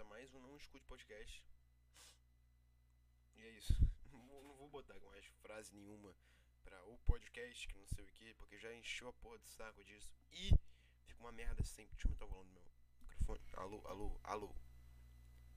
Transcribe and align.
a 0.00 0.04
mais 0.04 0.34
um 0.34 0.40
Não 0.40 0.56
Escute 0.56 0.84
Podcast. 0.86 1.44
E 3.36 3.42
é 3.42 3.50
isso. 3.50 3.72
Não 4.10 4.54
vou, 4.56 4.68
botar 4.68 4.98
mais 5.00 5.24
frase 5.40 5.72
nenhuma 5.72 6.12
pra 6.64 6.82
o 6.86 6.98
podcast, 6.98 7.68
que 7.68 7.76
não 7.76 7.86
sei 7.86 8.04
o 8.04 8.08
que, 8.08 8.34
porque 8.34 8.58
já 8.58 8.74
encheu 8.74 9.08
a 9.08 9.12
porra 9.12 9.38
de 9.38 9.48
saco 9.48 9.84
disso. 9.84 10.12
E 10.32 10.50
fica 11.04 11.20
uma 11.20 11.30
merda 11.30 11.62
sempre. 11.64 11.94
Deixa 11.94 12.08
eu 12.08 12.10
aumentar 12.10 12.24
o 12.24 12.28
volume 12.28 12.50
do 12.50 12.54
meu 12.54 12.72
microfone. 13.00 13.40
Alô, 13.52 13.82
alô, 13.86 14.20
alô. 14.24 14.54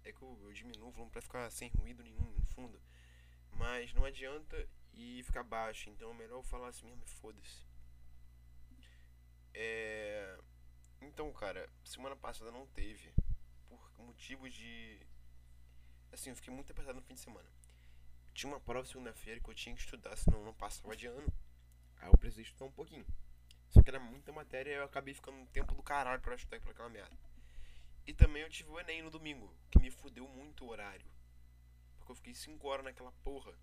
É 0.03 0.11
que 0.11 0.21
eu, 0.21 0.37
eu 0.41 0.53
diminuo 0.53 0.89
o 0.89 0.91
volume 0.91 1.11
pra 1.11 1.21
ficar 1.21 1.49
sem 1.49 1.69
ruído 1.69 2.03
nenhum 2.03 2.31
no 2.31 2.45
fundo. 2.47 2.79
Mas 3.51 3.93
não 3.93 4.05
adianta 4.05 4.69
e 4.93 5.23
ficar 5.23 5.43
baixo, 5.43 5.89
então 5.89 6.11
é 6.11 6.13
melhor 6.13 6.37
eu 6.37 6.43
falar 6.43 6.67
assim 6.67 6.85
mesmo 6.85 7.05
foda-se. 7.07 7.65
É. 9.53 10.37
Então, 11.01 11.31
cara, 11.33 11.67
semana 11.83 12.15
passada 12.15 12.51
não 12.51 12.67
teve. 12.67 13.13
Motivos 13.97 14.53
de. 14.53 14.99
Assim, 16.11 16.29
eu 16.29 16.35
fiquei 16.35 16.53
muito 16.53 16.71
apertado 16.71 16.97
no 16.97 17.05
fim 17.05 17.13
de 17.13 17.19
semana. 17.19 17.49
Tinha 18.33 18.51
uma 18.51 18.59
prova 18.59 18.85
segunda-feira 18.85 19.39
que 19.39 19.49
eu 19.49 19.55
tinha 19.55 19.75
que 19.75 19.81
estudar, 19.81 20.15
senão 20.15 20.39
eu 20.39 20.45
não 20.45 20.53
passava 20.53 20.95
de 20.95 21.07
ano. 21.07 21.27
Aí 21.99 22.07
eu 22.07 22.17
precisei 22.17 22.43
estudar 22.43 22.65
um 22.65 22.71
pouquinho. 22.71 23.05
Só 23.69 23.81
que 23.81 23.89
era 23.89 23.99
muita 23.99 24.31
matéria 24.31 24.71
e 24.71 24.75
eu 24.75 24.85
acabei 24.85 25.13
ficando 25.13 25.37
um 25.37 25.45
tempo 25.47 25.73
do 25.73 25.83
caralho 25.83 26.21
pra 26.21 26.35
estudar 26.35 26.59
pra 26.61 26.71
aquela 26.71 26.89
merda. 26.89 27.17
E 28.05 28.13
também 28.13 28.41
eu 28.43 28.49
tive 28.49 28.69
o 28.69 28.79
Enem 28.79 29.01
no 29.01 29.09
domingo, 29.09 29.53
que 29.69 29.79
me 29.79 29.91
fudeu 29.91 30.27
muito 30.27 30.63
o 30.63 30.69
horário. 30.69 31.05
Porque 31.97 32.11
eu 32.11 32.15
fiquei 32.15 32.33
5 32.33 32.65
horas 32.67 32.85
naquela 32.85 33.11
porra. 33.23 33.53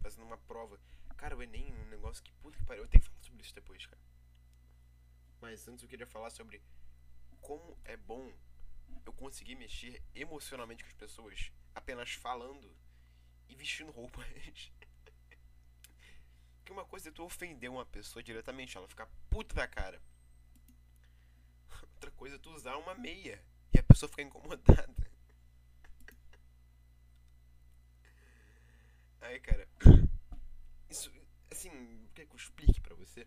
Fazendo 0.00 0.24
uma 0.24 0.38
prova. 0.38 0.80
Cara, 1.16 1.36
o 1.36 1.42
Enem 1.42 1.70
é 1.70 1.82
um 1.82 1.88
negócio 1.88 2.22
que 2.22 2.32
puta 2.32 2.58
que 2.58 2.64
pariu. 2.64 2.82
Eu 2.82 2.88
tenho 2.88 3.02
que 3.02 3.08
falar 3.08 3.22
sobre 3.22 3.42
isso 3.42 3.54
depois, 3.54 3.86
cara. 3.86 4.02
Mas 5.40 5.68
antes 5.68 5.82
eu 5.82 5.88
queria 5.88 6.06
falar 6.06 6.30
sobre 6.30 6.60
como 7.40 7.78
é 7.84 7.96
bom 7.96 8.32
eu 9.04 9.12
conseguir 9.12 9.54
mexer 9.54 10.02
emocionalmente 10.14 10.82
com 10.82 10.88
as 10.88 10.96
pessoas 10.96 11.52
apenas 11.74 12.12
falando 12.12 12.74
e 13.48 13.54
vestindo 13.54 13.90
roupas. 13.90 14.26
que 16.64 16.72
uma 16.72 16.84
coisa 16.84 17.10
é 17.10 17.12
tu 17.12 17.22
ofender 17.22 17.70
uma 17.70 17.84
pessoa 17.84 18.22
diretamente, 18.22 18.76
ela 18.76 18.88
ficar 18.88 19.06
puta 19.28 19.54
da 19.54 19.68
cara. 19.68 20.00
Outra 21.94 22.10
coisa 22.12 22.36
é 22.36 22.38
tu 22.38 22.50
usar 22.50 22.76
uma 22.76 22.94
meia 22.94 23.42
e 23.72 23.78
a 23.78 23.82
pessoa 23.82 24.08
ficar 24.08 24.22
incomodada. 24.22 24.94
Aí, 29.20 29.40
cara. 29.40 29.68
Isso, 30.88 31.12
assim, 31.50 32.08
quer 32.14 32.26
que 32.26 32.32
eu 32.32 32.36
explique 32.36 32.80
pra 32.80 32.94
você? 32.94 33.26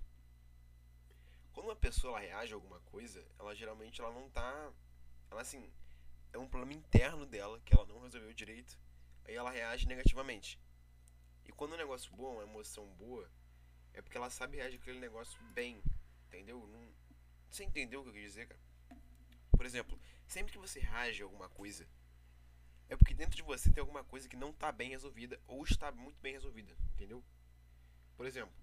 Quando 1.53 1.67
uma 1.67 1.75
pessoa 1.75 2.11
ela 2.11 2.19
reage 2.19 2.53
a 2.53 2.55
alguma 2.55 2.79
coisa, 2.81 3.25
ela 3.39 3.55
geralmente 3.55 3.99
ela 3.99 4.13
não 4.13 4.29
tá. 4.29 4.71
Ela 5.31 5.41
assim. 5.41 5.71
É 6.33 6.37
um 6.37 6.47
problema 6.47 6.73
interno 6.73 7.25
dela 7.25 7.59
que 7.61 7.73
ela 7.73 7.85
não 7.85 8.01
resolveu 8.01 8.33
direito. 8.33 8.77
Aí 9.25 9.35
ela 9.35 9.49
reage 9.49 9.87
negativamente. 9.87 10.59
E 11.45 11.51
quando 11.51 11.73
um 11.73 11.77
negócio 11.77 12.13
bom, 12.15 12.33
uma 12.33 12.43
emoção 12.43 12.85
boa, 12.95 13.29
é 13.93 14.01
porque 14.01 14.17
ela 14.17 14.29
sabe 14.29 14.57
reagir 14.57 14.79
aquele 14.79 14.99
negócio 14.99 15.41
bem. 15.53 15.81
Entendeu? 16.27 16.67
Não... 16.67 16.93
Você 17.49 17.63
entendeu 17.63 18.01
o 18.01 18.03
que 18.03 18.09
eu 18.09 18.13
quis 18.13 18.23
dizer, 18.23 18.47
cara? 18.47 18.61
Por 19.51 19.65
exemplo, 19.65 19.99
sempre 20.27 20.51
que 20.51 20.59
você 20.59 20.79
reage 20.79 21.21
a 21.21 21.25
alguma 21.25 21.49
coisa, 21.49 21.87
é 22.89 22.95
porque 22.95 23.13
dentro 23.13 23.35
de 23.35 23.41
você 23.41 23.71
tem 23.71 23.81
alguma 23.81 24.03
coisa 24.03 24.29
que 24.29 24.35
não 24.35 24.51
está 24.51 24.71
bem 24.71 24.89
resolvida 24.89 25.41
ou 25.47 25.63
está 25.63 25.91
muito 25.91 26.19
bem 26.19 26.33
resolvida, 26.33 26.77
entendeu? 26.93 27.23
Por 28.15 28.25
exemplo, 28.25 28.53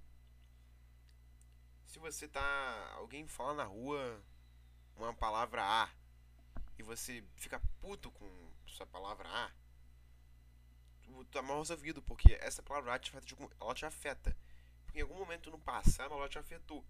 se 1.87 1.98
você 1.98 2.29
tá. 2.29 2.92
Alguém 2.95 3.27
fala 3.27 3.55
na 3.55 3.65
rua 3.65 4.23
uma 4.97 5.15
palavra 5.15 5.62
A 5.62 5.91
e 6.78 6.83
você 6.83 7.25
fica 7.36 7.61
puto 7.80 8.11
com 8.11 8.28
essa 8.67 8.86
palavra 8.86 9.28
A, 9.28 9.53
tu 11.03 11.25
tá 11.27 11.42
mal 11.42 11.58
resolvido, 11.58 12.03
porque 12.03 12.34
essa 12.41 12.62
palavra 12.62 12.94
A 12.94 12.98
te 12.98 13.11
afeta, 13.11 13.57
ela 13.61 13.74
te 13.74 13.86
afeta. 13.86 14.36
Porque 14.84 14.98
em 14.98 15.02
algum 15.02 15.18
momento 15.18 15.51
no 15.51 15.58
passado 15.58 16.14
ela 16.14 16.29
te 16.29 16.39
afetou. 16.39 16.84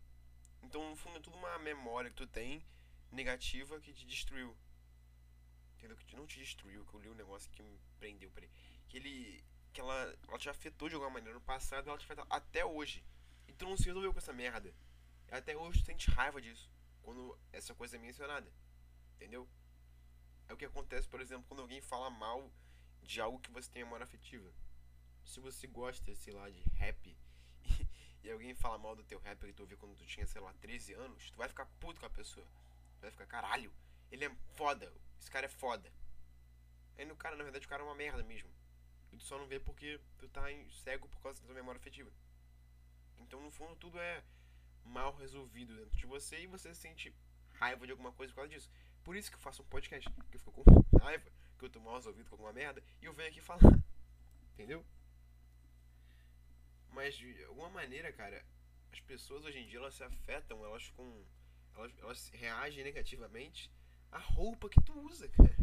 Então, 0.63 0.89
no 0.89 0.97
fundo, 0.97 1.19
é 1.19 1.21
tudo 1.21 1.37
uma 1.37 1.59
memória 1.59 2.11
que 2.11 2.17
tu 2.17 2.27
tem 2.27 2.65
negativa 3.11 3.81
que 3.81 3.93
te 3.93 4.07
destruiu. 4.07 4.57
Entendeu? 5.77 5.97
Que 5.97 6.17
não 6.17 6.27
te 6.27 6.39
destruiu, 6.39 6.85
que 6.87 6.95
eu 6.95 7.01
li 7.01 7.09
um 7.11 7.15
negócio 7.15 7.51
que 7.51 7.63
me 7.63 7.79
prendeu, 7.99 8.31
peraí. 8.31 8.51
Que 8.89 8.97
ele. 8.97 9.45
Que 9.73 9.81
ela, 9.81 10.19
ela 10.29 10.39
te 10.39 10.49
afetou 10.49 10.89
de 10.89 10.95
alguma 10.95 11.11
maneira 11.11 11.35
no 11.35 11.45
passado 11.45 11.89
ela 11.89 11.99
te 11.99 12.05
afeta 12.05 12.25
até 12.31 12.65
hoje. 12.65 13.05
E 13.47 13.53
tu 13.53 13.65
não 13.65 13.77
se 13.77 13.85
resolveu 13.85 14.13
com 14.13 14.19
essa 14.19 14.33
merda. 14.33 14.73
Até 15.31 15.57
hoje 15.57 15.83
tu 15.83 15.87
sente 15.87 16.11
raiva 16.11 16.41
disso. 16.41 16.71
Quando 17.03 17.39
essa 17.53 17.75
coisa 17.75 17.97
é 17.97 17.99
mencionada. 17.99 18.51
Entendeu? 19.17 19.49
É 20.49 20.53
o 20.53 20.57
que 20.57 20.65
acontece, 20.65 21.09
por 21.09 21.21
exemplo, 21.21 21.47
quando 21.49 21.61
alguém 21.61 21.81
fala 21.81 22.11
mal 22.11 22.51
de 23.03 23.21
algo 23.21 23.39
que 23.39 23.51
você 23.51 23.71
tem 23.71 23.85
memória 23.85 24.05
afetiva. 24.05 24.51
Se 25.25 25.41
você 25.41 25.67
gosta, 25.67 26.15
sei 26.15 26.33
lá, 26.33 26.49
de 26.51 26.63
rap 26.75 27.17
e, 27.65 27.89
e 28.23 28.31
alguém 28.31 28.55
fala 28.55 28.79
mal 28.79 28.95
do 28.95 29.05
teu 29.05 29.19
rap 29.19 29.41
que 29.41 29.53
tu 29.53 29.61
ouviu 29.61 29.79
quando 29.79 29.97
tu 29.97 30.07
tinha, 30.07 30.27
sei 30.27 30.41
lá, 30.41 30.53
13 30.55 30.95
anos, 30.95 31.31
tu 31.31 31.37
vai 31.37 31.49
ficar 31.49 31.67
puto 31.81 32.01
com 32.01 32.07
a 32.07 32.11
pessoa. 32.11 32.47
Tu 32.99 33.03
vai 33.03 33.11
ficar, 33.11 33.27
caralho, 33.27 33.73
ele 34.11 34.25
é 34.25 34.31
foda, 34.55 34.93
esse 35.19 35.31
cara 35.31 35.47
é 35.47 35.49
foda. 35.49 35.91
Aí 36.97 37.05
no 37.05 37.17
cara, 37.17 37.37
na 37.37 37.43
verdade, 37.43 37.67
o 37.67 37.69
cara 37.69 37.83
é 37.83 37.87
uma 37.87 37.95
merda 37.95 38.23
mesmo. 38.23 38.51
E 39.13 39.17
tu 39.17 39.25
só 39.25 39.39
não 39.39 39.47
vê 39.47 39.59
porque 39.59 40.01
tu 40.19 40.29
tá 40.29 40.43
cego 40.71 41.09
por 41.09 41.21
causa 41.21 41.41
da 41.41 41.47
tua 41.47 41.55
memória 41.55 41.79
afetiva. 41.79 42.11
Então, 43.19 43.41
no 43.41 43.51
fundo, 43.51 43.75
tudo 43.77 43.99
é 43.99 44.23
mal 44.85 45.15
resolvido 45.17 45.75
dentro 45.75 45.97
de 45.97 46.07
você 46.07 46.43
e 46.43 46.47
você 46.47 46.75
sente 46.75 47.15
raiva 47.55 47.87
de 47.87 47.93
alguma 47.93 48.13
coisa 48.13 48.33
por 48.33 48.41
causa 48.41 48.53
disso. 48.53 48.71
Por 49.05 49.15
isso 49.15 49.31
que 49.31 49.37
eu 49.37 49.41
faço 49.41 49.63
um 49.63 49.67
podcast, 49.67 50.11
que 50.11 50.37
eu 50.37 50.41
fico 50.41 50.65
com 50.65 50.65
raiva, 50.99 51.31
que 51.59 51.65
eu 51.65 51.71
tô 51.71 51.79
mal 51.79 51.95
resolvido 51.95 52.29
com 52.29 52.35
alguma 52.37 52.53
merda 52.53 52.83
e 53.01 53.05
eu 53.05 53.13
venho 53.13 53.29
aqui 53.29 53.41
falar. 53.41 53.61
Entendeu? 54.55 54.85
Mas 56.91 57.15
de 57.17 57.45
alguma 57.45 57.69
maneira, 57.69 58.13
cara, 58.13 58.45
as 58.93 59.01
pessoas 59.01 59.45
hoje 59.45 59.59
em 59.59 59.67
dia 59.67 59.79
elas 59.79 59.95
se 59.95 60.03
afetam, 60.03 60.65
elas 60.65 60.85
ficam. 60.85 61.25
Elas, 61.77 61.93
elas 61.99 62.29
reagem 62.29 62.85
negativamente 62.85 63.71
à 64.11 64.19
roupa 64.19 64.69
que 64.69 64.81
tu 64.81 64.97
usa, 65.01 65.29
cara. 65.29 65.57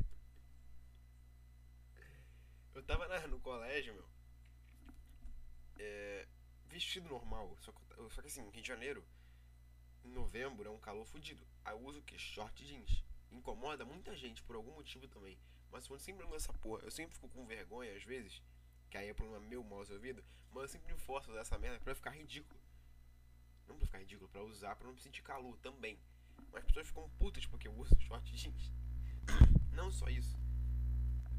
Eu 2.75 2.84
tava 2.84 3.08
na, 3.08 3.28
no 3.28 3.40
colégio, 3.40 3.94
meu. 3.94 4.06
É, 5.79 6.28
vestido 6.68 7.08
normal. 7.09 7.58
Só 7.62 7.72
que, 7.72 7.79
só 8.13 8.22
que 8.22 8.28
assim, 8.28 8.50
Rio 8.50 8.62
de 8.62 8.68
Janeiro, 8.68 9.03
em 10.03 10.09
novembro 10.09 10.68
é 10.68 10.72
um 10.72 10.79
calor 10.79 11.06
fodido. 11.06 11.46
Aí 11.63 11.73
eu 11.73 11.79
uso 11.85 12.00
o 12.00 12.03
que? 12.03 12.19
Short 12.19 12.66
jeans. 12.66 13.03
Incomoda 13.31 13.85
muita 13.85 14.15
gente 14.15 14.43
por 14.43 14.55
algum 14.55 14.73
motivo 14.73 15.07
também. 15.07 15.37
Mas 15.71 15.87
eu 15.87 15.97
sempre 15.97 16.25
ando 16.25 16.35
essa 16.35 16.53
porra. 16.53 16.83
Eu 16.83 16.91
sempre 16.91 17.15
fico 17.15 17.29
com 17.29 17.45
vergonha 17.45 17.95
às 17.95 18.03
vezes. 18.03 18.41
Que 18.89 18.97
aí 18.97 19.09
é 19.09 19.13
problema 19.13 19.39
meu 19.45 19.63
mal 19.63 19.79
resolvido. 19.79 20.23
Mas 20.51 20.63
eu 20.63 20.69
sempre 20.69 20.93
me 20.93 20.99
forço 20.99 21.29
a 21.29 21.33
usar 21.33 21.41
essa 21.41 21.57
merda 21.57 21.79
pra 21.79 21.95
ficar 21.95 22.11
ridículo. 22.11 22.59
Não 23.67 23.77
pra 23.77 23.85
ficar 23.85 23.99
ridículo, 23.99 24.29
pra 24.29 24.43
usar, 24.43 24.75
pra 24.75 24.87
não 24.87 24.97
sentir 24.97 25.23
calor 25.23 25.57
também. 25.59 25.97
Mas 26.51 26.61
as 26.61 26.65
pessoas 26.65 26.87
ficam 26.87 27.09
putas 27.11 27.45
porque 27.45 27.67
eu 27.67 27.73
uso 27.73 27.95
short 28.01 28.35
jeans. 28.35 28.73
Não 29.71 29.89
só 29.91 30.09
isso. 30.09 30.37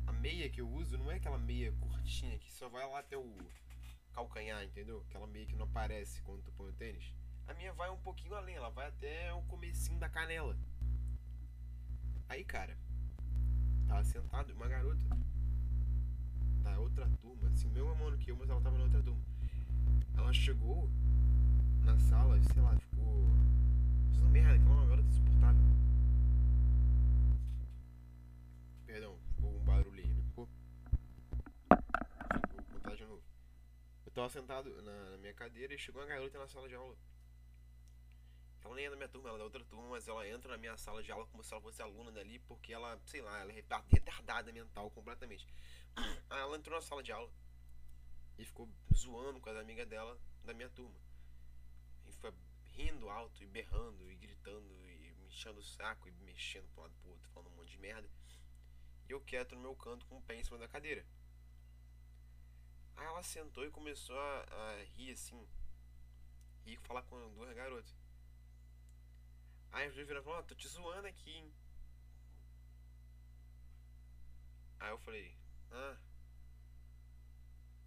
A 0.06 0.12
meia 0.12 0.48
que 0.48 0.60
eu 0.60 0.68
uso 0.68 0.96
não 0.96 1.10
é 1.10 1.16
aquela 1.16 1.38
meia 1.38 1.72
curtinha 1.72 2.38
que 2.38 2.50
só 2.50 2.68
vai 2.68 2.88
lá 2.88 3.00
até 3.00 3.16
o 3.18 3.36
calcanhar, 4.12 4.62
entendeu? 4.64 5.04
Aquela 5.08 5.26
meia 5.26 5.46
que 5.46 5.54
não 5.54 5.66
aparece 5.66 6.22
quando 6.22 6.42
tu 6.42 6.52
põe 6.52 6.70
o 6.70 6.74
tênis. 6.74 7.12
A 7.46 7.54
minha 7.54 7.72
vai 7.72 7.90
um 7.90 7.98
pouquinho 7.98 8.34
além, 8.34 8.54
ela 8.54 8.70
vai 8.70 8.88
até 8.88 9.32
o 9.34 9.42
comecinho 9.42 9.98
da 9.98 10.08
canela. 10.08 10.56
Aí, 12.32 12.44
cara, 12.44 12.74
tava 13.86 14.02
sentado 14.04 14.54
uma 14.54 14.66
garota 14.66 15.04
da 16.62 16.78
outra 16.78 17.06
turma, 17.20 17.46
assim, 17.50 17.68
mesmo 17.68 17.92
ano 18.06 18.16
que 18.16 18.30
eu, 18.30 18.36
mas 18.38 18.48
ela 18.48 18.58
tava 18.58 18.78
na 18.78 18.84
outra 18.84 19.02
turma. 19.02 19.20
Ela 20.16 20.32
chegou 20.32 20.88
na 21.84 21.98
sala, 21.98 22.42
sei 22.42 22.62
lá, 22.62 22.74
ficou. 22.74 23.26
Fazendo 24.08 24.30
merda, 24.30 24.58
que 24.58 24.64
é 24.64 24.66
uma 24.66 24.86
garota 24.86 25.08
insuportável. 25.08 25.62
Perdão, 28.86 29.18
ficou 29.34 29.54
um 29.54 29.64
barulho 29.64 30.00
aí, 30.02 30.14
né? 30.14 30.22
Ficou? 30.22 30.48
Vou 31.68 32.64
contar 32.72 32.94
de 32.94 33.04
novo. 33.04 33.22
Eu 34.06 34.12
tava 34.12 34.30
sentado 34.30 34.70
na, 34.80 35.10
na, 35.10 35.18
minha 35.18 35.34
cadeira 35.34 35.74
e 35.74 35.78
chegou 35.78 36.00
uma 36.00 36.08
garota 36.08 36.38
na 36.38 36.48
sala 36.48 36.66
de 36.66 36.76
aula. 36.76 36.96
Ela 38.64 38.74
nem 38.74 38.86
é 38.86 38.90
da 38.90 38.96
minha 38.96 39.08
turma, 39.08 39.28
ela 39.28 39.38
é 39.38 39.40
da 39.40 39.44
outra 39.44 39.64
turma, 39.64 39.88
mas 39.88 40.06
ela 40.06 40.26
entra 40.28 40.52
na 40.52 40.56
minha 40.56 40.76
sala 40.76 41.02
de 41.02 41.10
aula 41.10 41.26
como 41.26 41.42
se 41.42 41.52
ela 41.52 41.62
fosse 41.62 41.82
aluna 41.82 42.12
dali, 42.12 42.38
porque 42.40 42.72
ela, 42.72 43.00
sei 43.04 43.20
lá, 43.20 43.40
ela 43.40 43.50
é 43.50 43.54
retardada 43.54 44.52
mental 44.52 44.90
completamente. 44.90 45.46
Aí 45.96 46.40
ela 46.40 46.56
entrou 46.56 46.76
na 46.76 46.82
sala 46.82 47.02
de 47.02 47.12
aula 47.12 47.30
e 48.38 48.44
ficou 48.44 48.68
zoando 48.94 49.40
com 49.40 49.50
as 49.50 49.56
amigas 49.56 49.86
dela 49.88 50.18
da 50.44 50.54
minha 50.54 50.68
turma. 50.70 50.94
E 52.06 52.12
foi 52.12 52.32
rindo 52.72 53.08
alto 53.08 53.42
e 53.42 53.46
berrando 53.46 54.10
e 54.10 54.14
gritando 54.16 54.68
e 54.86 55.12
me 55.14 55.26
enchendo 55.26 55.60
o 55.60 55.64
saco 55.64 56.08
e 56.08 56.12
mexendo 56.12 56.68
pra 56.70 56.80
um 56.80 56.82
lado 56.84 56.94
pro 57.00 57.10
outro, 57.10 57.28
falando 57.30 57.52
um 57.52 57.56
monte 57.56 57.70
de 57.70 57.78
merda. 57.78 58.08
E 59.08 59.12
eu 59.12 59.20
quieto 59.20 59.54
no 59.54 59.60
meu 59.60 59.76
canto 59.76 60.06
com 60.06 60.18
o 60.18 60.22
pé 60.22 60.36
em 60.36 60.44
cima 60.44 60.58
da 60.58 60.68
cadeira. 60.68 61.04
Aí 62.96 63.06
ela 63.06 63.22
sentou 63.22 63.64
e 63.64 63.70
começou 63.70 64.18
a, 64.18 64.44
a 64.50 64.84
rir 64.84 65.12
assim. 65.12 65.46
E 66.64 66.76
falar 66.76 67.02
com 67.02 67.32
duas 67.34 67.52
garotas. 67.54 68.01
Aí 69.72 69.86
as 69.86 69.94
duas 69.94 70.06
viraram 70.06 70.22
e 70.22 70.24
falaram, 70.24 70.44
oh, 70.44 70.46
tô 70.46 70.54
te 70.54 70.68
zoando 70.68 71.06
aqui, 71.06 71.30
hein? 71.30 71.52
Aí 74.78 74.90
eu 74.90 74.98
falei, 74.98 75.34
ah, 75.70 75.96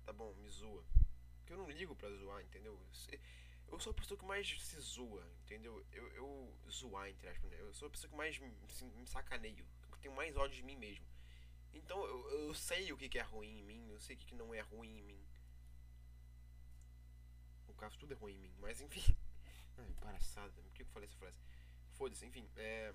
tá 0.06 0.14
bom, 0.14 0.34
me 0.36 0.50
zoa. 0.50 0.84
Porque 1.38 1.54
eu 1.54 1.58
não 1.58 1.70
ligo 1.70 1.96
pra 1.96 2.10
zoar, 2.10 2.42
entendeu? 2.42 2.80
Eu 3.68 3.80
sou 3.80 3.92
a 3.92 3.94
pessoa 3.94 4.18
que 4.18 4.26
mais 4.26 4.48
se 4.50 4.80
zoa, 4.80 5.28
entendeu? 5.44 5.86
Eu, 5.92 6.08
eu 6.14 6.58
zoar, 6.70 7.10
entre 7.10 7.28
aspas, 7.28 7.52
né? 7.52 7.58
Eu 7.60 7.74
sou 7.74 7.88
a 7.88 7.92
pessoa 7.92 8.10
que 8.10 8.16
mais 8.16 8.40
assim, 8.70 8.90
me 8.92 9.06
sacaneio. 9.06 9.66
Eu 9.92 9.98
tenho 9.98 10.16
mais 10.16 10.36
ódio 10.36 10.56
de 10.56 10.64
mim 10.64 10.76
mesmo. 10.76 11.06
Então 11.74 12.04
eu, 12.06 12.48
eu 12.48 12.54
sei 12.54 12.92
o 12.92 12.98
que, 12.98 13.10
que 13.10 13.20
é 13.20 13.22
ruim 13.22 13.60
em 13.60 13.64
mim, 13.64 13.90
eu 13.90 14.00
sei 14.00 14.16
o 14.16 14.20
que, 14.20 14.26
que 14.26 14.36
não 14.36 14.54
é 14.54 14.62
ruim 14.62 14.98
em 14.98 15.04
mim. 15.04 15.24
No 17.68 17.74
caso, 17.74 17.98
tudo 18.00 18.14
é 18.14 18.16
ruim 18.16 18.34
em 18.34 18.40
mim, 18.40 18.56
mas 18.60 18.82
enfim. 18.82 19.16
Ai, 19.78 19.90
embaraçada. 19.90 20.62
Por 20.62 20.72
que 20.72 20.84
eu 20.84 20.88
falei 20.88 21.08
essa 21.08 21.18
frase? 21.18 21.38
Foda-se, 21.96 22.26
enfim. 22.26 22.48
É. 22.56 22.94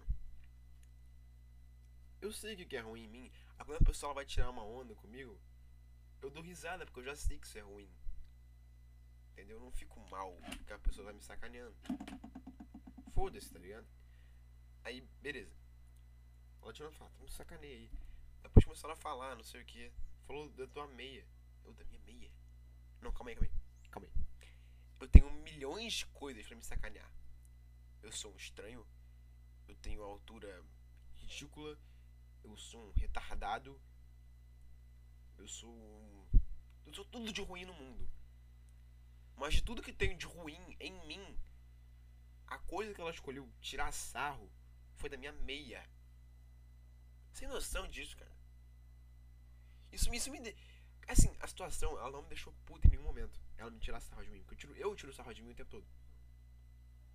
Eu 2.20 2.32
sei 2.32 2.54
que, 2.56 2.76
é 2.76 2.80
ruim 2.80 3.04
em 3.04 3.08
mim. 3.08 3.32
Quando 3.56 3.80
a 3.80 3.84
pessoa 3.84 4.12
vai 4.12 4.26
tirar 4.26 4.50
uma 4.50 4.64
onda 4.64 4.94
comigo, 4.94 5.38
eu 6.20 6.30
dou 6.30 6.42
risada, 6.42 6.84
porque 6.84 7.00
eu 7.00 7.04
já 7.04 7.16
sei 7.16 7.38
que 7.38 7.46
isso 7.46 7.58
é 7.58 7.62
ruim. 7.62 7.90
Entendeu? 9.32 9.56
Eu 9.56 9.62
não 9.62 9.72
fico 9.72 9.98
mal 10.10 10.36
porque 10.56 10.72
a 10.72 10.78
pessoa 10.78 11.06
tá 11.06 11.12
me 11.12 11.22
sacaneando. 11.22 11.74
Foda-se, 13.14 13.50
tá 13.50 13.58
ligado? 13.58 13.86
Aí, 14.84 15.00
beleza. 15.22 15.54
Ela 16.62 16.72
tirou 16.72 16.92
tá 16.92 17.08
me 17.20 17.30
sacaneia 17.30 17.74
aí. 17.74 17.90
Depois 18.42 18.64
começaram 18.64 18.92
a 18.94 18.96
falar, 18.96 19.34
não 19.34 19.44
sei 19.44 19.62
o 19.62 19.64
que. 19.64 19.90
Falou 20.26 20.48
da 20.50 20.66
tua 20.66 20.86
meia. 20.88 21.26
Eu, 21.64 21.72
da 21.72 21.84
minha 21.84 22.00
meia? 22.00 22.30
Não, 23.00 23.12
calma 23.12 23.30
aí, 23.30 23.36
calma 23.36 23.48
aí. 23.48 23.90
Calma 23.90 24.08
aí. 24.08 24.50
Eu 25.00 25.08
tenho 25.08 25.30
milhões 25.42 25.94
de 25.94 26.06
coisas 26.06 26.46
para 26.46 26.56
me 26.56 26.62
sacanear. 26.62 27.10
Eu 28.02 28.12
sou 28.12 28.32
um 28.32 28.36
estranho. 28.36 28.86
Eu 29.68 29.76
tenho 29.76 30.02
altura 30.02 30.64
ridícula. 31.16 31.78
Eu 32.42 32.56
sou 32.56 32.88
um 32.88 32.92
retardado. 32.92 33.80
Eu 35.38 35.48
sou 35.48 35.70
um. 35.70 36.26
Eu 36.86 36.94
sou 36.94 37.04
tudo 37.04 37.32
de 37.32 37.40
ruim 37.40 37.64
no 37.64 37.74
mundo. 37.74 38.08
Mas 39.36 39.54
de 39.54 39.62
tudo 39.62 39.82
que 39.82 39.92
tem 39.92 40.16
de 40.16 40.26
ruim 40.26 40.76
em 40.78 41.06
mim, 41.06 41.38
a 42.46 42.58
coisa 42.58 42.92
que 42.92 43.00
ela 43.00 43.10
escolheu 43.10 43.50
tirar 43.60 43.90
sarro 43.92 44.50
foi 44.96 45.08
da 45.08 45.16
minha 45.16 45.32
meia. 45.32 45.88
Sem 47.32 47.48
noção 47.48 47.88
disso, 47.88 48.16
cara. 48.16 48.36
Isso, 49.92 50.12
isso 50.12 50.30
me. 50.30 50.40
De... 50.40 50.54
Assim, 51.08 51.34
a 51.40 51.46
situação, 51.46 51.98
ela 51.98 52.10
não 52.10 52.22
me 52.22 52.28
deixou 52.28 52.52
puta 52.66 52.86
em 52.86 52.90
nenhum 52.90 53.04
momento. 53.04 53.40
Ela 53.56 53.70
me 53.70 53.80
tirar 53.80 54.00
sarro 54.00 54.24
de 54.24 54.30
mim. 54.30 54.42
Porque 54.42 54.54
eu 54.54 54.58
tiro, 54.58 54.76
eu 54.76 54.96
tiro 54.96 55.12
sarro 55.12 55.34
de 55.34 55.42
mim 55.42 55.52
o 55.52 55.54
tempo 55.54 55.70
todo. 55.70 55.86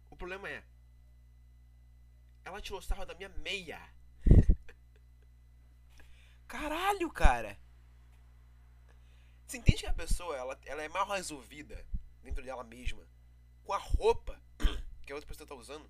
O 0.10 0.16
problema 0.16 0.50
é. 0.50 0.64
Ela 2.45 2.62
tirou 2.62 2.81
sarro 2.81 3.06
da 3.06 3.15
minha 3.15 3.30
meia. 3.30 3.81
Caralho, 6.47 7.12
cara. 7.12 7.59
Você 9.45 9.57
entende 9.57 9.80
que 9.80 9.88
a 9.88 9.94
pessoa 9.94 10.38
ela, 10.38 10.59
ela 10.65 10.83
é 10.83 10.88
mal 10.88 11.07
resolvida 11.09 11.86
dentro 12.21 12.44
dela 12.44 12.63
mesma 12.63 13.06
com 13.63 13.74
a 13.74 13.77
roupa 13.77 14.39
que 15.06 15.12
a 15.12 15.15
outra 15.15 15.27
pessoa 15.27 15.45
está 15.45 15.56
usando? 15.56 15.89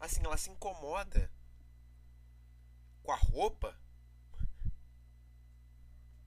Assim, 0.00 0.20
ela 0.24 0.36
se 0.36 0.50
incomoda 0.50 1.30
com 3.02 3.12
a 3.12 3.16
roupa? 3.16 3.78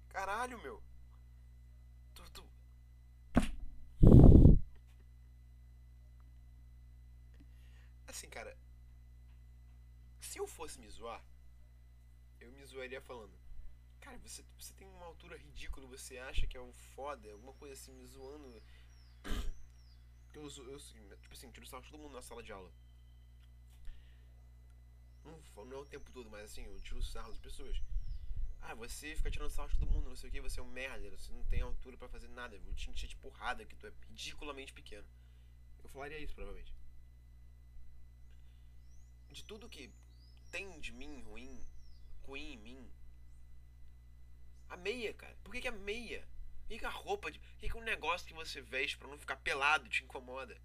Caralho, 0.10 0.60
meu. 0.62 0.82
Tu, 2.16 2.32
tu... 2.32 2.50
Assim, 8.08 8.30
cara. 8.30 8.58
Se 10.38 10.42
eu 10.42 10.46
fosse 10.46 10.80
me 10.80 10.88
zoar, 10.88 11.20
eu 12.40 12.52
me 12.52 12.64
zoaria 12.64 13.02
falando 13.02 13.36
cara, 14.00 14.20
você, 14.20 14.46
você 14.56 14.72
tem 14.76 14.88
uma 14.88 15.08
altura 15.08 15.36
ridícula, 15.36 15.88
você 15.88 16.20
acha 16.20 16.46
que 16.46 16.56
é 16.56 16.62
um 16.62 16.72
foda, 16.72 17.32
alguma 17.32 17.54
coisa 17.54 17.74
assim, 17.74 17.92
me 17.92 18.06
zoando. 18.06 18.62
Eu, 20.36 20.44
eu, 20.44 20.80
tipo 21.18 21.34
assim, 21.34 21.50
tiro 21.50 21.66
sarro 21.66 21.82
todo 21.82 21.98
mundo 21.98 22.14
na 22.14 22.22
sala 22.22 22.44
de 22.44 22.52
aula. 22.52 22.72
Não, 25.24 25.66
não 25.66 25.78
é 25.78 25.82
o 25.82 25.86
tempo 25.88 26.12
todo, 26.12 26.30
mas 26.30 26.52
assim, 26.52 26.66
eu 26.66 26.80
tiro 26.82 27.02
sarro 27.02 27.30
das 27.30 27.40
pessoas. 27.40 27.82
Ah, 28.62 28.76
você 28.76 29.16
fica 29.16 29.32
tirando 29.32 29.50
sarro 29.50 29.70
de 29.70 29.80
todo 29.80 29.92
mundo, 29.92 30.08
não 30.08 30.16
sei 30.16 30.30
o 30.30 30.32
que, 30.32 30.40
você 30.40 30.60
é 30.60 30.64
um 30.64 30.70
merda, 30.70 31.10
você 31.10 31.32
não 31.32 31.44
tem 31.46 31.62
altura 31.62 31.98
para 31.98 32.10
fazer 32.10 32.28
nada, 32.28 32.56
eu 32.56 32.62
vou 32.62 32.76
te 32.76 32.92
encher 32.92 33.08
de 33.08 33.16
porrada 33.16 33.66
que 33.66 33.76
tu 33.76 33.88
é 33.88 33.94
ridiculamente 34.08 34.72
pequeno. 34.72 35.08
Eu 35.82 35.90
falaria 35.90 36.20
isso, 36.20 36.36
provavelmente. 36.36 36.76
De 39.32 39.44
tudo 39.44 39.68
que 39.68 39.92
tem 40.58 40.80
de 40.80 40.92
mim 40.92 41.22
ruim, 41.22 41.64
ruim 42.24 42.54
em 42.54 42.58
mim, 42.58 42.92
a 44.68 44.76
meia, 44.76 45.14
cara. 45.14 45.38
Por 45.44 45.52
que, 45.52 45.62
que 45.62 45.68
a 45.68 45.72
meia? 45.72 46.28
Por 46.62 46.70
que, 46.70 46.80
que 46.80 46.86
a 46.86 46.90
roupa? 46.90 47.32
Por 47.32 47.58
que, 47.60 47.70
que 47.70 47.78
um 47.78 47.84
negócio 47.84 48.28
que 48.28 48.34
você 48.34 48.60
veste 48.60 48.98
pra 48.98 49.08
não 49.08 49.20
ficar 49.20 49.36
pelado 49.36 49.88
te 49.88 50.04
incomoda? 50.04 50.60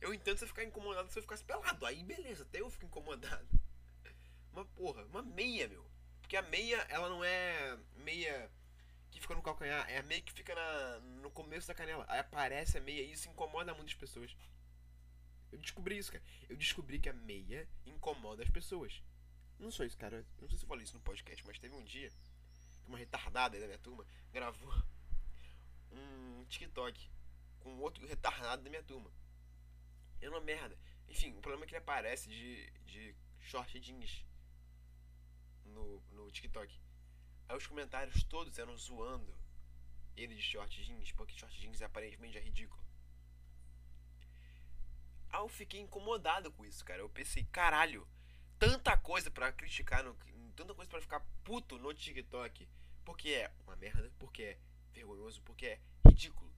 Eu 0.00 0.14
entendo 0.14 0.38
você 0.38 0.46
ficar 0.46 0.64
incomodado 0.64 1.10
se 1.10 1.18
eu 1.18 1.22
ficasse 1.22 1.44
pelado. 1.44 1.84
Aí 1.84 2.02
beleza, 2.02 2.44
até 2.44 2.62
eu 2.62 2.70
fico 2.70 2.86
incomodado. 2.86 3.46
Uma 4.54 4.64
porra, 4.64 5.04
uma 5.04 5.22
meia, 5.22 5.68
meu. 5.68 5.86
Porque 6.22 6.36
a 6.36 6.42
meia, 6.42 6.78
ela 6.88 7.08
não 7.08 7.22
é 7.22 7.78
meia 7.96 8.50
que 9.10 9.20
fica 9.20 9.34
no 9.34 9.42
calcanhar, 9.42 9.88
é 9.88 9.98
a 9.98 10.02
meia 10.02 10.22
que 10.22 10.32
fica 10.32 10.54
na, 10.54 10.98
no 11.20 11.30
começo 11.30 11.68
da 11.68 11.74
canela. 11.74 12.04
Aí 12.08 12.18
aparece 12.18 12.78
a 12.78 12.80
meia 12.80 13.02
e 13.02 13.12
isso 13.12 13.28
incomoda 13.28 13.74
muitas 13.74 13.94
pessoas. 13.94 14.34
Eu 15.52 15.58
descobri 15.58 15.98
isso, 15.98 16.12
cara. 16.12 16.24
Eu 16.48 16.56
descobri 16.56 16.98
que 16.98 17.08
a 17.08 17.12
meia 17.12 17.68
incomoda 17.86 18.42
as 18.42 18.50
pessoas. 18.50 19.02
Não 19.58 19.70
só 19.70 19.84
isso, 19.84 19.98
cara. 19.98 20.16
Eu 20.38 20.42
não 20.42 20.48
sei 20.48 20.58
se 20.58 20.64
eu 20.64 20.68
falei 20.68 20.84
isso 20.84 20.94
no 20.94 21.00
podcast, 21.00 21.44
mas 21.46 21.58
teve 21.58 21.74
um 21.74 21.84
dia 21.84 22.10
uma 22.86 22.98
retardada 22.98 23.58
da 23.58 23.66
minha 23.66 23.78
turma, 23.78 24.04
gravou 24.32 24.72
um 25.92 26.44
TikTok 26.46 27.08
com 27.60 27.78
outro 27.78 28.06
retardado 28.06 28.62
da 28.62 28.70
minha 28.70 28.82
turma. 28.82 29.10
É 30.20 30.28
uma 30.28 30.40
merda. 30.40 30.76
Enfim, 31.08 31.30
o 31.36 31.40
problema 31.40 31.64
é 31.64 31.66
que 31.68 31.74
ele 31.74 31.82
aparece 31.82 32.28
de, 32.28 32.70
de 32.84 33.14
short 33.40 33.78
jeans 33.80 34.24
no, 35.64 36.00
no 36.10 36.30
TikTok. 36.30 36.80
Aí 37.48 37.56
os 37.56 37.66
comentários 37.66 38.22
todos 38.24 38.58
eram 38.58 38.76
zoando 38.76 39.34
ele 40.16 40.34
de 40.34 40.42
short 40.42 40.82
jeans, 40.84 41.12
porque 41.12 41.34
short 41.34 41.58
jeans 41.60 41.80
aparentemente 41.82 42.38
é 42.38 42.40
ridículo. 42.40 42.82
Aí 45.32 45.40
eu 45.40 45.48
fiquei 45.48 45.80
incomodado 45.80 46.50
com 46.52 46.64
isso, 46.64 46.84
cara. 46.84 47.00
Eu 47.00 47.08
pensei, 47.08 47.44
caralho, 47.52 48.06
tanta 48.58 48.96
coisa 48.96 49.30
para 49.30 49.52
criticar, 49.52 50.02
no, 50.02 50.14
tanta 50.56 50.74
coisa 50.74 50.90
para 50.90 51.00
ficar 51.00 51.20
puto 51.44 51.78
no 51.78 51.94
TikTok. 51.94 52.68
Porque 53.04 53.30
é 53.30 53.52
uma 53.64 53.76
merda, 53.76 54.12
porque 54.18 54.42
é 54.42 54.58
vergonhoso, 54.92 55.40
porque 55.42 55.66
é 55.66 55.80
ridículo. 56.06 56.52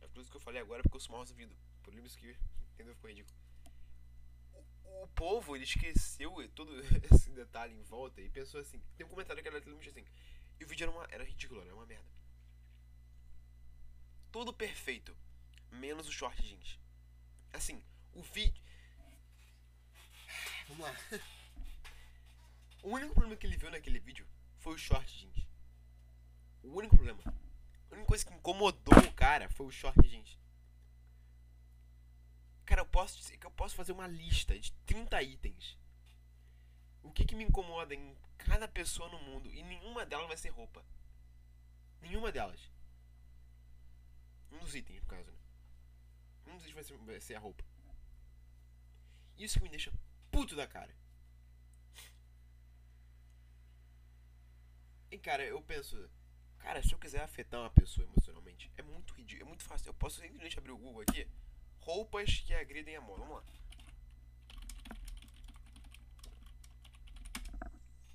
É 0.00 0.08
por 0.08 0.20
isso 0.20 0.30
que 0.30 0.36
eu 0.36 0.40
falei 0.40 0.60
agora, 0.60 0.82
porque 0.82 0.96
eu 0.96 1.00
sou 1.00 1.12
mal 1.12 1.22
resolvido. 1.22 1.56
Por 1.82 1.94
isso 1.94 2.18
que 2.18 2.36
entendeu? 2.74 2.94
Ficou 2.94 3.10
ridículo. 3.10 3.36
O, 4.52 5.04
o, 5.04 5.08
povo, 5.08 5.56
ele 5.56 5.64
esqueceu 5.64 6.32
todo 6.54 6.72
esse 7.12 7.30
detalhe 7.30 7.74
em 7.74 7.82
volta 7.82 8.20
e 8.20 8.28
pensou 8.28 8.60
assim. 8.60 8.80
Tem 8.96 9.06
um 9.06 9.10
comentário 9.10 9.42
que 9.42 9.48
era 9.48 9.58
literalmente 9.58 9.88
assim. 9.88 10.04
E 10.60 10.64
o 10.64 10.68
vídeo 10.68 10.84
era, 10.84 10.90
uma, 10.90 11.06
era 11.10 11.24
ridículo, 11.24 11.60
era 11.60 11.74
uma 11.74 11.86
merda. 11.86 12.08
Tudo 14.30 14.52
perfeito, 14.52 15.16
menos 15.70 16.08
o 16.08 16.12
short 16.12 16.40
jeans. 16.42 16.78
Assim, 17.54 17.80
o 18.12 18.22
vídeo. 18.22 18.62
Vamos 20.68 20.86
lá. 20.86 20.94
O 22.82 22.90
único 22.90 23.14
problema 23.14 23.34
que 23.34 23.46
ele 23.46 23.56
viu 23.56 23.70
naquele 23.70 23.98
vídeo 23.98 24.26
foi 24.58 24.74
o 24.74 24.78
short 24.78 25.10
jeans. 25.10 25.46
O 26.62 26.76
único 26.76 26.94
problema. 26.94 27.18
A 27.90 27.94
única 27.94 28.06
coisa 28.06 28.26
que 28.26 28.34
incomodou 28.34 28.98
o 28.98 29.12
cara 29.14 29.48
foi 29.48 29.64
o 29.64 29.70
short 29.70 30.06
jeans. 30.06 30.38
Cara, 32.66 32.82
eu 32.82 32.86
posso 32.86 33.16
dizer 33.16 33.38
que 33.38 33.46
eu 33.46 33.50
posso 33.50 33.74
fazer 33.74 33.92
uma 33.92 34.06
lista 34.06 34.58
de 34.58 34.70
30 34.84 35.22
itens. 35.22 35.78
O 37.02 37.10
que, 37.10 37.24
que 37.24 37.34
me 37.34 37.44
incomoda 37.44 37.94
em 37.94 38.14
cada 38.36 38.68
pessoa 38.68 39.08
no 39.08 39.18
mundo 39.18 39.50
e 39.50 39.62
nenhuma 39.62 40.04
delas 40.04 40.28
vai 40.28 40.36
ser 40.36 40.50
roupa. 40.50 40.84
Nenhuma 42.02 42.30
delas. 42.30 42.60
Um 44.52 44.58
dos 44.58 44.74
itens, 44.74 45.00
no 45.00 45.06
caso, 45.06 45.30
né? 45.30 45.43
Um 46.46 46.56
dos 46.58 46.70
vai 46.72 46.84
ser, 46.84 46.96
vai 46.98 47.20
ser 47.20 47.34
a 47.34 47.40
roupa. 47.40 47.64
Isso 49.38 49.58
que 49.58 49.64
me 49.64 49.70
deixa 49.70 49.92
puto 50.30 50.54
da 50.54 50.66
cara. 50.66 50.94
E 55.10 55.18
cara, 55.18 55.44
eu 55.44 55.62
penso, 55.62 56.10
cara, 56.58 56.82
se 56.82 56.92
eu 56.92 56.98
quiser 56.98 57.22
afetar 57.22 57.60
uma 57.60 57.70
pessoa 57.70 58.06
emocionalmente, 58.06 58.70
é 58.76 58.82
muito 58.82 59.14
ridículo, 59.14 59.46
é 59.46 59.48
muito 59.48 59.64
fácil. 59.64 59.88
Eu 59.88 59.94
posso 59.94 60.20
simplesmente 60.20 60.58
abrir 60.58 60.72
o 60.72 60.78
Google 60.78 61.02
aqui, 61.02 61.28
roupas 61.80 62.40
que 62.40 62.52
agridem 62.54 62.96
amor. 62.96 63.18
Vamos 63.18 63.36
lá. 63.36 63.44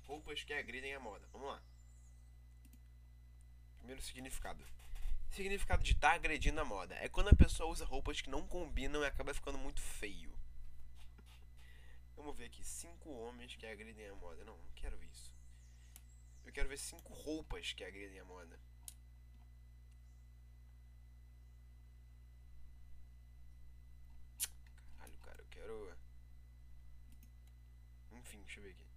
Roupas 0.06 0.42
que 0.42 0.52
agridem 0.52 0.92
a 0.92 0.98
moda. 0.98 1.24
Vamos 1.32 1.46
lá. 1.46 1.62
Primeiro 3.78 4.02
significado. 4.02 4.64
Significado 5.30 5.82
de 5.84 5.92
estar 5.92 6.10
tá 6.10 6.14
agredindo 6.16 6.60
a 6.60 6.64
moda 6.64 6.96
é 6.96 7.08
quando 7.08 7.28
a 7.28 7.36
pessoa 7.36 7.70
usa 7.70 7.84
roupas 7.84 8.20
que 8.20 8.28
não 8.28 8.46
combinam 8.46 9.02
e 9.02 9.06
acaba 9.06 9.32
ficando 9.32 9.58
muito 9.58 9.80
feio. 9.80 10.36
Vamos 12.16 12.36
ver. 12.36 12.46
aqui. 12.46 12.64
Cinco 12.64 13.10
homens 13.10 13.54
que 13.54 13.64
agridem 13.64 14.08
a 14.08 14.14
moda. 14.16 14.44
Não, 14.44 14.56
não 14.56 14.72
quero 14.74 15.00
isso. 15.04 15.32
Eu 16.44 16.52
quero 16.52 16.68
ver 16.68 16.78
cinco 16.78 17.14
roupas 17.14 17.72
que 17.72 17.84
agridem 17.84 18.18
a 18.18 18.24
moda. 18.24 18.58
Caralho, 24.96 25.18
cara, 25.20 25.38
eu 25.40 25.46
quero. 25.46 25.96
Enfim, 28.12 28.42
deixa 28.42 28.58
eu 28.58 28.64
ver 28.64 28.70
aqui. 28.70 28.90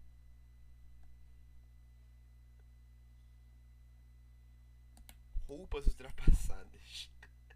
Roupas 5.74 5.88
ultrapassadas. 5.88 7.10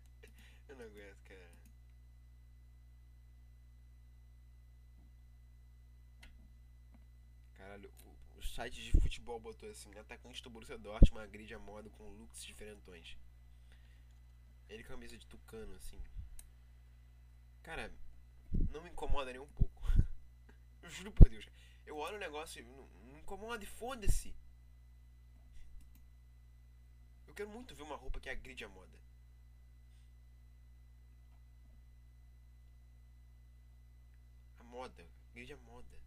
eu 0.67 0.75
não 0.75 0.85
aguento, 0.85 1.21
cara. 1.21 1.51
Caralho, 7.53 7.93
o, 8.05 8.39
o 8.39 8.41
site 8.41 8.83
de 8.83 8.99
futebol 8.99 9.39
botou 9.39 9.69
assim: 9.69 9.95
atacante 9.99 10.41
do 10.41 10.49
Borussia 10.49 10.79
Dortmund 10.79 11.25
agride 11.25 11.53
a 11.53 11.59
moda 11.59 11.91
com 11.91 12.09
looks 12.09 12.43
diferentões. 12.43 13.15
Ele 14.67 14.83
camisa 14.83 15.15
de 15.15 15.27
tucano, 15.27 15.75
assim. 15.75 16.01
Cara, 17.61 17.93
não 18.71 18.81
me 18.81 18.89
incomoda 18.89 19.31
nem 19.31 19.39
um 19.39 19.47
pouco. 19.49 19.83
eu 20.81 20.89
juro 20.89 21.11
por 21.11 21.29
Deus. 21.29 21.45
Eu 21.85 21.97
olho 21.97 22.15
o 22.15 22.19
negócio 22.19 22.61
e 22.61 22.63
não, 22.63 22.87
não 23.11 23.19
incomoda 23.19 23.63
e 23.63 23.67
foda-se. 23.67 24.35
Quero 27.37 27.51
muito 27.51 27.75
ver 27.75 27.83
uma 27.83 27.95
roupa 27.95 28.19
que 28.19 28.31
agride 28.31 28.63
a 28.65 28.67
moda. 28.67 28.97
A 34.59 34.63
moda, 34.63 35.07
agride 35.29 35.53
a 35.53 35.57
moda. 35.57 36.01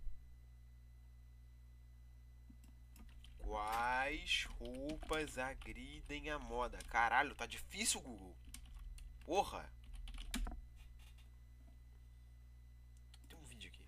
Quais 3.38 4.44
roupas 4.58 5.38
agridem 5.38 6.30
a 6.30 6.38
moda? 6.38 6.78
Caralho, 6.88 7.36
tá 7.36 7.46
difícil, 7.46 8.00
Google. 8.00 8.36
Porra. 9.24 9.72
Tem 13.28 13.38
um 13.38 13.44
vídeo 13.44 13.70
aqui. 13.70 13.86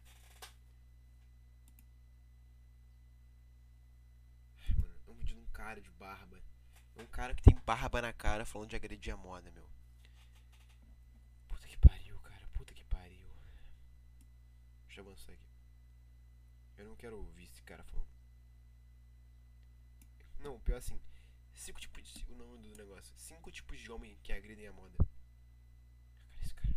Mano, 4.80 5.00
é 5.08 5.10
um 5.10 5.14
vídeo 5.14 5.34
de 5.34 5.40
um 5.40 5.50
cara 5.52 5.80
de 5.80 5.90
barba. 5.90 6.41
Um 6.96 7.06
cara 7.06 7.34
que 7.34 7.42
tem 7.42 7.54
barba 7.64 8.02
na 8.02 8.12
cara 8.12 8.44
falando 8.44 8.70
de 8.70 8.76
agredir 8.76 9.12
a 9.12 9.16
moda, 9.16 9.50
meu. 9.50 9.68
Puta 11.48 11.66
que 11.66 11.76
pariu, 11.76 12.18
cara. 12.20 12.46
Puta 12.52 12.74
que 12.74 12.84
pariu. 12.84 13.28
Deixa 14.86 15.00
eu 15.00 15.06
avançar 15.06 15.32
aqui. 15.32 15.48
Eu 16.76 16.86
não 16.86 16.96
quero 16.96 17.16
ouvir 17.16 17.44
esse 17.44 17.62
cara 17.62 17.82
falando. 17.84 18.12
Não, 20.38 20.60
pior 20.60 20.78
assim. 20.78 21.00
Cinco 21.54 21.80
tipos 21.80 22.02
de. 22.02 22.24
O 22.32 22.34
nome 22.34 22.58
do 22.58 22.76
negócio. 22.76 23.14
Cinco 23.16 23.50
tipos 23.50 23.78
de 23.78 23.90
homem 23.90 24.18
que 24.22 24.32
agridem 24.32 24.66
a 24.66 24.72
moda. 24.72 24.96
Cadê 26.30 26.42
esse 26.42 26.54
cara? 26.54 26.74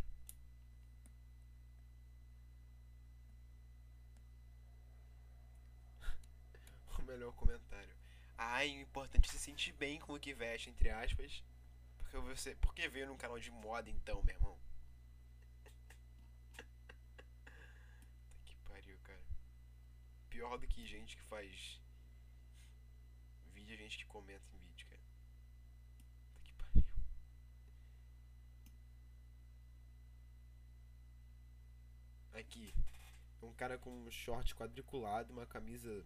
o 6.99 7.03
melhor 7.03 7.33
comentário. 7.33 7.94
Ai, 8.37 8.77
o 8.77 8.81
importante 8.81 9.29
é 9.29 9.31
se 9.31 9.39
sentir 9.39 9.71
bem 9.73 9.99
com 9.99 10.13
o 10.13 10.19
que 10.19 10.33
veste, 10.33 10.69
entre 10.69 10.89
aspas. 10.89 11.43
Porque 11.97 12.17
você. 12.17 12.55
Porque 12.55 12.87
veio 12.87 13.07
num 13.07 13.17
canal 13.17 13.39
de 13.39 13.51
moda 13.51 13.89
então, 13.89 14.21
meu 14.23 14.35
irmão? 14.35 14.57
que 18.45 18.55
pariu, 18.67 18.97
cara. 19.03 19.23
Pior 20.29 20.57
do 20.57 20.67
que 20.67 20.85
gente 20.85 21.15
que 21.15 21.23
faz 21.23 21.79
vídeo 23.55 23.73
a 23.73 23.77
gente 23.77 23.97
que 23.97 24.05
comenta 24.05 24.45
em 24.53 24.59
vídeo, 24.59 24.87
cara. 24.87 25.01
Que 26.43 26.53
pariu. 26.53 26.83
Aqui. 32.33 32.73
Um 33.41 33.53
cara 33.53 33.77
com 33.77 33.89
um 33.89 34.11
short 34.11 34.53
quadriculado, 34.55 35.31
uma 35.31 35.45
camisa. 35.45 36.05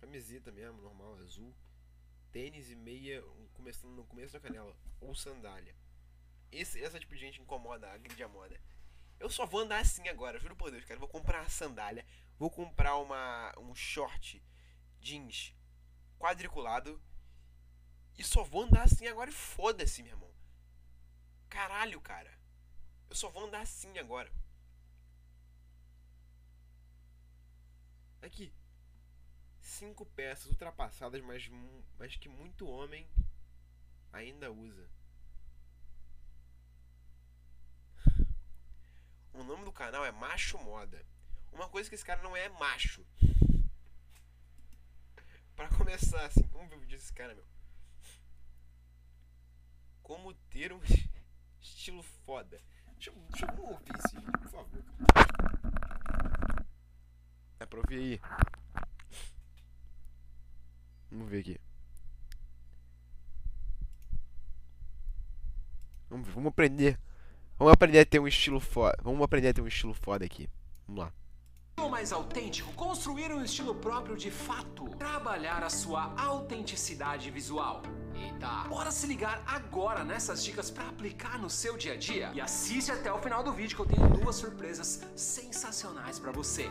Camiseta 0.00 0.52
mesmo, 0.52 0.80
normal, 0.82 1.18
azul. 1.18 1.54
Tênis 2.32 2.70
e 2.70 2.76
meia 2.76 3.22
começando 3.54 3.92
no 3.92 4.04
começo 4.04 4.32
da 4.32 4.40
canela. 4.40 4.76
Ou 5.00 5.14
sandália. 5.14 5.74
Esse, 6.52 6.82
essa 6.82 7.00
tipo 7.00 7.14
de 7.14 7.20
gente 7.20 7.40
incomoda, 7.40 7.90
agride 7.90 8.22
a 8.22 8.28
moda. 8.28 8.60
Eu 9.18 9.30
só 9.30 9.46
vou 9.46 9.60
andar 9.60 9.80
assim 9.80 10.08
agora, 10.08 10.38
juro 10.38 10.54
por 10.54 10.70
Deus, 10.70 10.84
cara. 10.84 11.00
Vou 11.00 11.08
comprar 11.08 11.40
uma 11.40 11.48
sandália. 11.48 12.06
Vou 12.38 12.50
comprar 12.50 12.96
uma, 12.96 13.58
um 13.58 13.74
short 13.74 14.42
jeans 15.00 15.54
quadriculado. 16.18 17.00
E 18.18 18.24
só 18.24 18.42
vou 18.42 18.62
andar 18.62 18.82
assim 18.82 19.06
agora 19.06 19.30
e 19.30 19.34
foda-se, 19.34 20.02
meu 20.02 20.12
irmão. 20.12 20.32
Caralho, 21.48 22.00
cara. 22.00 22.32
Eu 23.08 23.16
só 23.16 23.28
vou 23.28 23.44
andar 23.44 23.60
assim 23.60 23.98
agora. 23.98 24.32
Aqui. 28.22 28.52
Cinco 29.66 30.06
peças 30.06 30.46
ultrapassadas, 30.46 31.20
mas, 31.22 31.50
mas 31.98 32.14
que 32.14 32.28
muito 32.28 32.68
homem 32.68 33.04
ainda 34.12 34.50
usa. 34.50 34.88
O 39.34 39.42
nome 39.42 39.64
do 39.64 39.72
canal 39.72 40.06
é 40.06 40.12
Macho 40.12 40.56
Moda. 40.56 41.04
Uma 41.52 41.68
coisa 41.68 41.88
que 41.88 41.96
esse 41.96 42.04
cara 42.04 42.22
não 42.22 42.36
é 42.36 42.48
macho. 42.48 43.04
Pra 45.56 45.68
começar, 45.76 46.24
assim, 46.24 46.48
o 46.54 46.78
vídeo 46.78 46.96
desse 46.96 47.12
cara, 47.12 47.34
meu. 47.34 47.44
Como 50.00 50.32
ter 50.48 50.72
um 50.72 50.80
estilo 51.60 52.04
foda. 52.24 52.62
Deixa, 52.92 53.10
deixa 53.10 53.46
eu 53.46 53.64
ouvir 53.64 53.96
esse 53.98 54.14
vídeo, 54.14 54.32
por 54.32 54.48
favor. 54.48 54.84
Dá 57.58 57.66
pra 57.66 57.80
ouvir 57.80 57.96
aí? 57.96 58.20
Vamos 61.16 61.30
ver 61.30 61.38
aqui. 61.38 61.56
Vamos 66.10 66.28
vamos 66.28 66.48
aprender. 66.50 67.00
Vamos 67.58 67.72
aprender 67.72 68.00
a 68.00 68.04
ter 68.04 68.20
um 68.20 68.28
estilo 68.28 68.60
foda. 68.60 68.98
Vamos 69.02 69.22
aprender 69.22 69.48
a 69.48 69.54
ter 69.54 69.62
um 69.62 69.66
estilo 69.66 69.94
foda 69.94 70.26
aqui. 70.26 70.46
Vamos 70.86 71.04
lá. 71.04 71.12
mais 71.90 72.12
autêntico, 72.12 72.70
construir 72.74 73.32
um 73.32 73.42
estilo 73.42 73.74
próprio 73.74 74.14
de 74.16 74.30
fato, 74.30 74.90
trabalhar 74.98 75.62
a 75.62 75.70
sua 75.70 76.12
autenticidade 76.20 77.30
visual. 77.30 77.80
Eita, 78.14 78.68
bora 78.68 78.90
se 78.90 79.06
ligar 79.06 79.42
agora 79.46 80.04
nessas 80.04 80.44
dicas 80.44 80.70
pra 80.70 80.86
aplicar 80.88 81.38
no 81.38 81.48
seu 81.48 81.78
dia 81.78 81.94
a 81.94 81.96
dia 81.96 82.30
e 82.34 82.40
assiste 82.42 82.92
até 82.92 83.10
o 83.10 83.18
final 83.18 83.42
do 83.42 83.52
vídeo 83.54 83.74
que 83.74 83.82
eu 83.82 83.86
tenho 83.86 84.08
duas 84.10 84.36
surpresas 84.36 85.02
sensacionais 85.14 86.18
pra 86.18 86.32
você. 86.32 86.68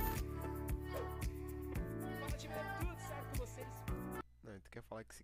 Falar 4.95 5.03
que 5.03 5.13
esse. 5.13 5.23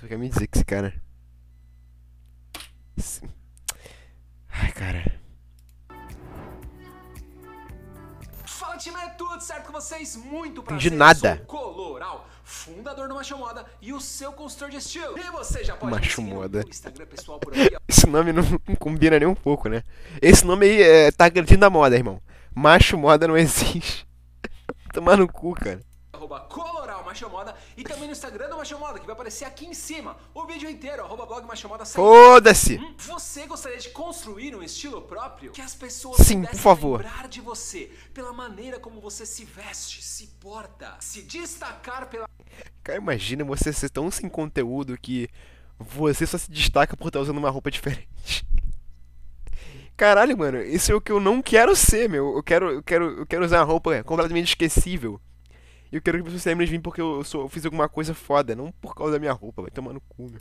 Tu 0.00 0.06
quer 0.08 0.18
me 0.18 0.28
dizer 0.28 0.46
que 0.46 0.56
esse 0.58 0.64
cara. 0.64 0.94
Esse- 2.96 3.22
Ai, 4.48 4.72
cara. 4.72 5.20
Fala 8.44 8.76
time, 8.76 8.96
é 8.96 9.08
tudo 9.10 9.40
certo 9.40 9.66
com 9.66 9.72
vocês? 9.72 10.16
Muito 10.16 10.62
prazer, 10.62 10.92
nada. 10.92 11.30
eu 11.32 11.36
sou 11.38 11.46
Coloral, 11.46 12.28
fundador 12.44 13.08
do 13.08 13.14
Macho 13.14 13.36
Moda 13.36 13.66
e 13.80 13.92
o 13.92 14.00
seu 14.00 14.32
consultor 14.32 14.70
de 14.70 14.76
estilo. 14.76 15.18
E 15.18 15.30
você 15.30 15.64
já 15.64 15.76
pode 15.76 15.92
Macho 15.92 16.22
Moda. 16.22 16.60
aqui. 16.60 16.70
Esse 17.88 18.06
nome 18.06 18.32
não, 18.32 18.42
não 18.66 18.76
combina 18.76 19.18
nem 19.18 19.28
um 19.28 19.34
pouco, 19.34 19.68
né? 19.68 19.82
Esse 20.20 20.44
nome 20.46 20.66
aí 20.66 20.82
é, 20.82 21.10
tá 21.10 21.24
agredindo 21.26 21.64
a 21.66 21.70
moda, 21.70 21.96
irmão. 21.96 22.22
Macho 22.54 22.96
moda 22.96 23.26
não 23.26 23.36
existe. 23.36 24.06
Tomar 24.92 25.16
no 25.16 25.26
cu, 25.26 25.54
cara. 25.54 25.80
Arroba 26.22 26.40
Coloral 26.40 27.04
Macho 27.04 27.28
Moda 27.28 27.54
e 27.76 27.82
também 27.82 28.06
no 28.06 28.12
Instagram 28.12 28.48
do 28.48 28.56
Macho 28.56 28.78
Moda, 28.78 29.00
que 29.00 29.06
vai 29.06 29.12
aparecer 29.14 29.44
aqui 29.44 29.66
em 29.66 29.74
cima, 29.74 30.16
o 30.32 30.46
vídeo 30.46 30.70
inteiro, 30.70 31.02
arroba 31.02 31.26
blog 31.26 31.44
Macho 31.46 31.68
Moda 31.68 31.84
sempre. 31.84 32.00
Foda-se! 32.00 32.78
Hum, 32.78 32.94
Você 32.98 33.46
gostaria 33.46 33.78
de 33.78 33.90
construir 33.90 34.54
um 34.54 34.62
estilo 34.62 35.02
próprio? 35.02 35.50
Que 35.52 35.60
as 35.60 35.74
pessoas 35.74 36.18
Sim, 36.18 36.42
por 36.42 36.56
favor. 36.56 37.00
lembrar 37.02 37.26
de 37.28 37.40
você 37.40 37.90
pela 38.14 38.32
maneira 38.32 38.78
como 38.78 39.00
você 39.00 39.26
se 39.26 39.44
veste, 39.44 40.02
se 40.02 40.28
porta, 40.40 40.96
se 41.00 41.22
destacar 41.22 42.08
pela 42.08 42.26
Cara, 42.84 42.98
imagina 42.98 43.44
você 43.44 43.72
ser 43.72 43.90
tão 43.90 44.10
sem 44.10 44.28
conteúdo 44.28 44.98
que 45.00 45.28
você 45.78 46.26
só 46.26 46.38
se 46.38 46.50
destaca 46.50 46.96
por 46.96 47.08
estar 47.08 47.20
usando 47.20 47.38
uma 47.38 47.50
roupa 47.50 47.70
diferente. 47.70 48.46
Caralho, 49.96 50.36
mano, 50.36 50.60
isso 50.62 50.90
é 50.90 50.94
o 50.94 51.00
que 51.00 51.12
eu 51.12 51.20
não 51.20 51.40
quero 51.42 51.74
ser, 51.76 52.08
meu. 52.08 52.36
Eu 52.36 52.42
quero, 52.42 52.70
eu 52.70 52.82
quero, 52.82 53.04
eu 53.20 53.26
quero 53.26 53.44
usar 53.44 53.58
uma 53.58 53.64
roupa 53.64 54.02
completamente 54.04 54.48
esquecível. 54.48 55.20
E 55.92 55.96
eu 55.96 56.02
quero 56.02 56.16
que 56.18 56.22
as 56.22 56.32
pessoas 56.32 56.44
lembrem 56.46 56.66
de 56.66 56.72
mim 56.72 56.80
porque 56.80 57.00
eu, 57.00 57.22
sou, 57.22 57.42
eu 57.42 57.48
fiz 57.48 57.64
alguma 57.66 57.88
coisa 57.88 58.14
foda, 58.14 58.56
não 58.56 58.72
por 58.72 58.94
causa 58.94 59.12
da 59.12 59.18
minha 59.18 59.32
roupa. 59.32 59.62
Vai 59.62 59.70
tomar 59.70 59.92
no 59.92 60.00
cu, 60.00 60.30
meu. 60.30 60.40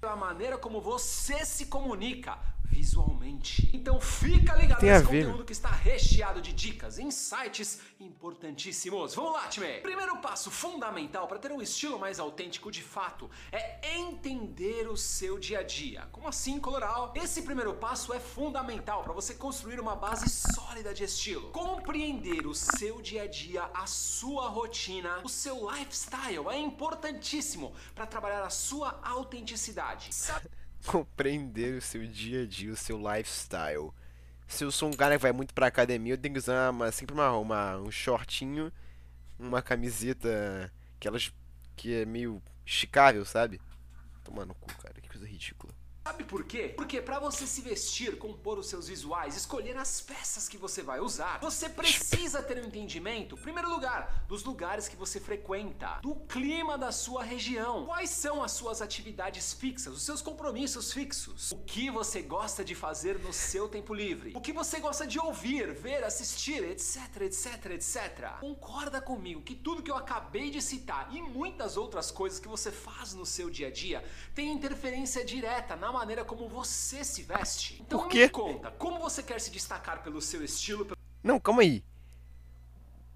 pela 0.00 0.16
maneira 0.16 0.58
como 0.58 0.80
você 0.80 1.44
se 1.44 1.66
comunica. 1.66 2.38
Visualmente. 2.68 3.70
Então 3.72 4.00
fica 4.00 4.54
ligado 4.54 4.82
nesse 4.82 5.04
ver, 5.06 5.24
conteúdo 5.24 5.44
que 5.44 5.52
está 5.52 5.70
recheado 5.70 6.40
de 6.40 6.52
dicas, 6.52 6.98
insights 6.98 7.80
importantíssimos. 7.98 9.14
Vamos 9.14 9.32
lá, 9.32 9.48
time! 9.48 9.80
Primeiro 9.80 10.18
passo 10.18 10.50
fundamental 10.50 11.26
para 11.26 11.38
ter 11.38 11.50
um 11.50 11.62
estilo 11.62 11.98
mais 11.98 12.18
autêntico 12.18 12.70
de 12.70 12.82
fato 12.82 13.30
é 13.50 13.96
entender 13.96 14.88
o 14.88 14.96
seu 14.96 15.38
dia 15.38 15.60
a 15.60 15.62
dia. 15.62 16.08
Como 16.12 16.28
assim, 16.28 16.60
Coloral? 16.60 17.12
Esse 17.16 17.42
primeiro 17.42 17.74
passo 17.74 18.12
é 18.12 18.20
fundamental 18.20 19.02
para 19.02 19.12
você 19.12 19.34
construir 19.34 19.80
uma 19.80 19.96
base 19.96 20.28
sólida 20.28 20.92
de 20.92 21.04
estilo. 21.04 21.50
Compreender 21.50 22.46
o 22.46 22.54
seu 22.54 23.00
dia 23.00 23.22
a 23.22 23.26
dia, 23.26 23.70
a 23.74 23.86
sua 23.86 24.48
rotina, 24.48 25.20
o 25.24 25.28
seu 25.28 25.70
lifestyle 25.70 26.48
é 26.50 26.58
importantíssimo 26.58 27.72
para 27.94 28.06
trabalhar 28.06 28.42
a 28.44 28.50
sua 28.50 28.98
autenticidade. 29.02 30.14
Sabe 30.14 30.48
Compreender 30.86 31.74
o 31.78 31.82
seu 31.82 32.06
dia 32.06 32.42
a 32.42 32.46
dia, 32.46 32.72
o 32.72 32.76
seu 32.76 32.98
lifestyle. 32.98 33.90
Se 34.46 34.64
eu 34.64 34.72
sou 34.72 34.88
um 34.88 34.94
cara 34.94 35.16
que 35.16 35.22
vai 35.22 35.32
muito 35.32 35.52
pra 35.52 35.66
academia, 35.66 36.14
eu 36.14 36.18
tenho 36.18 36.34
que 36.34 36.38
usar 36.38 36.70
uma, 36.70 36.90
sempre 36.90 37.14
uma, 37.14 37.36
uma, 37.36 37.76
um 37.76 37.90
shortinho, 37.90 38.72
uma 39.38 39.60
camiseta, 39.60 40.72
aquelas 40.96 41.32
que 41.76 41.94
é 41.94 42.06
meio 42.06 42.42
esticável, 42.64 43.24
sabe? 43.24 43.60
Tomar 44.24 44.46
no 44.46 44.54
cu, 44.54 44.66
cara, 44.78 44.94
que. 44.94 44.97
Sabe 46.08 46.24
por 46.24 46.42
quê? 46.42 46.72
Porque 46.74 47.02
para 47.02 47.18
você 47.18 47.46
se 47.46 47.60
vestir, 47.60 48.16
compor 48.16 48.58
os 48.58 48.66
seus 48.66 48.88
visuais, 48.88 49.36
escolher 49.36 49.76
as 49.76 50.00
peças 50.00 50.48
que 50.48 50.56
você 50.56 50.82
vai 50.82 51.00
usar, 51.00 51.38
você 51.38 51.68
precisa 51.68 52.42
ter 52.42 52.58
um 52.58 52.66
entendimento, 52.66 53.34
em 53.34 53.42
primeiro 53.42 53.68
lugar, 53.68 54.24
dos 54.26 54.42
lugares 54.42 54.88
que 54.88 54.96
você 54.96 55.20
frequenta, 55.20 55.98
do 56.00 56.14
clima 56.14 56.78
da 56.78 56.90
sua 56.92 57.22
região, 57.22 57.84
quais 57.84 58.08
são 58.08 58.42
as 58.42 58.52
suas 58.52 58.80
atividades 58.80 59.52
fixas, 59.52 59.92
os 59.92 60.02
seus 60.02 60.22
compromissos 60.22 60.94
fixos, 60.94 61.52
o 61.52 61.58
que 61.58 61.90
você 61.90 62.22
gosta 62.22 62.64
de 62.64 62.74
fazer 62.74 63.18
no 63.18 63.30
seu 63.34 63.68
tempo 63.68 63.92
livre, 63.92 64.32
o 64.34 64.40
que 64.40 64.50
você 64.50 64.80
gosta 64.80 65.06
de 65.06 65.18
ouvir, 65.18 65.74
ver, 65.74 66.02
assistir, 66.04 66.64
etc, 66.64 67.20
etc, 67.20 67.66
etc. 67.72 68.30
Concorda 68.40 68.98
comigo 68.98 69.42
que 69.42 69.54
tudo 69.54 69.82
que 69.82 69.90
eu 69.90 69.96
acabei 69.96 70.50
de 70.50 70.62
citar 70.62 71.14
e 71.14 71.20
muitas 71.20 71.76
outras 71.76 72.10
coisas 72.10 72.40
que 72.40 72.48
você 72.48 72.72
faz 72.72 73.12
no 73.12 73.26
seu 73.26 73.50
dia 73.50 73.66
a 73.66 73.70
dia 73.70 74.02
tem 74.34 74.50
interferência 74.50 75.22
direta 75.22 75.76
na 75.76 75.97
maneira 75.98 76.24
como 76.24 76.48
você 76.48 77.04
se 77.04 77.22
veste. 77.22 77.82
Então 77.82 78.00
Por 78.00 78.08
quê? 78.08 78.24
me 78.24 78.28
conta, 78.28 78.70
como 78.72 78.98
você 79.00 79.22
quer 79.22 79.40
se 79.40 79.50
destacar 79.50 80.02
pelo 80.02 80.20
seu 80.20 80.44
estilo, 80.44 80.84
pelo 80.84 80.98
Não, 81.22 81.40
calma 81.40 81.62
aí. 81.62 81.84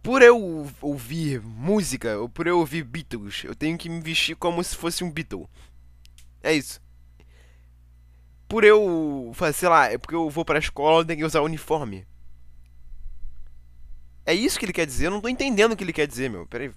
Por 0.02 0.20
eu 0.20 0.68
ouvir 0.80 1.40
música, 1.40 2.18
ou 2.18 2.28
por 2.28 2.46
eu 2.48 2.58
ouvir 2.58 2.82
Beatles, 2.82 3.44
eu 3.44 3.54
tenho 3.54 3.78
que 3.78 3.88
me 3.88 4.00
vestir 4.00 4.34
como 4.34 4.62
se 4.64 4.74
fosse 4.74 5.04
um 5.04 5.10
Beatle. 5.10 5.48
É 6.42 6.52
isso. 6.52 6.82
Por 8.48 8.64
eu 8.64 9.30
fazer, 9.34 9.52
sei 9.58 9.68
lá, 9.68 9.86
é 9.86 9.96
porque 9.96 10.14
eu 10.14 10.28
vou 10.28 10.44
pra 10.44 10.58
escola, 10.58 11.00
eu 11.00 11.04
tenho 11.04 11.20
que 11.20 11.24
usar 11.24 11.40
uniforme. 11.40 12.04
É 14.26 14.34
isso 14.34 14.58
que 14.58 14.64
ele 14.64 14.72
quer 14.72 14.86
dizer? 14.86 15.06
Eu 15.06 15.12
não 15.12 15.20
tô 15.20 15.28
entendendo 15.28 15.72
o 15.72 15.76
que 15.76 15.84
ele 15.84 15.92
quer 15.92 16.06
dizer, 16.06 16.28
meu. 16.28 16.46
Pera 16.46 16.64
aí. 16.64 16.72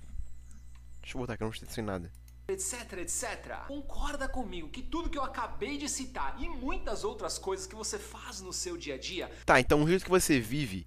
Deixa 1.02 1.18
eu 1.18 1.22
botar 1.22 1.34
aqui, 1.34 1.44
eu 1.44 1.48
não 1.48 1.54
estou 1.54 1.70
sem 1.70 1.84
nada. 1.84 2.12
Etc, 2.48 2.94
etc. 3.00 3.66
Concorda 3.68 4.28
comigo 4.28 4.70
que 4.70 4.82
tudo 4.82 5.10
que 5.10 5.18
eu 5.18 5.24
acabei 5.24 5.78
de 5.78 5.90
citar 5.90 6.36
e 6.40 6.48
muitas 6.48 7.04
outras 7.04 7.38
coisas 7.38 7.66
que 7.66 7.76
você 7.76 7.98
faz 7.98 8.42
no 8.42 8.54
seu 8.54 8.78
dia 8.78 8.96
a 8.96 8.98
dia 8.98 9.30
Tá, 9.46 9.60
então 9.60 9.84
o 9.84 9.88
jeito 9.88 10.04
que 10.04 10.10
você 10.10 10.40
vive 10.40 10.86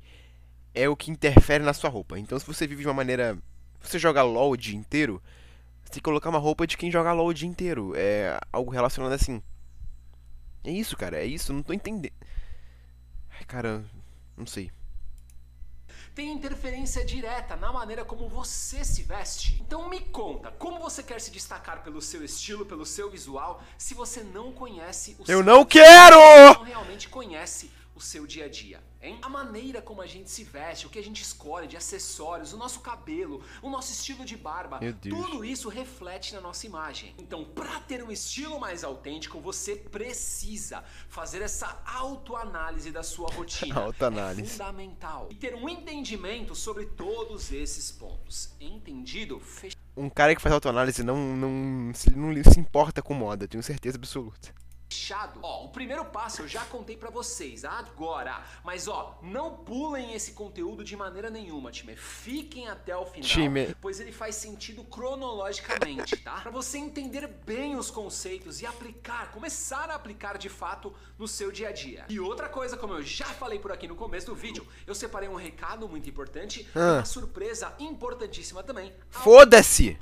é 0.75 0.89
o 0.89 0.97
que 0.97 1.11
interfere 1.11 1.65
na 1.65 1.73
sua 1.73 1.91
roupa. 1.91 2.19
Então 2.19 2.39
se 2.39 2.47
você 2.47 2.67
vive 2.67 2.83
de 2.83 2.89
uma 2.89 2.95
maneira. 2.95 3.37
Você 3.81 3.99
joga 3.99 4.23
LOL 4.23 4.53
o 4.53 4.57
dia 4.57 4.77
inteiro, 4.77 5.23
você 5.83 5.93
tem 5.93 6.01
que 6.01 6.03
colocar 6.03 6.29
uma 6.31 6.39
roupa 6.39 6.67
de 6.67 6.77
quem 6.77 6.91
joga 6.91 7.13
LOL 7.13 7.29
o 7.29 7.35
dia 7.35 7.49
inteiro. 7.49 7.93
É 7.97 8.39
algo 8.53 8.71
relacionado 8.71 9.13
assim. 9.13 9.43
É 10.65 10.71
isso, 10.71 10.97
cara, 10.97 11.17
é 11.17 11.25
isso, 11.25 11.53
não 11.53 11.63
tô 11.63 11.73
entendendo. 11.73 12.13
Ai, 13.31 13.45
cara, 13.45 13.85
não 14.37 14.47
sei. 14.47 14.71
Tem 16.19 16.33
interferência 16.33 17.05
direta 17.05 17.55
na 17.55 17.73
maneira 17.73 18.05
como 18.05 18.29
você 18.29 18.85
se 18.85 19.05
veste. 19.05 19.57
Então 19.65 19.89
me 19.89 20.01
conta, 20.01 20.51
como 20.51 20.81
você 20.81 21.01
quer 21.01 21.21
se 21.21 21.31
destacar 21.31 21.85
pelo 21.85 22.03
seu 22.03 22.25
estilo, 22.25 22.67
pelo 22.67 22.85
seu 22.85 23.09
visual, 23.09 23.63
se 23.79 23.95
você 23.95 24.25
não 24.25 24.51
conhece 24.51 25.17
o 25.21 25.31
Eu 25.31 25.45
não 25.45 25.65
quero! 25.65 26.17
não 26.55 26.65
realmente 26.65 27.09
conhece 27.09 27.71
o 27.99 28.01
seu 28.01 28.27
dia 28.29 28.45
a 28.45 28.49
dia, 28.49 28.81
hein? 29.03 29.19
A 29.21 29.29
maneira 29.29 29.83
como 29.83 30.01
a 30.01 30.07
gente 30.07 30.31
se 30.31 30.45
veste, 30.45 30.87
o 30.87 30.91
que 30.91 30.99
a 31.01 31.03
gente 31.03 31.21
escolhe 31.21 31.67
de 31.67 31.77
acessórios, 31.77 32.53
o 32.53 32.57
nosso 32.57 32.79
cabelo, 32.81 33.43
o 33.61 33.69
nosso 33.69 33.91
estilo 33.93 34.25
de 34.25 34.37
barba, 34.37 34.79
tudo 35.11 35.45
isso 35.45 35.69
reflete 35.69 36.33
na 36.33 36.41
nossa 36.41 36.65
imagem. 36.65 37.13
Então, 37.19 37.45
para 37.45 37.81
ter 37.81 38.03
um 38.05 38.11
estilo 38.13 38.61
mais 38.61 38.85
autêntico, 38.85 39.41
você 39.41 39.75
precisa 39.75 40.85
fazer 41.09 41.43
essa 41.43 41.83
autoanálise 41.85 42.91
da 42.93 43.03
sua 43.03 43.29
rotina. 43.33 43.75
Autoanálise. 43.83 44.43
É 44.43 44.47
fundamental. 44.53 45.27
E 45.31 45.35
ter 45.35 45.55
um 45.57 45.69
entendimento 45.69 46.55
sobre 46.55 46.87
todos 46.87 47.51
esses 47.53 47.91
pontos. 47.91 48.51
Entendido? 48.61 49.43
Um 49.97 50.09
cara 50.09 50.35
que 50.37 50.41
faz 50.41 50.53
autoanálise 50.55 51.03
não, 51.03 51.17
não, 51.37 51.93
se- 51.95 52.11
não 52.15 52.33
se 52.45 52.61
importa 52.61 53.03
com 53.03 53.13
moda, 53.13 53.49
tenho 53.49 53.63
certeza 53.63 53.97
absoluta. 53.99 54.55
Fechado. 54.91 55.41
Ó, 55.43 55.65
o 55.67 55.69
primeiro 55.69 56.05
passo 56.07 56.43
eu 56.43 56.49
já 56.49 56.65
contei 56.65 56.97
pra 56.97 57.11
vocês 57.11 57.65
agora, 57.65 58.43
mas 58.65 58.89
ó, 58.89 59.19
não 59.23 59.55
pulem 59.59 60.15
esse 60.15 60.33
conteúdo 60.33 60.83
de 60.83 60.97
maneira 60.97 61.29
nenhuma, 61.31 61.71
time. 61.71 61.95
Fiquem 61.95 62.69
até 62.69 62.97
o 62.97 63.05
final, 63.05 63.29
Time. 63.29 63.75
pois 63.83 64.01
ele 64.01 64.13
faz 64.13 64.35
sentido 64.37 64.83
cronologicamente, 64.85 66.17
tá? 66.17 66.41
Pra 66.41 66.51
você 66.51 66.79
entender 66.79 67.27
bem 67.45 67.77
os 67.77 67.91
conceitos 67.91 68.63
e 68.63 68.67
aplicar, 68.67 69.31
começar 69.31 69.91
a 69.91 69.95
aplicar 69.95 70.39
de 70.39 70.49
fato 70.49 70.93
no 71.19 71.29
seu 71.29 71.53
dia 71.53 71.69
a 71.69 71.73
dia. 71.73 72.07
E 72.09 72.19
outra 72.19 72.49
coisa, 72.49 72.77
como 72.77 72.95
eu 72.95 73.03
já 73.03 73.27
falei 73.27 73.59
por 73.59 73.71
aqui 73.71 73.87
no 73.87 73.95
começo 73.95 74.27
do 74.27 74.35
vídeo, 74.35 74.67
eu 74.87 74.95
separei 74.95 75.29
um 75.29 75.37
recado 75.37 75.87
muito 75.89 76.09
importante 76.09 76.67
Ah. 76.75 76.95
uma 76.97 77.05
surpresa 77.05 77.75
importantíssima 77.79 78.63
também. 78.63 78.93
Foda-se! 79.11 79.99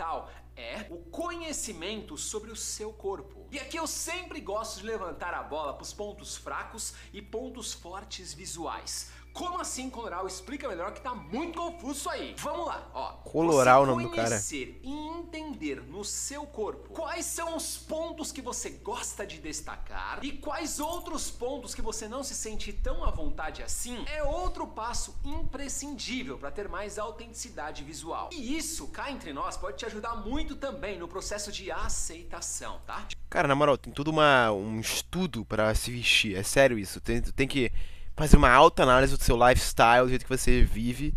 É 0.59 0.87
o 0.89 0.97
conhecimento 1.11 2.17
sobre 2.17 2.51
o 2.51 2.57
seu 2.57 2.91
corpo. 2.91 3.36
E 3.51 3.59
aqui 3.61 3.77
eu 3.77 3.87
sempre 3.87 4.41
gosto 4.41 4.81
de 4.81 4.87
levantar 4.87 5.33
a 5.33 5.43
bola 5.43 5.73
para 5.75 5.83
os 5.83 5.93
pontos 5.93 6.37
fracos 6.37 6.95
e 7.13 7.23
pontos 7.23 7.73
fortes 7.73 8.35
visuais. 8.35 9.11
Como 9.37 9.61
assim, 9.61 9.91
Coloral? 9.91 10.27
Explica 10.27 10.67
melhor 10.67 10.95
que 10.95 11.01
tá 11.03 11.15
muito 11.15 11.61
confuso 11.61 12.09
aí. 12.09 12.35
Vamos 12.39 12.69
lá, 12.69 12.89
ó. 12.95 13.13
Coloral 13.23 13.85
Você 13.85 13.91
o 13.91 13.95
nome 13.95 14.05
do 14.05 14.11
cara. 14.11 14.29
Conhecer 14.31 14.81
e 14.83 14.91
entender 14.91 15.83
no 15.83 16.03
seu 16.07 16.47
corpo 16.47 16.89
quais 16.95 17.27
são 17.27 17.55
os 17.55 17.77
pontos 17.77 18.33
que 18.33 18.41
você 18.41 18.71
gosta 18.71 19.27
de 19.27 19.39
destacar 19.39 20.21
e 20.25 20.33
quais 20.33 20.81
outros 20.81 21.31
pontos 21.31 21.75
que 21.75 21.83
você 21.83 22.09
não 22.09 22.25
se 22.25 22.35
sente 22.35 22.73
tão 22.73 23.05
à 23.05 23.11
vontade 23.11 23.63
assim 23.63 24.03
é 24.07 24.23
outro 24.23 24.67
passo 24.67 25.15
imprescindível 25.23 26.39
para 26.39 26.51
ter 26.51 26.67
mais 26.67 26.99
autenticidade 26.99 27.85
visual. 27.85 28.31
E 28.33 28.57
isso, 28.57 28.89
cá 28.89 29.11
entre 29.11 29.35
nós, 29.35 29.59
pode 29.59 29.77
te 29.77 29.85
ajudar 29.85 30.17
muito 30.17 30.57
também 30.57 30.99
no 30.99 31.07
processo 31.07 31.53
de 31.53 31.71
aceitação, 31.71 32.81
tá? 32.87 33.07
Cara, 33.29 33.47
na 33.47 33.55
moral, 33.55 33.77
tem 33.77 33.93
todo 33.93 34.09
uma, 34.09 34.51
um 34.51 34.81
estudo 34.81 35.45
pra 35.45 35.75
se 35.75 35.91
vestir. 35.91 36.35
É 36.35 36.43
sério 36.43 36.79
isso. 36.79 37.03
Tem, 37.03 37.21
tem 37.21 37.47
que 37.47 37.71
fazer 38.17 38.37
uma 38.39 38.51
alta 38.51 38.83
análise 38.83 39.17
do 39.17 39.23
seu 39.23 39.37
lifestyle, 39.37 40.05
do 40.05 40.09
jeito 40.09 40.25
que 40.25 40.37
você 40.37 40.65
vive. 40.65 41.15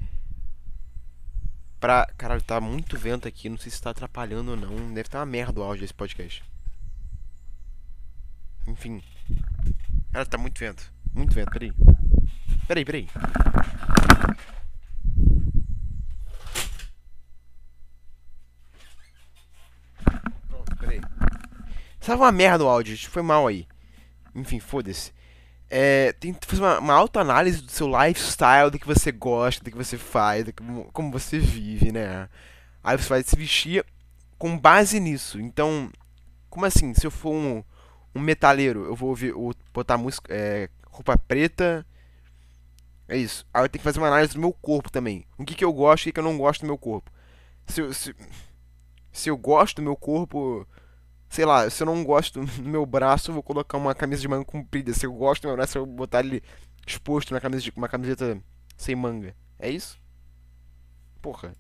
Pra. 1.79 2.05
Caralho, 2.17 2.41
tá 2.41 2.59
muito 2.59 2.97
vento 2.97 3.27
aqui. 3.27 3.47
Não 3.47 3.57
sei 3.57 3.71
se 3.71 3.81
tá 3.81 3.91
atrapalhando 3.91 4.51
ou 4.51 4.57
não. 4.57 4.75
Deve 4.89 5.07
estar 5.07 5.19
uma 5.19 5.25
merda 5.25 5.62
o 5.62 5.63
áudio 5.63 5.81
desse 5.81 5.93
podcast. 5.93 6.43
Enfim. 8.67 9.01
Cara, 10.12 10.25
tá 10.25 10.38
muito 10.38 10.59
vento. 10.59 10.91
Muito 11.13 11.33
vento, 11.33 11.51
peraí. 11.51 11.73
Peraí, 12.67 12.85
peraí. 12.85 13.07
Pronto, 20.47 20.75
peraí. 20.77 21.01
Tava 21.99 22.23
uma 22.23 22.31
merda 22.31 22.65
o 22.65 22.67
áudio, 22.67 22.97
foi 23.09 23.21
mal 23.21 23.47
aí. 23.47 23.67
Enfim, 24.35 24.59
foda-se. 24.59 25.13
É, 25.69 26.13
tem 26.13 26.34
que 26.34 26.47
fazer 26.47 26.62
uma, 26.62 26.79
uma 26.79 26.93
autoanálise 26.95 27.62
do 27.62 27.71
seu 27.71 27.88
lifestyle, 27.88 28.71
do 28.71 28.79
que 28.79 28.88
você 28.88 29.12
gosta, 29.12 29.63
do 29.63 29.71
que 29.71 29.77
você 29.77 29.97
faz, 29.97 30.45
do 30.45 30.53
que, 30.53 30.63
como 30.93 31.12
você 31.12 31.38
vive, 31.39 31.91
né? 31.91 32.27
Aí 32.84 32.97
você 32.97 33.10
vai 33.10 33.23
se 33.23 33.36
vestir 33.36 33.86
com 34.38 34.58
base 34.58 34.99
nisso. 34.99 35.39
Então, 35.39 35.91
como 36.49 36.65
assim? 36.65 36.93
Se 36.93 37.05
eu 37.08 37.12
for 37.12 37.34
um, 37.34 37.63
um 38.15 38.19
metaleiro, 38.21 38.86
eu 38.86 38.95
vou 38.95 39.10
ouvir, 39.10 39.34
o- 39.36 39.53
botar 39.73 39.97
música, 39.97 40.34
é, 40.34 40.69
roupa 40.91 41.17
preta. 41.17 41.86
É 43.08 43.17
isso. 43.17 43.45
Aí 43.53 43.63
eu 43.63 43.69
tenho 43.69 43.79
que 43.79 43.84
fazer 43.84 43.99
uma 43.99 44.08
análise 44.08 44.34
do 44.34 44.39
meu 44.39 44.53
corpo 44.53 44.91
também. 44.91 45.25
O 45.38 45.45
que, 45.45 45.55
que 45.55 45.65
eu 45.65 45.73
gosto 45.73 46.03
e 46.05 46.05
o 46.05 46.08
que, 46.10 46.13
que 46.13 46.19
eu 46.19 46.23
não 46.23 46.38
gosto 46.38 46.62
do 46.62 46.67
meu 46.67 46.77
corpo. 46.77 47.12
Se 47.67 47.82
eu, 47.82 47.93
se, 47.93 48.15
se 49.12 49.29
eu 49.29 49.38
gosto 49.38 49.77
do 49.77 49.82
meu 49.82 49.95
corpo, 49.95 50.67
sei 51.30 51.46
lá, 51.46 51.70
se 51.70 51.84
eu 51.84 51.86
não 51.86 52.04
gosto 52.04 52.42
do 52.58 52.63
meu 52.63 52.86
braço, 52.86 53.30
eu 53.30 53.34
vou 53.36 53.44
colocar 53.44 53.78
uma 53.78 53.94
camisa 53.96 54.22
de 54.22 54.28
manga 54.28 54.46
comprida. 54.46 54.94
Se 54.94 55.06
eu 55.06 55.13
gosto 55.13 55.44
do 55.44 55.48
meu 55.48 55.56
braço, 55.56 55.78
eu 55.78 55.86
vou 55.86 55.96
botar 55.96 56.20
ele 56.22 56.42
exposto 56.86 57.34
na 57.34 57.39
camisa 57.39 57.62
de, 57.62 57.72
uma 57.76 57.88
camiseta 57.88 58.42
sem 58.76 58.96
manga. 58.96 59.36
É 59.58 59.70
isso? 59.70 60.00
Porra. 61.22 61.54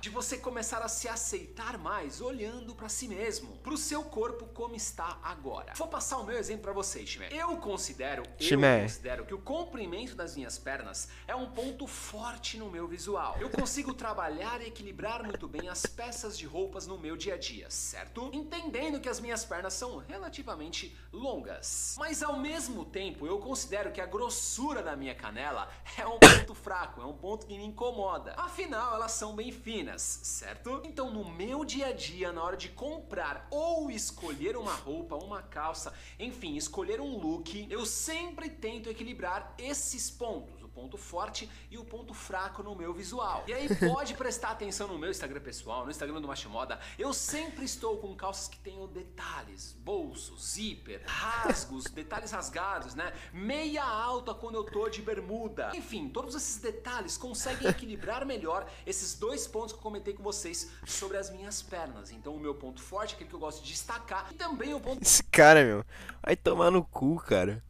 De 0.00 0.10
você 0.10 0.38
começar 0.38 0.80
a 0.80 0.88
se 0.88 1.08
aceitar 1.08 1.76
mais 1.76 2.20
olhando 2.20 2.74
para 2.74 2.88
si 2.88 3.08
mesmo, 3.08 3.56
pro 3.58 3.76
seu 3.76 4.04
corpo 4.04 4.46
como 4.46 4.76
está 4.76 5.18
agora. 5.22 5.72
Vou 5.74 5.88
passar 5.88 6.18
o 6.18 6.24
meu 6.24 6.38
exemplo 6.38 6.62
para 6.62 6.72
vocês, 6.72 7.08
Chimé. 7.08 7.28
Eu 7.32 7.56
considero, 7.56 8.22
Chimé. 8.38 8.78
eu 8.78 8.82
considero 8.82 9.26
que 9.26 9.34
o 9.34 9.38
comprimento 9.38 10.14
das 10.14 10.36
minhas 10.36 10.56
pernas 10.56 11.08
é 11.26 11.34
um 11.34 11.50
ponto 11.50 11.86
forte 11.86 12.58
no 12.58 12.70
meu 12.70 12.86
visual. 12.86 13.36
Eu 13.40 13.50
consigo 13.50 13.92
trabalhar 13.92 14.60
e 14.62 14.68
equilibrar 14.68 15.24
muito 15.24 15.48
bem 15.48 15.68
as 15.68 15.84
peças 15.84 16.38
de 16.38 16.46
roupas 16.46 16.86
no 16.86 16.98
meu 16.98 17.16
dia 17.16 17.34
a 17.34 17.38
dia, 17.38 17.68
certo? 17.68 18.30
Entendendo 18.32 19.00
que 19.00 19.08
as 19.08 19.18
minhas 19.18 19.44
pernas 19.44 19.74
são 19.74 19.98
relativamente 19.98 20.96
longas. 21.12 21.96
Mas 21.98 22.22
ao 22.22 22.38
mesmo 22.38 22.84
tempo, 22.84 23.26
eu 23.26 23.38
considero 23.38 23.90
que 23.90 24.00
a 24.00 24.06
grossura 24.06 24.82
da 24.82 24.94
minha 24.94 25.14
canela 25.14 25.68
é 25.96 26.06
um 26.06 26.18
ponto 26.18 26.54
fraco, 26.54 27.00
é 27.00 27.04
um 27.04 27.16
ponto 27.16 27.46
que 27.46 27.56
me 27.56 27.64
incomoda. 27.64 28.34
Afinal, 28.36 28.94
elas 28.94 29.12
são 29.12 29.34
bem 29.34 29.50
finas, 29.50 29.87
certo? 29.96 30.82
Então, 30.84 31.10
no 31.10 31.24
meu 31.30 31.64
dia 31.64 31.86
a 31.86 31.92
dia, 31.92 32.32
na 32.32 32.42
hora 32.42 32.56
de 32.56 32.68
comprar 32.68 33.46
ou 33.50 33.90
escolher 33.90 34.56
uma 34.56 34.74
roupa, 34.74 35.14
uma 35.16 35.40
calça, 35.40 35.94
enfim, 36.18 36.56
escolher 36.56 37.00
um 37.00 37.16
look, 37.16 37.66
eu 37.70 37.86
sempre 37.86 38.50
tento 38.50 38.90
equilibrar 38.90 39.54
esses 39.56 40.10
pontos 40.10 40.57
ponto 40.78 40.96
forte 40.96 41.50
e 41.72 41.76
o 41.76 41.84
ponto 41.84 42.14
fraco 42.14 42.62
no 42.62 42.76
meu 42.76 42.94
visual. 42.94 43.42
E 43.48 43.52
aí 43.52 43.68
pode 43.90 44.14
prestar 44.14 44.50
atenção 44.50 44.86
no 44.86 44.96
meu 44.96 45.10
Instagram 45.10 45.40
pessoal, 45.40 45.84
no 45.84 45.90
Instagram 45.90 46.20
do 46.20 46.28
Macho 46.28 46.48
Moda, 46.48 46.78
eu 46.96 47.12
sempre 47.12 47.64
estou 47.64 47.98
com 47.98 48.14
calças 48.14 48.46
que 48.46 48.60
tenham 48.60 48.86
detalhes, 48.86 49.72
bolsos, 49.72 50.52
zíper, 50.52 51.02
rasgos, 51.04 51.84
detalhes 51.90 52.30
rasgados, 52.30 52.94
né? 52.94 53.12
Meia 53.32 53.82
alta 53.82 54.32
quando 54.32 54.54
eu 54.54 54.62
tô 54.62 54.88
de 54.88 55.02
bermuda. 55.02 55.72
Enfim, 55.74 56.08
todos 56.08 56.36
esses 56.36 56.58
detalhes 56.58 57.16
conseguem 57.16 57.66
equilibrar 57.68 58.24
melhor 58.24 58.70
esses 58.86 59.14
dois 59.14 59.48
pontos 59.48 59.72
que 59.72 59.78
eu 59.80 59.82
comentei 59.82 60.14
com 60.14 60.22
vocês 60.22 60.70
sobre 60.86 61.16
as 61.16 61.28
minhas 61.28 61.60
pernas. 61.60 62.12
Então 62.12 62.36
o 62.36 62.38
meu 62.38 62.54
ponto 62.54 62.80
forte, 62.80 63.14
aquele 63.14 63.28
que 63.28 63.34
eu 63.34 63.40
gosto 63.40 63.64
de 63.64 63.72
destacar, 63.72 64.28
e 64.30 64.34
também 64.34 64.72
o 64.74 64.80
ponto 64.80 65.02
Esse 65.02 65.24
cara, 65.24 65.64
meu, 65.64 65.84
vai 66.22 66.36
tomar 66.36 66.70
no 66.70 66.84
cu, 66.84 67.16
cara. 67.16 67.66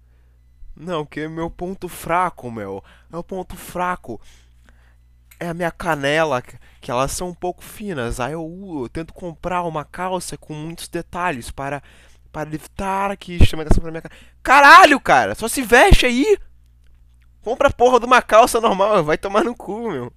Não, 0.79 1.05
que 1.05 1.27
meu 1.29 1.51
ponto 1.51 1.89
fraco, 1.89 2.51
meu. 2.51 2.83
Meu 3.11 3.23
ponto 3.23 3.57
fraco 3.57 4.21
é 5.41 5.49
a 5.49 5.55
minha 5.55 5.71
canela, 5.71 6.41
que 6.43 6.57
que 6.81 6.91
elas 6.91 7.13
são 7.13 7.29
um 7.29 7.35
pouco 7.35 7.63
finas. 7.63 8.21
Aí 8.21 8.33
eu, 8.33 8.45
uh, 8.45 8.85
eu 8.85 8.89
tento 8.89 9.13
comprar 9.13 9.63
uma 9.63 9.85
calça 9.85 10.37
com 10.37 10.55
muitos 10.55 10.89
detalhes 10.89 11.51
para 11.51 11.83
para 12.31 12.49
evitar 12.49 13.17
que 13.17 13.45
chame 13.45 13.63
atenção 13.63 13.83
pra 13.83 13.91
minha 13.91 14.03
cara. 14.03 14.15
Caralho, 14.43 15.01
cara, 15.01 15.35
só 15.35 15.49
se 15.49 15.63
veste 15.63 16.07
aí. 16.07 16.39
Compra 17.43 17.69
a 17.69 17.73
porra 17.73 17.99
de 17.99 18.07
uma 18.07 18.21
calça 18.21 18.61
normal, 18.61 19.03
vai 19.05 19.17
tomar 19.17 19.45
no 19.45 19.55
cu, 19.55 19.91
meu. 19.91 20.13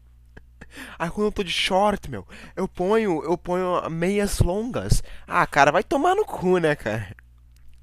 Aí 1.00 1.10
quando 1.10 1.28
eu 1.28 1.32
tô 1.32 1.44
de 1.44 1.52
short, 1.52 2.10
meu, 2.10 2.28
eu 2.56 2.68
ponho, 2.68 3.24
eu 3.24 3.38
ponho 3.38 3.90
meias 3.90 4.40
longas. 4.40 5.04
Ah, 5.28 5.46
cara, 5.48 5.72
vai 5.72 5.84
tomar 5.84 6.16
no 6.16 6.26
cu, 6.26 6.58
né, 6.58 6.76
cara? 6.76 7.16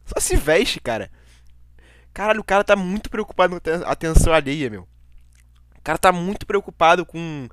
Só 0.04 0.20
se 0.20 0.36
veste, 0.36 0.80
cara. 0.80 1.10
Caralho, 2.18 2.40
o 2.40 2.44
cara 2.44 2.64
tá 2.64 2.74
muito 2.74 3.08
preocupado 3.08 3.50
com 3.52 3.56
aten- 3.58 3.84
atenção 3.86 4.32
alheia, 4.32 4.68
meu. 4.68 4.88
O 5.76 5.82
cara 5.84 5.96
tá 5.96 6.10
muito 6.10 6.44
preocupado 6.44 7.06
com. 7.06 7.48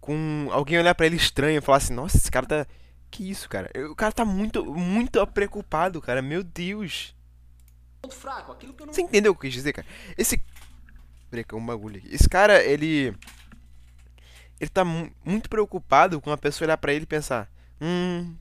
Com 0.00 0.48
alguém 0.50 0.78
olhar 0.78 0.94
pra 0.94 1.04
ele 1.04 1.16
estranho 1.16 1.58
e 1.58 1.60
falar 1.60 1.76
assim: 1.76 1.92
Nossa, 1.92 2.16
esse 2.16 2.30
cara 2.30 2.46
tá. 2.46 2.66
Que 3.10 3.28
isso, 3.30 3.46
cara? 3.46 3.70
O 3.90 3.94
cara 3.94 4.10
tá 4.10 4.24
muito, 4.24 4.64
muito 4.64 5.26
preocupado, 5.26 6.00
cara. 6.00 6.22
Meu 6.22 6.42
Deus. 6.42 7.14
fraco, 8.10 8.56
não 8.86 8.90
Você 8.94 9.02
entendeu 9.02 9.32
o 9.32 9.34
que 9.34 9.40
eu 9.40 9.50
quis 9.50 9.52
dizer, 9.52 9.74
cara? 9.74 9.86
Esse. 10.16 10.42
Peraí, 11.30 11.44
que 11.44 11.54
é 11.54 11.58
um 11.58 11.66
bagulho 11.66 11.98
aqui. 11.98 12.08
Esse 12.10 12.26
cara, 12.26 12.64
ele. 12.64 13.14
Ele 14.58 14.70
tá 14.70 14.82
mu- 14.82 15.12
muito 15.22 15.50
preocupado 15.50 16.22
com 16.22 16.32
a 16.32 16.38
pessoa 16.38 16.64
olhar 16.68 16.78
pra 16.78 16.94
ele 16.94 17.02
e 17.02 17.06
pensar: 17.06 17.50
Hum. 17.78 18.34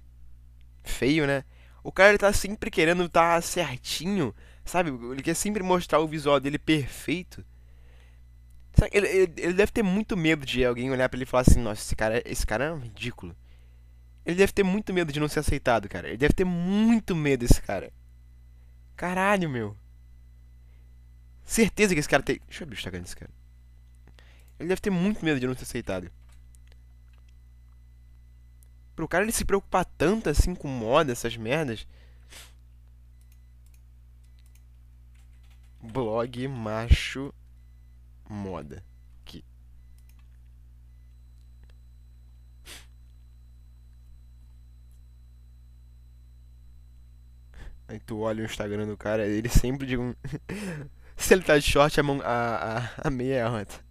Feio, 0.86 1.28
né? 1.28 1.43
O 1.84 1.91
cara, 1.91 2.12
ele 2.12 2.17
tá 2.17 2.32
sempre 2.32 2.72
querendo 2.72 3.04
estar 3.04 3.43
certinho, 3.43 4.34
sabe? 4.70 4.90
Ele 4.90 5.22
quer 5.22 5.34
sempre 5.34 5.64
mostrar 5.64 6.00
o 6.00 6.08
visual 6.08 6.40
dele 6.40 6.58
perfeito. 6.58 7.44
Ele, 8.92 9.08
ele, 9.08 9.34
ele 9.38 9.54
deve 9.54 9.72
ter 9.72 9.84
muito 9.84 10.16
medo 10.16 10.46
de 10.46 10.64
alguém 10.64 10.90
olhar 10.90 11.10
pra 11.10 11.18
ele 11.18 11.24
e 11.24 11.28
falar 11.28 11.42
assim: 11.42 11.60
Nossa, 11.60 11.82
esse 11.82 11.96
cara, 11.96 12.22
esse 12.26 12.46
cara 12.46 12.66
é 12.66 12.72
um 12.72 12.80
ridículo. 12.80 13.36
Ele 14.26 14.36
deve 14.38 14.54
ter 14.54 14.64
muito 14.64 14.94
medo 14.94 15.12
de 15.12 15.20
não 15.20 15.28
ser 15.28 15.40
aceitado, 15.40 15.90
cara. 15.90 16.08
Ele 16.08 16.18
deve 16.18 16.34
ter 16.34 16.46
muito 16.46 17.16
medo 17.16 17.46
desse 17.46 17.62
cara. 17.62 17.92
Caralho, 18.96 19.50
meu. 19.50 19.76
Certeza 21.44 21.94
que 21.94 22.00
esse 22.00 22.10
cara 22.10 22.22
tem. 22.22 22.40
Deixa 22.48 22.64
eu 22.64 22.66
abrir 22.66 22.76
o 22.76 22.78
Instagram 22.78 23.02
desse 23.02 23.16
cara. 23.16 23.32
Ele 24.60 24.70
deve 24.70 24.82
ter 24.82 24.90
muito 24.92 25.26
medo 25.26 25.40
de 25.40 25.48
não 25.48 25.56
ser 25.56 25.64
aceitado. 25.64 26.12
Pro 28.96 29.08
cara 29.08 29.24
ele 29.24 29.32
se 29.32 29.46
preocupar 29.46 29.86
tanto 29.98 30.30
assim 30.30 30.54
com 30.54 30.68
moda, 30.68 31.12
essas 31.12 31.36
merdas. 31.38 31.88
Blog 35.82 36.48
macho 36.48 37.34
moda. 38.30 38.84
Aqui. 39.22 39.44
Aí 47.88 48.00
tu 48.00 48.20
olha 48.20 48.44
o 48.44 48.46
Instagram 48.46 48.88
do 48.88 48.98
cara, 48.98 49.26
ele 49.26 49.50
sempre 49.50 49.88
diz 49.88 50.00
um. 50.00 50.13
Se 51.18 51.34
ele 51.34 51.44
tá 51.44 51.58
de 51.58 51.63
short, 51.63 52.00
a, 52.00 52.04
mão, 52.04 52.22
a, 52.24 52.78
a, 52.78 53.08
a 53.08 53.10
meia 53.10 53.36
é 53.36 53.42
alta. 53.42 53.84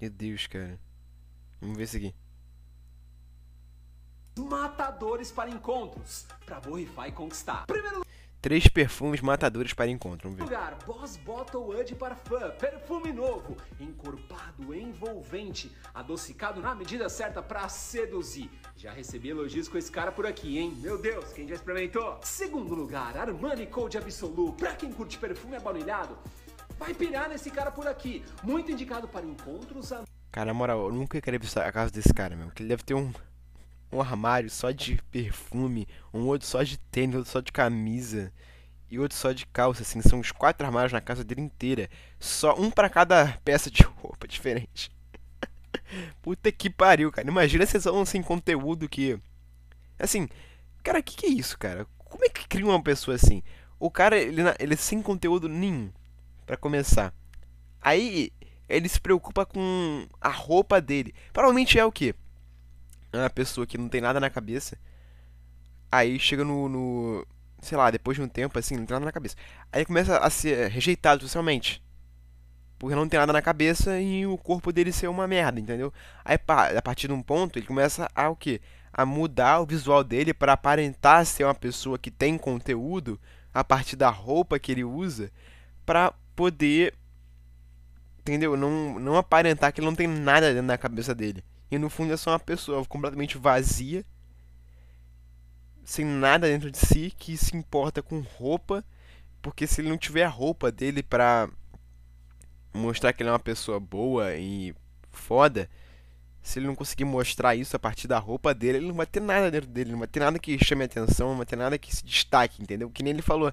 Meu 0.00 0.10
Deus, 0.10 0.46
cara. 0.46 0.78
Vamos 1.60 1.76
ver 1.76 1.84
isso 1.84 1.96
aqui. 1.96 2.14
Matadores 4.38 5.30
para 5.30 5.50
encontros, 5.50 6.26
pra 6.46 6.60
borrifar 6.60 7.08
e 7.08 7.12
conquistar. 7.12 7.66
Primeiro 7.66 8.08
Três 8.40 8.68
perfumes 8.68 9.20
matadores 9.20 9.74
para 9.74 9.90
encontro. 9.90 10.30
Vamos 10.30 10.38
ver. 10.38 10.44
lugar, 10.44 10.78
Boss 10.86 11.16
Bottle 11.16 11.82
de 11.82 11.96
Parfum, 11.96 12.50
perfume 12.56 13.12
novo, 13.12 13.56
encorpado, 13.80 14.72
envolvente, 14.72 15.72
adocicado 15.92 16.60
na 16.60 16.72
medida 16.72 17.08
certa 17.08 17.42
pra 17.42 17.68
seduzir. 17.68 18.48
Já 18.76 18.92
recebi 18.92 19.30
elogios 19.30 19.66
com 19.66 19.76
esse 19.76 19.90
cara 19.90 20.12
por 20.12 20.24
aqui, 20.24 20.56
hein? 20.56 20.72
Meu 20.80 20.96
Deus, 20.96 21.32
quem 21.32 21.48
já 21.48 21.56
experimentou? 21.56 22.20
Segundo 22.22 22.76
lugar, 22.76 23.18
Armani 23.18 23.66
Code 23.66 23.98
Absolu, 23.98 24.52
pra 24.52 24.76
quem 24.76 24.92
curte 24.92 25.18
perfume 25.18 25.56
abaunilhado, 25.56 26.16
vai 26.78 26.94
pirar 26.94 27.28
nesse 27.28 27.50
cara 27.50 27.72
por 27.72 27.88
aqui. 27.88 28.24
Muito 28.44 28.70
indicado 28.70 29.08
para 29.08 29.26
encontros 29.26 29.92
a 29.92 30.04
Cara, 30.30 30.46
na 30.46 30.54
moral, 30.54 30.84
eu 30.84 30.92
nunca 30.92 31.20
queria 31.20 31.40
visitar 31.40 31.66
a 31.66 31.72
casa 31.72 31.90
desse 31.90 32.14
cara, 32.14 32.36
meu. 32.36 32.50
Que 32.50 32.62
ele 32.62 32.68
deve 32.68 32.84
ter 32.84 32.94
um, 32.94 33.12
um 33.90 34.00
armário 34.00 34.50
só 34.50 34.70
de 34.70 35.00
perfume, 35.10 35.88
um 36.12 36.26
outro 36.26 36.46
só 36.46 36.62
de 36.62 36.78
tênis, 36.78 37.16
outro 37.16 37.30
só 37.30 37.40
de 37.40 37.52
camisa 37.52 38.32
e 38.90 38.98
outro 38.98 39.16
só 39.16 39.32
de 39.32 39.46
calça, 39.46 39.82
assim. 39.82 40.00
São 40.00 40.20
uns 40.20 40.32
quatro 40.32 40.66
armários 40.66 40.92
na 40.92 41.00
casa 41.00 41.24
dele 41.24 41.40
inteira. 41.40 41.88
Só 42.18 42.58
um 42.58 42.70
pra 42.70 42.88
cada 42.88 43.38
peça 43.44 43.70
de 43.70 43.82
roupa 44.00 44.26
diferente. 44.26 44.90
Puta 46.22 46.50
que 46.50 46.70
pariu, 46.70 47.10
cara. 47.12 47.28
Imagina 47.28 47.66
vocês 47.66 47.84
vão 47.84 48.04
sem 48.04 48.22
conteúdo 48.22 48.88
que. 48.88 49.18
Assim, 49.98 50.28
cara, 50.82 51.02
que 51.02 51.16
que 51.16 51.26
é 51.26 51.30
isso, 51.30 51.58
cara? 51.58 51.86
Como 51.98 52.24
é 52.24 52.28
que 52.28 52.46
cria 52.48 52.66
uma 52.66 52.82
pessoa 52.82 53.14
assim? 53.14 53.42
O 53.78 53.90
cara, 53.90 54.16
ele, 54.16 54.42
ele 54.58 54.76
sem 54.76 55.02
conteúdo 55.02 55.48
nenhum, 55.48 55.90
pra 56.46 56.56
começar. 56.56 57.12
Aí, 57.80 58.32
ele 58.68 58.88
se 58.88 59.00
preocupa 59.00 59.46
com 59.46 60.06
a 60.20 60.28
roupa 60.28 60.80
dele. 60.80 61.14
Provavelmente 61.32 61.78
é 61.78 61.84
o 61.84 61.92
quê? 61.92 62.14
É 63.12 63.18
uma 63.18 63.30
pessoa 63.30 63.66
que 63.66 63.78
não 63.78 63.88
tem 63.88 64.00
nada 64.00 64.20
na 64.20 64.30
cabeça. 64.30 64.78
Aí 65.90 66.18
chega 66.18 66.44
no, 66.44 66.68
no- 66.68 67.26
Sei 67.60 67.76
lá, 67.76 67.90
depois 67.90 68.16
de 68.16 68.22
um 68.22 68.28
tempo, 68.28 68.56
assim, 68.58 68.76
não 68.76 68.86
tem 68.86 68.94
nada 68.94 69.04
na 69.06 69.10
cabeça. 69.12 69.34
Aí 69.72 69.84
começa 69.84 70.16
a 70.18 70.30
ser 70.30 70.68
rejeitado 70.70 71.22
socialmente. 71.22 71.82
Porque 72.78 72.94
não 72.96 73.08
tem 73.08 73.18
nada 73.20 73.32
na 73.32 73.42
cabeça 73.42 74.00
e 74.00 74.26
o 74.26 74.38
corpo 74.38 74.72
dele 74.72 74.92
ser 74.92 75.08
uma 75.08 75.26
merda, 75.28 75.60
entendeu? 75.60 75.92
Aí, 76.24 76.36
a 76.76 76.82
partir 76.82 77.08
de 77.08 77.14
um 77.14 77.22
ponto, 77.22 77.58
ele 77.58 77.66
começa 77.66 78.08
a 78.14 78.28
o 78.30 78.36
quê? 78.36 78.60
A 78.92 79.06
mudar 79.06 79.60
o 79.60 79.66
visual 79.66 80.04
dele 80.04 80.34
para 80.34 80.52
aparentar 80.54 81.26
ser 81.26 81.44
uma 81.44 81.54
pessoa 81.54 81.98
que 81.98 82.10
tem 82.10 82.38
conteúdo 82.38 83.20
a 83.54 83.64
partir 83.64 83.96
da 83.96 84.10
roupa 84.10 84.58
que 84.58 84.72
ele 84.72 84.84
usa 84.84 85.30
pra 85.86 86.12
poder 86.36 86.94
entendeu? 88.20 88.56
Não, 88.56 88.98
não 88.98 89.16
aparentar 89.16 89.72
que 89.72 89.80
ele 89.80 89.86
não 89.86 89.94
tem 89.94 90.06
nada 90.06 90.52
dentro 90.52 90.68
da 90.68 90.78
cabeça 90.78 91.14
dele. 91.14 91.42
E 91.70 91.78
no 91.78 91.90
fundo 91.90 92.12
é 92.12 92.16
só 92.16 92.30
uma 92.30 92.38
pessoa 92.38 92.84
completamente 92.86 93.36
vazia, 93.36 94.04
sem 95.84 96.04
nada 96.04 96.46
dentro 96.46 96.70
de 96.70 96.78
si, 96.78 97.12
que 97.18 97.36
se 97.36 97.56
importa 97.56 98.02
com 98.02 98.20
roupa, 98.20 98.84
porque 99.40 99.66
se 99.66 99.80
ele 99.80 99.88
não 99.88 99.98
tiver 99.98 100.24
a 100.24 100.28
roupa 100.28 100.70
dele 100.70 101.02
pra 101.02 101.48
mostrar 102.72 103.12
que 103.12 103.22
ele 103.22 103.30
é 103.30 103.32
uma 103.32 103.38
pessoa 103.38 103.80
boa 103.80 104.34
e 104.34 104.74
foda, 105.10 105.68
se 106.42 106.58
ele 106.58 106.66
não 106.66 106.74
conseguir 106.74 107.04
mostrar 107.04 107.54
isso 107.54 107.76
a 107.76 107.78
partir 107.78 108.08
da 108.08 108.18
roupa 108.18 108.54
dele, 108.54 108.78
ele 108.78 108.88
não 108.88 108.94
vai 108.94 109.06
ter 109.06 109.20
nada 109.20 109.50
dentro 109.50 109.68
dele, 109.68 109.92
não 109.92 109.98
vai 109.98 110.08
ter 110.08 110.20
nada 110.20 110.38
que 110.38 110.62
chame 110.62 110.84
atenção, 110.84 111.30
não 111.30 111.36
vai 111.36 111.46
ter 111.46 111.56
nada 111.56 111.78
que 111.78 111.94
se 111.94 112.04
destaque, 112.04 112.62
entendeu? 112.62 112.90
Que 112.90 113.02
nem 113.02 113.12
ele 113.12 113.22
falou, 113.22 113.52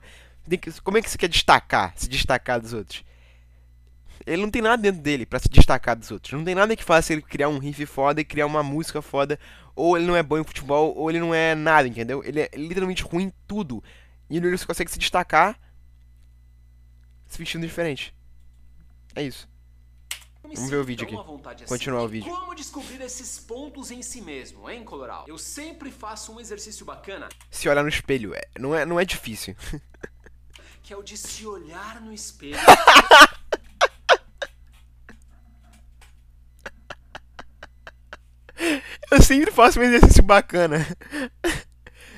como 0.84 0.98
é 0.98 1.02
que 1.02 1.10
você 1.10 1.18
quer 1.18 1.28
destacar, 1.28 1.94
se 1.96 2.08
destacar 2.08 2.62
dos 2.62 2.74
outros? 2.74 3.04
Ele 4.26 4.42
não 4.42 4.52
tem 4.52 4.62
nada 4.62 4.82
dentro 4.82 5.02
dele 5.02 5.26
pra 5.26 5.40
se 5.40 5.50
destacar 5.50 5.96
dos 5.96 6.12
outros. 6.12 6.34
Não 6.34 6.44
tem 6.44 6.54
nada 6.56 6.76
que 6.76 6.84
faça 6.84 7.14
ele 7.14 7.22
criar 7.22 7.50
um 7.50 7.58
riff 7.58 7.86
foda 7.86 8.22
e 8.22 8.26
criar 8.26 8.46
uma 8.46 8.62
música 8.64 9.02
foda. 9.02 9.40
Ou 9.76 9.98
ele 9.98 10.06
não 10.06 10.16
é 10.16 10.24
bom 10.24 10.38
em 10.38 10.44
futebol, 10.44 10.96
ou 10.96 11.10
ele 11.10 11.20
não 11.20 11.34
é 11.34 11.54
nada, 11.56 11.88
entendeu? 11.88 12.24
Ele 12.24 12.42
é 12.42 12.50
literalmente 12.56 13.04
ruim 13.04 13.26
em 13.26 13.34
tudo. 13.48 13.84
E 14.30 14.38
ele 14.38 14.58
só 14.58 14.66
consegue 14.68 14.92
se 14.92 15.00
destacar 15.00 15.60
se 17.28 17.38
vestindo 17.38 17.66
diferente. 17.66 18.16
É 19.16 19.24
isso. 19.24 19.48
Vamos 20.44 20.70
ver 20.70 20.78
o 20.78 20.84
vídeo 20.84 21.06
aqui. 21.08 21.16
assim. 21.54 21.66
Continuar 21.66 22.04
o 22.04 22.06
E 22.06 22.12
vídeo. 22.12 22.32
Como 22.32 22.54
descobrir 22.54 23.02
esses 23.02 23.40
pontos 23.40 23.90
em 23.92 24.02
si 24.02 24.22
mesmo, 24.22 24.70
hein, 24.70 24.84
Coloral? 24.84 25.26
Eu 25.28 25.38
sempre 25.38 25.92
faço 25.92 26.32
um 26.32 26.40
exercício 26.40 26.86
bacana, 26.86 27.28
Se 27.50 27.68
olhar 27.68 27.82
no 27.82 27.90
espelho, 27.90 28.34
é- 28.36 28.48
não, 28.60 28.76
é, 28.76 28.86
não 28.86 29.00
é 29.00 29.06
difícil. 29.06 29.56
que 30.84 30.94
é 30.94 30.98
o 30.98 31.02
de 31.02 31.18
se 31.18 31.46
olhar 31.48 32.00
no 32.00 32.14
espelho. 32.14 32.58
Eu 39.12 39.22
sempre 39.22 39.52
faço 39.52 39.80
um 39.80 39.84
exercício 39.84 40.24
bacana. 40.24 40.86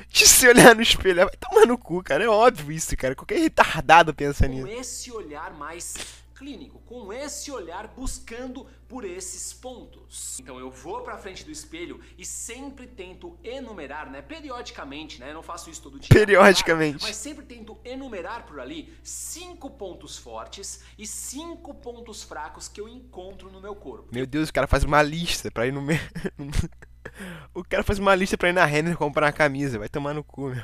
De 0.09 0.27
se 0.27 0.47
olhar 0.47 0.73
no 0.75 0.81
espelho. 0.81 1.25
Vai 1.25 1.35
tomar 1.37 1.65
no 1.65 1.77
cu, 1.77 2.01
cara. 2.01 2.23
É 2.23 2.27
óbvio 2.29 2.71
isso, 2.71 2.95
cara. 2.95 3.15
Qualquer 3.15 3.39
retardado 3.39 4.13
pensa 4.13 4.47
com 4.47 4.53
nisso. 4.53 4.67
esse 4.67 5.11
olhar 5.11 5.53
mais 5.53 5.93
clínico, 6.37 6.79
com 6.85 7.11
esse 7.11 7.51
olhar 7.51 7.87
buscando 7.87 8.65
por 8.87 9.03
esses 9.03 9.51
pontos. 9.53 10.39
Então 10.39 10.59
eu 10.59 10.69
vou 10.69 11.01
pra 11.01 11.17
frente 11.17 11.43
do 11.43 11.51
espelho 11.51 11.99
e 12.17 12.25
sempre 12.25 12.85
tento 12.87 13.37
enumerar, 13.43 14.09
né, 14.09 14.21
periodicamente, 14.21 15.19
né, 15.19 15.29
eu 15.31 15.33
não 15.33 15.43
faço 15.43 15.69
isso 15.69 15.81
todo 15.81 15.99
dia. 15.99 16.09
Periodicamente. 16.09 17.03
mas 17.03 17.15
sempre 17.15 17.45
tento 17.45 17.77
enumerar 17.83 18.45
por 18.45 18.59
ali 18.59 18.93
cinco 19.03 19.69
pontos 19.71 20.17
fortes 20.17 20.81
e 20.97 21.05
cinco 21.07 21.73
pontos 21.73 22.23
fracos 22.23 22.67
que 22.67 22.79
eu 22.79 22.87
encontro 22.87 23.51
no 23.51 23.59
meu 23.59 23.75
corpo. 23.75 24.09
Meu 24.13 24.25
Deus, 24.25 24.49
o 24.49 24.53
cara 24.53 24.67
faz 24.67 24.83
uma 24.83 25.01
lista 25.01 25.49
pra 25.51 25.65
ir 25.67 25.73
no. 25.73 25.81
me- 25.81 25.99
o 27.53 27.63
cara 27.63 27.83
faz 27.83 27.99
uma 27.99 28.13
lista 28.15 28.37
pra 28.37 28.49
ir 28.49 28.53
na 28.53 28.65
Renner 28.65 28.95
comprar 28.97 29.25
uma 29.27 29.31
camisa. 29.31 29.79
Vai 29.79 29.89
tomar 29.89 30.13
no 30.13 30.23
cu, 30.23 30.49
meu. 30.49 30.63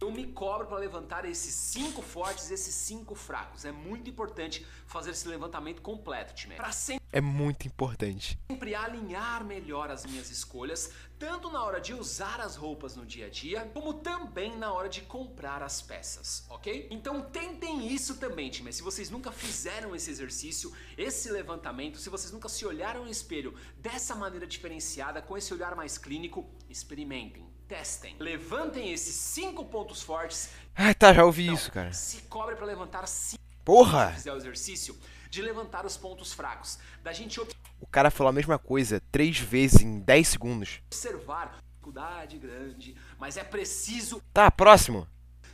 Eu 0.00 0.12
me 0.12 0.28
cobro 0.28 0.68
para 0.68 0.78
levantar 0.78 1.24
esses 1.24 1.52
cinco 1.52 2.00
fortes 2.02 2.50
e 2.50 2.54
esses 2.54 2.72
cinco 2.72 3.16
fracos. 3.16 3.64
É 3.64 3.72
muito 3.72 4.08
importante 4.08 4.64
fazer 4.86 5.10
esse 5.10 5.26
levantamento 5.26 5.82
completo, 5.82 6.34
time. 6.34 6.54
Para 6.54 6.70
sempre 6.70 7.04
É 7.12 7.20
muito 7.20 7.66
importante. 7.66 8.38
sempre 8.48 8.76
alinhar 8.76 9.44
melhor 9.44 9.90
as 9.90 10.06
minhas 10.06 10.30
escolhas, 10.30 10.92
tanto 11.18 11.50
na 11.50 11.64
hora 11.64 11.80
de 11.80 11.94
usar 11.94 12.40
as 12.40 12.54
roupas 12.54 12.94
no 12.94 13.04
dia 13.04 13.26
a 13.26 13.28
dia, 13.28 13.68
como 13.74 13.92
também 13.94 14.56
na 14.56 14.72
hora 14.72 14.88
de 14.88 15.00
comprar 15.00 15.64
as 15.64 15.82
peças, 15.82 16.44
ok? 16.48 16.86
Então 16.92 17.22
tentem 17.22 17.88
isso 17.92 18.18
também, 18.18 18.50
time. 18.50 18.72
Se 18.72 18.82
vocês 18.82 19.10
nunca 19.10 19.32
fizeram 19.32 19.96
esse 19.96 20.10
exercício, 20.10 20.72
esse 20.96 21.28
levantamento, 21.28 21.98
se 21.98 22.08
vocês 22.08 22.30
nunca 22.30 22.48
se 22.48 22.64
olharam 22.64 23.04
no 23.04 23.10
espelho 23.10 23.52
dessa 23.78 24.14
maneira 24.14 24.46
diferenciada, 24.46 25.20
com 25.20 25.36
esse 25.36 25.52
olhar 25.52 25.74
mais 25.74 25.98
clínico, 25.98 26.48
experimentem. 26.70 27.47
Testem. 27.68 28.16
Levantem 28.18 28.92
esses 28.92 29.14
cinco 29.14 29.64
pontos 29.66 30.00
fortes. 30.02 30.48
Ah, 30.74 30.94
tá, 30.94 31.12
já 31.12 31.24
ouvi 31.24 31.46
Não, 31.46 31.54
isso, 31.54 31.70
cara. 31.70 31.92
Se 31.92 32.22
cobre 32.22 32.56
para 32.56 32.64
levantar 32.66 33.06
cinco 33.06 33.42
Porra! 33.64 34.12
fizer 34.12 34.32
o 34.32 34.36
exercício 34.36 34.98
de 35.28 35.42
levantar 35.42 35.84
os 35.84 35.94
pontos 35.96 36.32
fracos, 36.32 36.78
da 37.02 37.12
gente 37.12 37.38
O 37.78 37.86
cara 37.86 38.10
falou 38.10 38.30
a 38.30 38.32
mesma 38.32 38.58
coisa 38.58 39.02
três 39.12 39.38
vezes 39.38 39.82
em 39.82 40.00
10 40.00 40.26
segundos. 40.28 40.80
observar 40.86 41.58
dificuldade 41.68 42.38
grande, 42.38 42.96
mas 43.18 43.36
é 43.36 43.44
preciso 43.44 44.22
Tá, 44.32 44.50
próximo. 44.50 45.06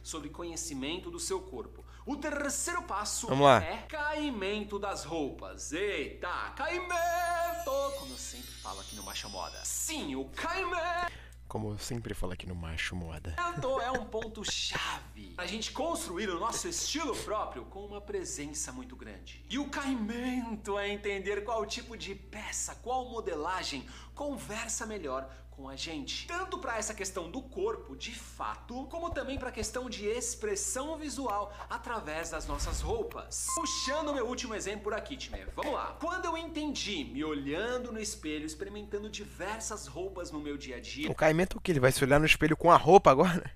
sobre 0.02 0.28
conhecimento 0.28 1.10
do 1.10 1.18
seu 1.18 1.40
corpo. 1.40 1.84
O 2.06 2.14
terceiro 2.16 2.82
passo 2.82 3.26
Vamos 3.26 3.46
lá. 3.46 3.62
é 3.64 3.78
caimento 3.88 4.78
das 4.78 5.04
roupas. 5.04 5.72
Eita, 5.72 6.52
caimento! 6.54 7.70
Como 7.98 8.12
eu 8.12 8.18
sempre 8.18 8.50
falo 8.62 8.78
aqui 8.80 8.94
no 8.94 9.02
Macha 9.02 9.28
Moda. 9.28 9.58
Sim, 9.64 10.14
o 10.14 10.26
caimento 10.26 11.10
Como 11.46 11.70
eu 11.70 11.78
sempre 11.78 12.14
falo 12.14 12.32
aqui 12.32 12.46
no 12.46 12.54
Macho 12.54 12.96
Moda. 12.96 13.34
é 13.80 13.90
um 13.90 14.04
ponto 14.04 14.42
chave. 14.50 15.34
A 15.36 15.46
gente 15.46 15.72
construir 15.72 16.28
o 16.28 16.40
nosso 16.40 16.66
estilo 16.66 17.14
próprio 17.14 17.64
com 17.66 17.84
uma 17.84 18.00
presença 18.00 18.72
muito 18.72 18.96
grande. 18.96 19.44
E 19.48 19.58
o 19.58 19.68
caimento 19.68 20.78
é 20.78 20.88
entender 20.88 21.44
qual 21.44 21.64
tipo 21.64 21.96
de 21.96 22.14
peça, 22.14 22.74
qual 22.76 23.08
modelagem 23.08 23.86
conversa 24.14 24.86
melhor 24.86 25.28
com 25.56 25.68
a 25.68 25.76
gente. 25.76 26.26
Tanto 26.26 26.58
para 26.58 26.76
essa 26.78 26.92
questão 26.94 27.30
do 27.30 27.40
corpo, 27.40 27.96
de 27.96 28.14
fato, 28.14 28.86
como 28.86 29.10
também 29.10 29.38
para 29.38 29.48
a 29.48 29.52
questão 29.52 29.88
de 29.88 30.06
expressão 30.06 30.96
visual 30.98 31.52
através 31.70 32.30
das 32.30 32.46
nossas 32.46 32.80
roupas. 32.80 33.46
Puxando 33.54 34.12
meu 34.12 34.26
último 34.26 34.54
exemplo 34.54 34.84
por 34.84 34.94
aqui, 34.94 35.16
time. 35.16 35.44
Vamos 35.54 35.72
lá. 35.72 35.96
Quando 36.00 36.26
eu 36.26 36.36
entendi, 36.36 37.04
me 37.04 37.24
olhando 37.24 37.92
no 37.92 38.00
espelho, 38.00 38.44
experimentando 38.44 39.08
diversas 39.08 39.86
roupas 39.86 40.30
no 40.30 40.40
meu 40.40 40.56
dia 40.56 40.76
a 40.76 40.80
dia, 40.80 41.10
O 41.10 41.14
caimento 41.14 41.56
é 41.56 41.58
o 41.58 41.60
que? 41.60 41.72
Ele 41.72 41.80
vai 41.80 41.92
se 41.92 42.02
olhar 42.04 42.18
no 42.18 42.26
espelho 42.26 42.56
com 42.56 42.70
a 42.70 42.76
roupa 42.76 43.10
agora? 43.10 43.50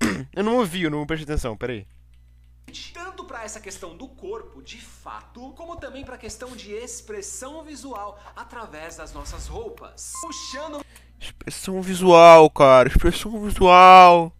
Eu 0.34 0.42
não 0.42 0.56
ouvi, 0.56 0.82
eu 0.84 0.90
não 0.90 1.06
prestei 1.06 1.24
atenção, 1.34 1.56
peraí. 1.56 1.86
tanto 2.94 3.24
para 3.24 3.44
essa 3.44 3.60
questão 3.60 3.96
do 3.96 4.08
corpo, 4.08 4.62
de 4.62 4.80
fato, 4.80 5.52
como 5.52 5.76
também 5.76 6.04
para 6.04 6.14
a 6.14 6.18
questão 6.18 6.56
de 6.56 6.72
expressão 6.72 7.62
visual 7.64 8.18
através 8.34 8.96
das 8.96 9.12
nossas 9.12 9.46
roupas. 9.46 10.12
Puxando 10.22 10.85
Expressão 11.20 11.80
visual, 11.80 12.50
cara. 12.50 12.88
Expressão 12.88 13.40
visual. 13.42 14.35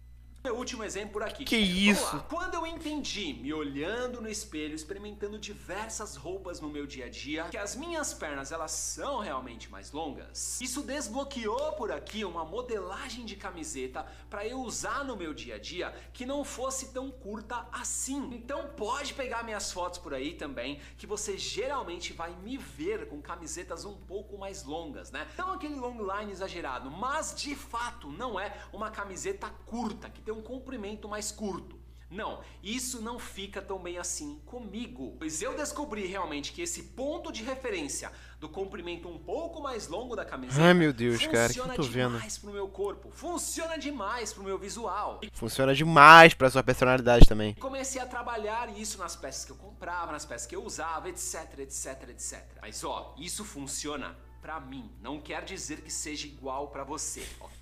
Meu 0.47 0.55
último 0.55 0.83
exemplo 0.83 1.11
por 1.11 1.23
aqui. 1.23 1.43
Que 1.43 1.57
isso? 1.57 2.15
lá. 2.15 2.25
Quando 2.29 2.53
eu 2.53 2.65
entendi, 2.65 3.33
me 3.33 3.53
olhando 3.53 4.21
no 4.21 4.29
espelho, 4.29 4.73
experimentando 4.73 5.37
diversas 5.37 6.15
roupas 6.15 6.61
no 6.61 6.69
meu 6.69 6.87
dia 6.87 7.05
a 7.05 7.09
dia, 7.09 7.43
que 7.49 7.57
as 7.57 7.75
minhas 7.75 8.13
pernas 8.13 8.51
elas 8.51 8.71
são 8.71 9.19
realmente 9.19 9.69
mais 9.69 9.91
longas, 9.91 10.61
isso 10.61 10.83
desbloqueou 10.83 11.73
por 11.73 11.91
aqui 11.91 12.23
uma 12.23 12.45
modelagem 12.45 13.25
de 13.25 13.35
camiseta 13.35 14.05
para 14.29 14.47
eu 14.47 14.61
usar 14.61 15.03
no 15.03 15.17
meu 15.17 15.33
dia 15.33 15.55
a 15.55 15.59
dia 15.59 15.93
que 16.13 16.25
não 16.25 16.45
fosse 16.45 16.93
tão 16.93 17.11
curta 17.11 17.67
assim. 17.71 18.29
Então 18.33 18.69
pode 18.69 19.13
pegar 19.13 19.43
minhas 19.43 19.71
fotos 19.71 19.99
por 19.99 20.13
aí 20.13 20.33
também, 20.33 20.79
que 20.97 21.05
você 21.05 21.37
geralmente 21.37 22.13
vai 22.13 22.33
me 22.37 22.57
ver 22.57 23.09
com 23.09 23.21
camisetas 23.21 23.83
um 23.83 23.97
pouco 23.97 24.37
mais 24.37 24.63
longas, 24.63 25.11
né? 25.11 25.27
Não 25.37 25.51
aquele 25.51 25.75
long 25.75 25.97
line 25.99 26.31
exagerado, 26.31 26.89
mas 26.89 27.35
de 27.35 27.53
fato 27.53 28.09
não 28.09 28.39
é 28.39 28.57
uma 28.71 28.89
camiseta 28.89 29.49
curta, 29.65 30.09
que 30.09 30.21
tem 30.21 30.36
um 30.37 30.41
comprimento 30.41 31.07
mais 31.09 31.31
curto. 31.31 31.77
Não, 32.09 32.39
isso 32.63 33.01
não 33.01 33.19
fica 33.19 33.61
tão 33.61 33.79
bem 33.79 33.97
assim 33.97 34.39
comigo. 34.45 35.17
Pois 35.19 35.41
eu 35.41 35.57
descobri 35.57 36.05
realmente 36.05 36.53
que 36.53 36.61
esse 36.61 36.83
ponto 36.83 37.33
de 37.33 37.43
referência 37.43 38.09
do 38.39 38.47
comprimento 38.47 39.09
um 39.09 39.17
pouco 39.17 39.61
mais 39.61 39.89
longo 39.89 40.15
da 40.15 40.23
camiseta 40.23 40.63
Ai, 40.67 40.73
meu 40.73 40.93
Deus, 40.93 41.17
cara, 41.27 41.47
que 41.49 41.55
funciona 41.55 41.73
eu 41.73 41.75
tô 41.75 41.83
vendo? 41.83 42.13
demais 42.13 42.37
pro 42.37 42.53
meu 42.53 42.67
corpo, 42.69 43.09
funciona 43.11 43.77
demais 43.77 44.31
pro 44.31 44.41
meu 44.41 44.57
visual. 44.57 45.19
Funciona 45.33 45.75
demais 45.75 46.33
pra 46.33 46.49
sua 46.49 46.63
personalidade 46.63 47.25
também. 47.25 47.53
comecei 47.55 47.99
a 48.01 48.05
trabalhar 48.05 48.69
isso 48.77 48.97
nas 48.99 49.17
peças 49.17 49.43
que 49.43 49.51
eu 49.51 49.57
comprava, 49.57 50.13
nas 50.13 50.23
peças 50.25 50.47
que 50.47 50.55
eu 50.55 50.63
usava, 50.63 51.09
etc, 51.09 51.59
etc, 51.59 52.09
etc. 52.09 52.41
Mas 52.61 52.85
ó, 52.85 53.15
isso 53.17 53.43
funciona 53.43 54.15
pra 54.41 54.61
mim, 54.61 54.89
não 55.01 55.19
quer 55.19 55.43
dizer 55.43 55.81
que 55.81 55.91
seja 55.91 56.25
igual 56.25 56.69
pra 56.69 56.85
você. 56.85 57.27
ó. 57.41 57.56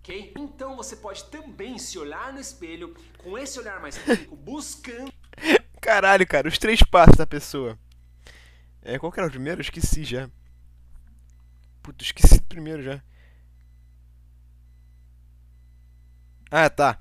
Ok? 0.00 0.32
Então 0.36 0.76
você 0.76 0.96
pode 0.96 1.24
também 1.24 1.78
se 1.78 1.98
olhar 1.98 2.32
no 2.32 2.40
espelho 2.40 2.94
com 3.18 3.38
esse 3.38 3.58
olhar 3.58 3.80
mais 3.80 3.96
clínico, 3.96 4.34
buscando 4.36 5.12
Caralho, 5.80 6.26
cara, 6.26 6.46
os 6.46 6.58
três 6.58 6.82
passos 6.82 7.16
da 7.16 7.26
pessoa. 7.26 7.78
É, 8.82 8.98
qual 8.98 9.10
que 9.10 9.18
era 9.18 9.28
o 9.28 9.30
primeiro? 9.30 9.60
Eu 9.60 9.62
esqueci 9.62 10.04
já. 10.04 10.28
Puta, 11.82 12.04
esqueci 12.04 12.38
do 12.38 12.46
primeiro 12.46 12.82
já. 12.82 13.02
Ah, 16.50 16.68
tá. 16.68 17.00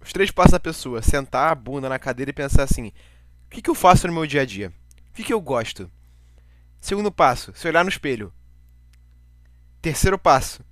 Os 0.00 0.12
três 0.12 0.30
passos 0.30 0.52
da 0.52 0.60
pessoa. 0.60 1.02
Sentar 1.02 1.50
a 1.50 1.54
bunda 1.54 1.88
na 1.88 1.98
cadeira 1.98 2.30
e 2.30 2.34
pensar 2.34 2.62
assim: 2.62 2.92
o 3.46 3.50
que, 3.50 3.60
que 3.60 3.70
eu 3.70 3.74
faço 3.74 4.06
no 4.06 4.12
meu 4.12 4.26
dia 4.26 4.42
a 4.42 4.46
dia? 4.46 4.72
O 5.10 5.14
que, 5.14 5.24
que 5.24 5.32
eu 5.32 5.40
gosto? 5.40 5.90
Segundo 6.80 7.10
passo, 7.10 7.52
se 7.54 7.66
olhar 7.66 7.84
no 7.84 7.90
espelho. 7.90 8.32
Terceiro 9.80 10.18
passo. 10.18 10.64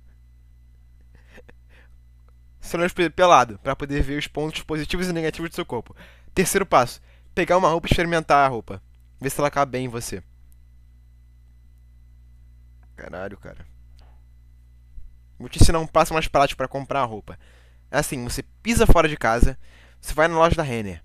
Se 2.61 2.75
olhar 2.75 2.83
no 2.83 2.87
espelho 2.87 3.11
pelado, 3.11 3.59
pra 3.59 3.75
poder 3.75 4.01
ver 4.01 4.17
os 4.17 4.27
pontos 4.27 4.61
positivos 4.61 5.09
e 5.09 5.13
negativos 5.13 5.49
do 5.49 5.55
seu 5.55 5.65
corpo. 5.65 5.95
Terceiro 6.33 6.65
passo, 6.65 7.01
pegar 7.35 7.57
uma 7.57 7.67
roupa 7.67 7.87
e 7.87 7.91
experimentar 7.91 8.45
a 8.45 8.47
roupa. 8.47 8.81
Ver 9.19 9.29
se 9.29 9.39
ela 9.39 9.51
cabe 9.51 9.73
bem 9.73 9.85
em 9.85 9.89
você. 9.89 10.23
Caralho, 12.95 13.37
cara. 13.37 13.65
Vou 15.39 15.49
te 15.49 15.59
ensinar 15.59 15.79
um 15.79 15.87
passo 15.87 16.13
mais 16.13 16.27
prático 16.27 16.57
pra 16.57 16.67
comprar 16.67 17.01
a 17.01 17.05
roupa. 17.05 17.37
É 17.89 17.97
assim, 17.97 18.23
você 18.23 18.43
pisa 18.63 18.85
fora 18.85 19.09
de 19.09 19.17
casa, 19.17 19.57
você 19.99 20.13
vai 20.13 20.27
na 20.27 20.37
loja 20.37 20.55
da 20.55 20.63
Renner, 20.63 21.03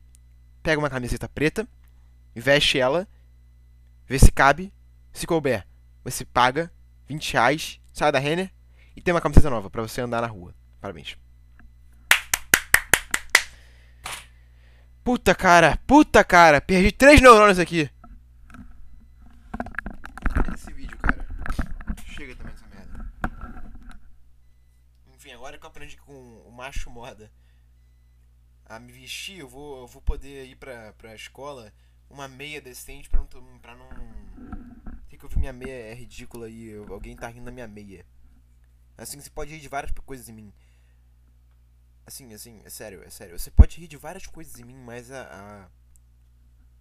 pega 0.63 0.79
uma 0.79 0.91
camiseta 0.91 1.29
preta, 1.29 1.67
veste 2.35 2.79
ela, 2.79 3.09
vê 4.07 4.19
se 4.19 4.31
cabe, 4.31 4.73
se 5.13 5.27
couber, 5.27 5.67
você 6.05 6.25
paga 6.25 6.71
20 7.09 7.33
reais, 7.33 7.81
sai 7.93 8.13
da 8.13 8.19
Renner 8.19 8.53
e 8.95 9.01
tem 9.01 9.13
uma 9.13 9.21
camiseta 9.21 9.51
nova 9.51 9.71
pra 9.71 9.83
você 9.83 10.01
andar 10.01 10.21
na 10.21 10.29
rua. 10.29 10.55
Parabéns. 10.81 11.17
Puta 15.07 15.37
cara, 15.37 15.77
puta 15.87 16.25
cara, 16.25 16.61
perdi 16.61 16.91
três 16.91 17.21
neurônios 17.21 17.61
aqui. 17.61 17.89
Esse 20.53 20.73
vídeo, 20.73 20.99
cara. 20.99 21.25
Chega 22.05 22.35
também 22.35 22.53
dessa 22.53 22.67
merda. 22.67 23.13
Enfim, 25.15 25.31
agora 25.31 25.57
que 25.57 25.65
eu 25.65 25.69
aprendi 25.69 25.97
com 25.97 26.13
o 26.13 26.51
macho 26.51 26.91
moda 26.91 27.31
a 28.65 28.81
me 28.81 28.91
vestir, 28.91 29.39
eu 29.39 29.49
vou, 29.49 29.83
eu 29.83 29.87
vou 29.87 30.03
poder 30.03 30.45
ir 30.45 30.57
pra, 30.57 30.93
pra 30.95 31.15
escola 31.15 31.73
uma 32.11 32.27
meia 32.27 32.61
decente 32.61 33.09
pra 33.09 33.21
não. 33.21 33.59
Pra 33.61 33.77
não... 33.77 33.89
Tem 35.09 35.17
que 35.17 35.25
eu 35.25 35.29
vi 35.29 35.39
minha 35.39 35.53
meia 35.53 35.71
é 35.71 35.95
ridícula 35.95 36.47
aí, 36.47 36.75
alguém 36.91 37.15
tá 37.15 37.29
rindo 37.29 37.45
da 37.45 37.53
minha 37.53 37.69
meia. 37.69 38.05
Assim, 38.99 39.21
você 39.21 39.31
pode 39.31 39.53
rir 39.53 39.61
de 39.61 39.69
várias 39.69 39.93
coisas 40.05 40.29
em 40.29 40.33
mim. 40.33 40.53
Assim, 42.07 42.33
assim, 42.33 42.61
é 42.65 42.71
sério, 42.71 43.03
é 43.03 43.11
sério. 43.11 43.39
Você 43.39 43.51
pode 43.51 43.79
rir 43.81 43.89
de 43.89 43.97
várias 43.97 44.27
coisas 44.27 44.59
em 44.61 44.65
mim, 44.65 44.77
mas 44.77 45.11
a. 45.11 45.23
a... 45.65 45.71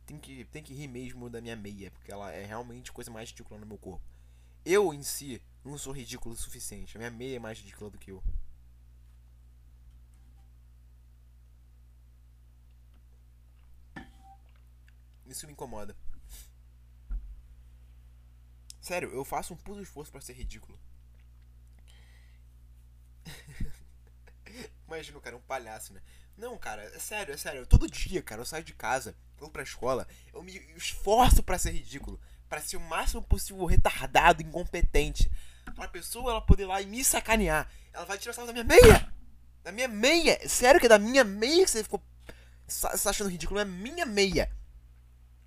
Tem, 0.05 0.19
que, 0.19 0.45
tem 0.45 0.61
que 0.63 0.73
rir 0.73 0.87
mesmo 0.87 1.29
da 1.29 1.41
minha 1.41 1.55
meia, 1.55 1.89
porque 1.91 2.11
ela 2.11 2.31
é 2.31 2.45
realmente 2.45 2.91
coisa 2.91 3.09
mais 3.09 3.29
ridícula 3.29 3.59
no 3.59 3.65
meu 3.65 3.77
corpo. 3.77 4.05
Eu 4.63 4.93
em 4.93 5.01
si 5.03 5.41
não 5.63 5.77
sou 5.77 5.93
ridículo 5.93 6.35
o 6.35 6.37
suficiente. 6.37 6.97
A 6.97 6.99
minha 6.99 7.11
meia 7.11 7.37
é 7.37 7.39
mais 7.39 7.57
ridícula 7.59 7.89
do 7.89 7.97
que 7.97 8.11
eu. 8.11 8.23
Isso 15.25 15.45
me 15.45 15.53
incomoda. 15.53 15.95
Sério, 18.79 19.09
eu 19.11 19.25
faço 19.25 19.53
um 19.53 19.57
puto 19.57 19.81
esforço 19.81 20.11
para 20.11 20.21
ser 20.21 20.33
ridículo. 20.33 20.79
Imagina 24.87 25.19
cara, 25.19 25.35
um 25.35 25.41
palhaço, 25.41 25.93
né? 25.93 26.01
Não, 26.37 26.57
cara, 26.57 26.83
é 26.83 26.99
sério, 26.99 27.33
é 27.33 27.37
sério. 27.37 27.65
Todo 27.65 27.89
dia, 27.89 28.21
cara, 28.21 28.41
eu 28.41 28.45
saio 28.45 28.63
de 28.63 28.73
casa, 28.73 29.15
vou 29.37 29.49
pra 29.49 29.63
escola, 29.63 30.07
eu 30.33 30.43
me 30.43 30.53
esforço 30.75 31.41
para 31.41 31.57
ser 31.57 31.71
ridículo. 31.71 32.19
para 32.47 32.61
ser 32.61 32.77
o 32.77 32.81
máximo 32.81 33.21
possível 33.23 33.65
retardado, 33.65 34.41
incompetente. 34.41 35.29
Pra 35.75 35.87
pessoa 35.87 36.31
ela 36.31 36.41
poder 36.41 36.63
ir 36.63 36.67
lá 36.67 36.81
e 36.81 36.85
me 36.85 37.03
sacanear. 37.03 37.69
Ela 37.91 38.05
vai 38.05 38.17
tirar 38.17 38.33
sarro 38.33 38.47
da 38.47 38.53
minha 38.53 38.63
meia! 38.63 39.13
Da 39.63 39.71
minha 39.71 39.87
meia! 39.87 40.47
Sério 40.47 40.79
que 40.79 40.85
é 40.85 40.89
da 40.89 40.99
minha 40.99 41.23
meia 41.23 41.65
que 41.65 41.71
você 41.71 41.83
ficou 41.83 42.01
achando 43.05 43.29
ridículo? 43.29 43.59
É 43.59 43.65
minha 43.65 44.05
meia! 44.05 44.51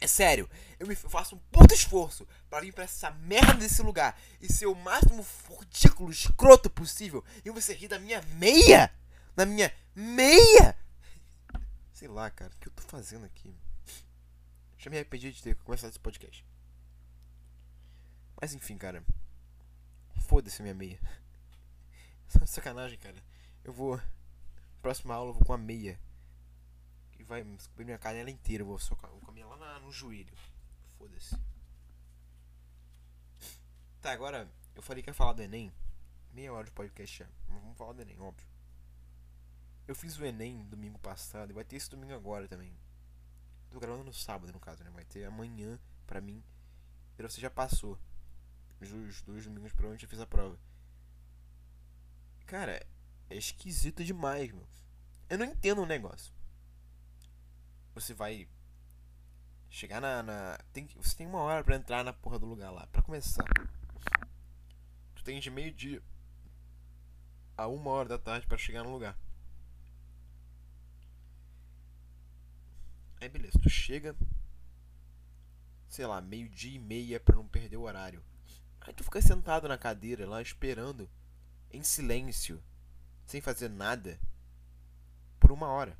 É 0.00 0.06
sério, 0.06 0.48
eu 0.78 0.86
me 0.86 0.94
faço 0.94 1.34
um 1.34 1.38
puto 1.50 1.74
esforço 1.74 2.26
para 2.48 2.60
vir 2.60 2.72
pra 2.72 2.84
essa 2.84 3.10
merda 3.10 3.54
desse 3.54 3.82
lugar 3.82 4.16
e 4.40 4.52
ser 4.52 4.66
o 4.66 4.74
máximo 4.74 5.26
ridículo, 5.58 6.10
escroto 6.10 6.70
possível. 6.70 7.24
E 7.44 7.50
você 7.50 7.74
rir 7.74 7.88
da 7.88 7.98
minha 7.98 8.22
meia? 8.34 8.92
Da 9.38 9.46
minha 9.46 9.72
meia? 9.94 10.76
Sei 11.92 12.08
lá, 12.08 12.28
cara, 12.28 12.52
o 12.52 12.56
que 12.58 12.66
eu 12.66 12.72
tô 12.72 12.82
fazendo 12.82 13.24
aqui? 13.24 13.56
Já 14.76 14.90
me 14.90 14.96
arrependi 14.96 15.30
de 15.30 15.40
ter 15.40 15.54
começado 15.54 15.90
esse 15.90 16.00
podcast. 16.00 16.44
Mas 18.40 18.52
enfim, 18.52 18.76
cara. 18.76 19.00
Foda-se 20.26 20.60
minha 20.60 20.74
meia. 20.74 20.98
Sacanagem, 22.46 22.98
cara. 22.98 23.22
Eu 23.62 23.72
vou. 23.72 24.00
Próxima 24.82 25.14
aula 25.14 25.30
eu 25.30 25.34
vou 25.34 25.44
com 25.44 25.52
a 25.52 25.56
meia 25.56 25.96
vai 27.28 27.44
cobrir 27.68 27.84
minha 27.84 27.98
canela 27.98 28.28
inteira. 28.28 28.62
Eu 28.62 28.66
vou 28.66 28.78
só 28.80 28.96
vou 28.96 29.20
comer 29.20 29.44
lá 29.44 29.56
na, 29.56 29.78
no 29.78 29.92
joelho. 29.92 30.34
Foda-se. 30.98 31.38
Tá, 34.00 34.10
agora 34.10 34.50
eu 34.74 34.82
falei 34.82 35.00
que 35.00 35.10
ia 35.10 35.14
falar 35.14 35.34
do 35.34 35.42
Enem. 35.42 35.72
Meia 36.32 36.52
hora 36.52 36.64
de 36.64 36.72
podcast 36.72 37.18
já. 37.18 37.28
Mas 37.46 37.62
vamos 37.62 37.78
falar 37.78 37.92
do 37.92 38.02
Enem, 38.02 38.18
óbvio. 38.18 38.57
Eu 39.88 39.94
fiz 39.96 40.16
o 40.18 40.24
Enem 40.24 40.64
domingo 40.66 40.98
passado 41.00 41.50
e 41.50 41.54
vai 41.54 41.64
ter 41.64 41.74
esse 41.76 41.90
domingo 41.90 42.14
agora 42.14 42.46
também. 42.46 42.72
Tô 43.70 43.80
gravando 43.80 44.04
no 44.04 44.12
sábado, 44.12 44.52
no 44.52 44.60
caso, 44.60 44.84
né? 44.84 44.90
Vai 44.90 45.04
ter 45.04 45.24
amanhã 45.24 45.80
pra 46.06 46.20
mim. 46.20 46.44
E 47.18 47.22
você 47.22 47.40
já 47.40 47.50
passou. 47.50 47.98
Os 48.80 49.22
dois 49.22 49.44
domingos 49.44 49.72
provavelmente 49.72 50.02
já 50.02 50.08
fiz 50.08 50.20
a 50.20 50.26
prova. 50.26 50.56
Cara, 52.46 52.86
é 53.28 53.36
esquisito 53.36 54.04
demais, 54.04 54.52
meu. 54.52 54.68
Eu 55.28 55.38
não 55.38 55.46
entendo 55.46 55.82
o 55.82 55.86
negócio 55.86 56.32
você 58.00 58.14
vai 58.14 58.48
chegar 59.68 60.00
na, 60.00 60.22
na, 60.22 60.58
tem, 60.72 60.86
você 60.96 61.16
tem 61.16 61.26
uma 61.26 61.40
hora 61.40 61.64
para 61.64 61.76
entrar 61.76 62.04
na 62.04 62.12
porra 62.12 62.38
do 62.38 62.46
lugar 62.46 62.70
lá. 62.70 62.86
Para 62.86 63.02
começar, 63.02 63.44
tu 65.14 65.24
tem 65.24 65.40
de 65.40 65.50
meio 65.50 65.72
dia 65.72 66.02
a 67.56 67.66
uma 67.66 67.90
hora 67.90 68.08
da 68.08 68.18
tarde 68.18 68.46
para 68.46 68.56
chegar 68.56 68.84
no 68.84 68.90
lugar. 68.90 69.18
Aí 73.20 73.28
beleza, 73.28 73.58
tu 73.60 73.68
chega, 73.68 74.14
sei 75.88 76.06
lá, 76.06 76.20
meio 76.20 76.48
dia 76.48 76.76
e 76.76 76.78
meia 76.78 77.18
para 77.18 77.36
não 77.36 77.46
perder 77.46 77.76
o 77.76 77.82
horário. 77.82 78.22
Aí 78.80 78.92
tu 78.92 79.04
fica 79.04 79.20
sentado 79.20 79.68
na 79.68 79.76
cadeira 79.76 80.28
lá 80.28 80.40
esperando, 80.40 81.08
em 81.70 81.82
silêncio, 81.82 82.62
sem 83.26 83.40
fazer 83.40 83.68
nada, 83.68 84.18
por 85.38 85.52
uma 85.52 85.68
hora 85.68 85.98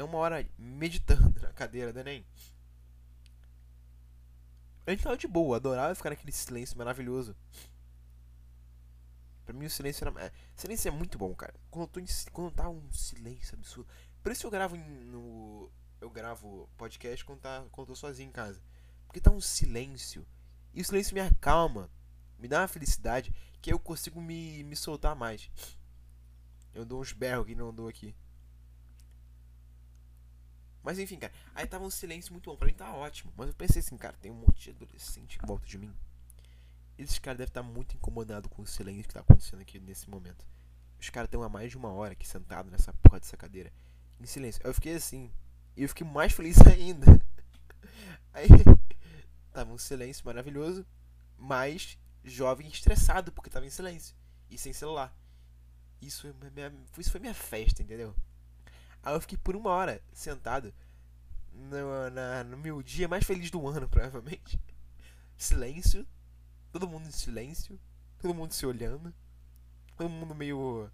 é 0.00 0.04
uma 0.04 0.18
hora 0.18 0.46
meditando 0.58 1.40
na 1.40 1.52
cadeira 1.52 1.92
do 1.92 2.00
Enem. 2.00 2.24
A 4.86 4.90
gente 4.90 5.02
tava 5.02 5.16
de 5.16 5.28
boa, 5.28 5.56
adorava 5.56 5.94
ficar 5.94 6.10
naquele 6.10 6.32
silêncio 6.32 6.76
maravilhoso. 6.76 7.36
Pra 9.44 9.54
mim 9.54 9.66
o 9.66 9.70
silêncio 9.70 10.06
era. 10.06 10.26
É, 10.26 10.32
silêncio 10.56 10.88
é 10.88 10.90
muito 10.90 11.18
bom, 11.18 11.34
cara. 11.34 11.54
Quando, 11.70 11.84
eu 11.84 11.88
tô 11.88 12.00
em, 12.00 12.06
quando 12.32 12.52
tá 12.52 12.68
um 12.68 12.90
silêncio 12.90 13.54
absurdo. 13.54 13.88
Por 14.22 14.32
isso 14.32 14.46
eu 14.46 14.50
gravo 14.50 14.76
no. 14.76 15.70
Eu 16.00 16.08
gravo 16.10 16.68
podcast 16.76 17.24
quando, 17.24 17.40
tá, 17.40 17.64
quando 17.70 17.88
tô 17.88 17.94
sozinho 17.94 18.28
em 18.28 18.32
casa. 18.32 18.60
Porque 19.06 19.20
tá 19.20 19.30
um 19.30 19.40
silêncio. 19.40 20.26
E 20.72 20.80
o 20.80 20.84
silêncio 20.84 21.14
me 21.14 21.20
acalma. 21.20 21.90
Me 22.38 22.48
dá 22.48 22.60
uma 22.60 22.68
felicidade 22.68 23.34
que 23.60 23.72
eu 23.72 23.78
consigo 23.78 24.20
me, 24.20 24.64
me 24.64 24.74
soltar 24.74 25.14
mais. 25.14 25.50
Eu 26.72 26.84
dou 26.84 27.00
uns 27.00 27.12
berros 27.12 27.46
que 27.46 27.54
não 27.54 27.74
dou 27.74 27.88
aqui. 27.88 28.14
Mas 30.82 30.98
enfim, 30.98 31.18
cara. 31.18 31.32
Aí 31.54 31.66
tava 31.66 31.84
um 31.84 31.90
silêncio 31.90 32.32
muito 32.32 32.48
bom. 32.48 32.56
Pra 32.56 32.66
mim 32.66 32.74
tá 32.74 32.94
ótimo. 32.94 33.32
Mas 33.36 33.48
eu 33.48 33.54
pensei 33.54 33.80
assim, 33.80 33.96
cara, 33.96 34.16
tem 34.16 34.30
um 34.30 34.36
monte 34.36 34.64
de 34.64 34.70
adolescente 34.70 35.38
em 35.42 35.46
volta 35.46 35.66
de 35.66 35.76
mim. 35.76 35.94
Esses 36.96 37.18
caras 37.18 37.38
devem 37.38 37.50
estar 37.50 37.62
muito 37.62 37.94
incomodados 37.94 38.50
com 38.50 38.62
o 38.62 38.66
silêncio 38.66 39.08
que 39.08 39.14
tá 39.14 39.20
acontecendo 39.20 39.60
aqui 39.60 39.78
nesse 39.78 40.08
momento. 40.08 40.46
Os 40.98 41.08
caras 41.10 41.28
estão 41.28 41.42
há 41.42 41.48
mais 41.48 41.70
de 41.70 41.76
uma 41.76 41.90
hora 41.90 42.12
aqui 42.12 42.26
sentado 42.26 42.70
nessa 42.70 42.92
porra 42.92 43.20
dessa 43.20 43.36
cadeira. 43.36 43.72
Em 44.18 44.26
silêncio. 44.26 44.60
Eu 44.64 44.72
fiquei 44.72 44.94
assim. 44.94 45.30
E 45.76 45.82
eu 45.82 45.88
fiquei 45.88 46.06
mais 46.06 46.32
feliz 46.32 46.56
ainda. 46.66 47.06
Aí 48.32 48.48
tava 49.52 49.72
um 49.72 49.78
silêncio 49.78 50.24
maravilhoso. 50.24 50.86
Mas 51.36 51.98
jovem 52.24 52.68
estressado 52.68 53.32
porque 53.32 53.50
tava 53.50 53.66
em 53.66 53.70
silêncio. 53.70 54.14
E 54.50 54.58
sem 54.58 54.72
celular. 54.72 55.14
Isso 56.00 56.22
foi 56.22 56.50
minha, 56.50 56.72
isso 56.98 57.10
foi 57.10 57.20
minha 57.20 57.34
festa, 57.34 57.82
entendeu? 57.82 58.14
Aí 59.02 59.14
eu 59.14 59.20
fiquei 59.20 59.38
por 59.38 59.56
uma 59.56 59.70
hora 59.70 60.02
sentado 60.12 60.72
no, 61.52 62.10
na, 62.10 62.44
no 62.44 62.56
meu 62.56 62.82
dia 62.82 63.08
mais 63.08 63.24
feliz 63.24 63.50
do 63.50 63.66
ano, 63.66 63.88
provavelmente. 63.90 64.60
Silêncio. 65.36 66.06
Todo 66.72 66.88
mundo 66.88 67.08
em 67.08 67.12
silêncio. 67.12 67.78
Todo 68.18 68.34
mundo 68.34 68.52
se 68.52 68.66
olhando. 68.66 69.14
Todo 69.96 70.08
mundo 70.08 70.34
meio 70.34 70.90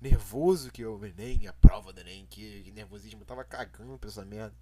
nervoso 0.00 0.70
que 0.70 0.84
o 0.84 1.04
Enem, 1.04 1.46
a 1.46 1.52
prova 1.52 1.92
do 1.92 2.00
Enem, 2.00 2.26
que, 2.26 2.62
que 2.62 2.72
nervosismo. 2.72 3.22
Eu 3.22 3.26
tava 3.26 3.44
cagando 3.44 3.98
pra 3.98 4.08
essa 4.08 4.24
merda. 4.24 4.54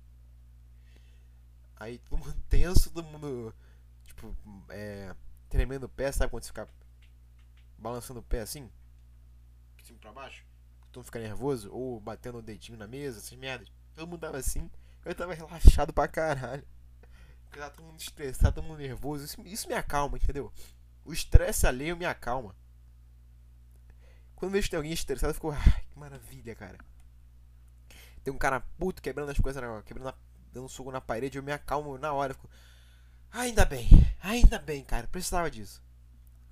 Aí 1.76 1.98
todo 1.98 2.18
mundo 2.18 2.36
tenso, 2.48 2.90
todo 2.90 3.04
mundo, 3.04 3.54
tipo, 4.04 4.36
é, 4.70 5.14
tremendo 5.48 5.84
o 5.84 5.88
pé, 5.88 6.10
sabe 6.12 6.30
quando 6.30 6.44
você 6.44 6.48
fica 6.48 6.68
balançando 7.78 8.20
o 8.20 8.22
pé 8.22 8.40
assim? 8.40 8.70
De 9.76 9.86
cima 9.86 9.98
pra 9.98 10.12
baixo? 10.12 10.44
todo 10.94 11.00
mundo 11.00 11.06
fica 11.06 11.18
nervoso, 11.18 11.72
ou 11.72 11.98
batendo 11.98 12.38
o 12.38 12.42
dedinho 12.42 12.78
na 12.78 12.86
mesa, 12.86 13.18
essas 13.18 13.36
merdas. 13.36 13.70
Todo 13.94 14.08
mundo 14.08 14.20
tava 14.20 14.38
assim, 14.38 14.70
eu 15.04 15.14
tava 15.14 15.34
relaxado 15.34 15.92
pra 15.92 16.06
caralho. 16.06 16.64
Porque 17.44 17.58
tava 17.58 17.74
todo 17.74 17.86
mundo 17.86 18.00
estressado, 18.00 18.54
todo 18.54 18.64
mundo 18.64 18.78
nervoso. 18.78 19.24
Isso, 19.24 19.40
isso 19.42 19.68
me 19.68 19.74
acalma, 19.74 20.16
entendeu? 20.16 20.52
O 21.04 21.12
estresse 21.12 21.66
alheio 21.66 21.96
me 21.96 22.04
acalma. 22.04 22.54
Quando 24.44 24.52
vejo 24.52 24.66
que 24.66 24.72
tem 24.72 24.76
alguém 24.76 24.92
estressado, 24.92 25.30
eu 25.30 25.34
fico, 25.34 25.50
ai, 25.50 25.84
que 25.88 25.98
maravilha, 25.98 26.54
cara. 26.54 26.76
Tem 28.22 28.30
um 28.30 28.36
cara 28.36 28.60
puto 28.60 29.00
quebrando 29.00 29.30
as 29.30 29.38
coisas, 29.38 29.62
quebrando 29.86 30.14
dando 30.52 30.68
um 30.82 30.90
na 30.90 31.00
parede, 31.00 31.38
eu 31.38 31.42
me 31.42 31.50
acalmo 31.50 31.96
na 31.96 32.12
hora. 32.12 32.32
Eu 32.32 32.34
fico, 32.34 32.50
ainda 33.32 33.64
bem, 33.64 33.88
ainda 34.22 34.58
bem, 34.58 34.84
cara, 34.84 35.06
precisava 35.06 35.50
disso. 35.50 35.82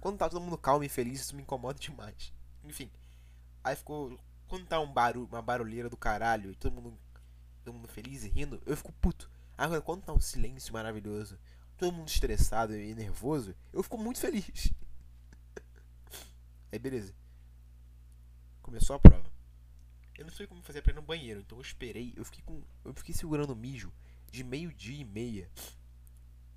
Quando 0.00 0.16
tá 0.16 0.26
todo 0.26 0.40
mundo 0.40 0.56
calmo 0.56 0.82
e 0.82 0.88
feliz, 0.88 1.20
isso 1.20 1.36
me 1.36 1.42
incomoda 1.42 1.78
demais. 1.78 2.32
Enfim, 2.64 2.90
aí 3.62 3.76
ficou 3.76 4.18
quando 4.48 4.64
tá 4.64 4.80
um 4.80 4.90
barulho, 4.90 5.28
uma 5.30 5.42
barulheira 5.42 5.90
do 5.90 5.96
caralho 5.98 6.50
e 6.50 6.56
todo 6.56 6.72
mundo, 6.72 6.98
todo 7.62 7.74
mundo 7.74 7.88
feliz 7.88 8.24
e 8.24 8.28
rindo, 8.28 8.62
eu 8.64 8.74
fico 8.74 8.92
puto. 9.02 9.28
Agora, 9.58 9.82
quando 9.82 10.02
tá 10.02 10.14
um 10.14 10.20
silêncio 10.20 10.72
maravilhoso, 10.72 11.38
todo 11.76 11.92
mundo 11.92 12.08
estressado 12.08 12.74
e 12.74 12.94
nervoso, 12.94 13.54
eu 13.70 13.82
fico 13.82 13.98
muito 13.98 14.18
feliz. 14.18 14.72
Aí, 16.72 16.78
beleza. 16.78 17.12
Começou 18.62 18.96
a 18.96 18.98
prova. 18.98 19.30
Eu 20.16 20.24
não 20.24 20.32
sei 20.32 20.46
como 20.46 20.62
fazer 20.62 20.82
pra 20.82 20.92
ir 20.92 20.96
no 20.96 21.02
banheiro, 21.02 21.40
então 21.40 21.58
eu 21.58 21.62
esperei. 21.62 22.12
Eu 22.16 22.24
fiquei 22.24 22.42
com. 22.44 22.62
Eu 22.84 22.94
fiquei 22.94 23.14
segurando 23.14 23.50
o 23.50 23.56
mijo 23.56 23.92
de 24.30 24.44
meio-dia 24.44 25.00
e 25.00 25.04
meia 25.04 25.50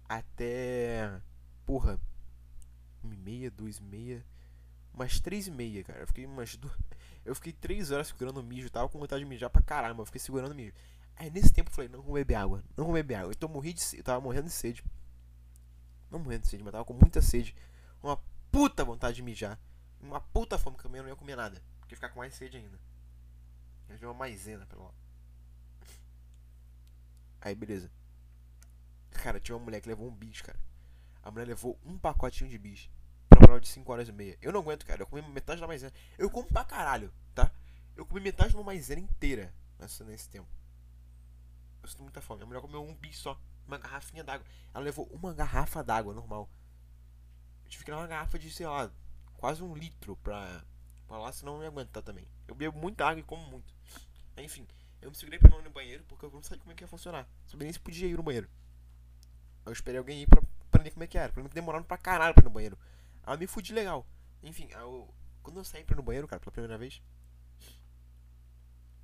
até. 0.07 1.19
Porra. 1.65 1.99
Uma 3.03 3.13
e 3.13 3.17
meia, 3.17 3.51
duas 3.51 3.77
e 3.77 3.83
meia. 3.83 4.25
Umas 4.93 5.19
três 5.19 5.47
e 5.47 5.51
meia, 5.51 5.83
cara. 5.83 5.99
Eu 5.99 6.07
fiquei 6.07 6.25
umas 6.25 6.55
duas. 6.55 6.77
Eu 7.25 7.33
fiquei 7.33 7.51
três 7.51 7.89
horas 7.89 8.07
segurando 8.07 8.39
o 8.39 8.43
mijo, 8.43 8.69
tava 8.69 8.87
com 8.87 8.99
vontade 8.99 9.23
de 9.23 9.29
mijar 9.29 9.49
pra 9.49 9.61
caramba. 9.61 10.01
Eu 10.01 10.05
fiquei 10.05 10.21
segurando 10.21 10.51
o 10.51 10.55
mijo. 10.55 10.73
Aí 11.15 11.31
nesse 11.31 11.51
tempo 11.51 11.71
eu 11.71 11.73
falei, 11.73 11.89
não 11.89 12.01
vou 12.01 12.13
beber 12.13 12.35
água, 12.35 12.63
não 12.77 12.85
vou 12.85 12.93
beber 12.93 13.15
água. 13.15 13.33
Eu, 13.39 13.49
morri 13.49 13.73
de 13.73 13.81
sede, 13.81 14.01
eu 14.01 14.03
tava 14.03 14.21
morrendo 14.21 14.45
de 14.45 14.53
sede. 14.53 14.83
Não 16.11 16.19
morrendo 16.19 16.41
de 16.41 16.49
sede, 16.49 16.63
mas 16.63 16.71
tava 16.71 16.85
com 16.85 16.93
muita 16.93 17.21
sede. 17.21 17.55
Uma 18.03 18.17
puta 18.51 18.83
vontade 18.83 19.15
de 19.15 19.23
mijar. 19.23 19.59
Uma 20.01 20.21
puta 20.21 20.57
fome 20.57 20.77
que 20.77 20.85
eu 20.85 20.91
não 20.91 21.07
ia 21.07 21.15
comer 21.15 21.35
nada. 21.35 21.61
Porque 21.79 21.95
ficar 21.95 22.09
com 22.09 22.19
mais 22.19 22.33
sede 22.33 22.57
ainda. 22.57 22.79
Eu 23.89 23.97
vi 23.97 24.05
uma 24.05 24.13
maisena 24.13 24.65
pelo. 24.65 24.93
Aí 27.41 27.53
beleza. 27.53 27.91
Cara, 29.11 29.39
tinha 29.39 29.55
uma 29.55 29.63
mulher 29.63 29.81
que 29.81 29.87
levou 29.87 30.07
um 30.07 30.15
bis, 30.15 30.41
cara. 30.41 30.59
A 31.23 31.31
mulher 31.31 31.47
levou 31.47 31.79
um 31.83 31.97
pacotinho 31.97 32.49
de 32.49 32.57
bis 32.57 32.89
pra 33.29 33.39
prova 33.39 33.59
de 33.59 33.67
5 33.67 33.91
horas 33.91 34.09
e 34.09 34.11
meia. 34.11 34.37
Eu 34.41 34.51
não 34.51 34.61
aguento, 34.61 34.85
cara. 34.85 35.01
Eu 35.01 35.07
comi 35.07 35.21
metade 35.29 35.61
da 35.61 35.67
maisena. 35.67 35.93
Eu 36.17 36.29
como 36.29 36.47
pra 36.47 36.63
caralho, 36.63 37.11
tá? 37.33 37.51
Eu 37.95 38.05
comi 38.05 38.21
metade 38.21 38.51
de 38.51 38.55
uma 38.55 38.63
maisena 38.63 39.01
inteira 39.01 39.53
nesse, 39.79 40.03
nesse 40.03 40.29
tempo. 40.29 40.47
Eu 41.81 41.89
sinto 41.89 42.03
muita 42.03 42.21
fome. 42.21 42.43
A 42.43 42.45
mulher 42.45 42.61
comeu 42.61 42.83
um 42.83 42.93
bis 42.95 43.17
só. 43.17 43.39
Uma 43.67 43.77
garrafinha 43.77 44.23
d'água. 44.23 44.45
Ela 44.73 44.83
levou 44.83 45.07
uma 45.07 45.33
garrafa 45.33 45.83
d'água 45.83 46.13
normal. 46.13 46.49
Eu 47.63 47.69
tive 47.69 47.83
que 47.83 47.91
dar 47.91 47.97
uma 47.97 48.07
garrafa 48.07 48.37
de, 48.37 48.51
sei 48.51 48.67
lá, 48.67 48.91
quase 49.45 49.61
um 49.61 49.75
litro 49.75 50.15
pra, 50.23 50.65
pra 51.07 51.19
lá, 51.19 51.31
senão 51.31 51.57
não 51.57 51.61
ia 51.61 51.67
aguentar 51.67 52.01
também. 52.01 52.27
Eu 52.47 52.55
bebo 52.55 52.79
muita 52.79 53.05
água 53.05 53.19
e 53.19 53.23
como 53.23 53.45
muito. 53.45 53.71
Enfim, 54.35 54.65
eu 54.99 55.11
me 55.11 55.15
segurei 55.15 55.37
pra 55.37 55.51
não 55.51 55.59
ir 55.59 55.65
no 55.65 55.69
banheiro 55.69 56.03
porque 56.05 56.25
eu 56.25 56.31
não 56.31 56.41
sabia 56.41 56.61
como 56.61 56.71
é 56.71 56.75
que 56.75 56.83
ia 56.83 56.87
funcionar. 56.87 57.29
Sabia 57.45 57.65
nem 57.65 57.71
se 57.71 57.79
podia 57.79 58.07
ir 58.07 58.17
no 58.17 58.23
banheiro. 58.23 58.49
Eu 59.63 59.71
esperei 59.71 59.99
alguém 59.99 60.23
ir 60.23 60.27
pra 60.27 60.41
aprender 60.61 60.89
como 60.89 61.03
é 61.03 61.07
que 61.07 61.15
era. 61.15 61.31
Pra 61.31 61.43
mim 61.43 61.49
demorando 61.53 61.85
pra 61.85 61.95
caralho 61.95 62.33
pra 62.33 62.41
ir 62.41 62.45
no 62.45 62.49
banheiro. 62.49 62.75
Aí 63.23 63.35
eu 63.35 63.37
me 63.37 63.45
fudi 63.45 63.71
legal. 63.71 64.03
Enfim, 64.41 64.67
eu, 64.71 65.13
quando 65.43 65.57
eu 65.57 65.63
saí 65.63 65.83
pra 65.83 65.93
ir 65.93 65.97
no 65.97 66.01
banheiro, 66.01 66.27
cara, 66.27 66.39
pela 66.39 66.51
primeira 66.51 66.79
vez. 66.79 66.99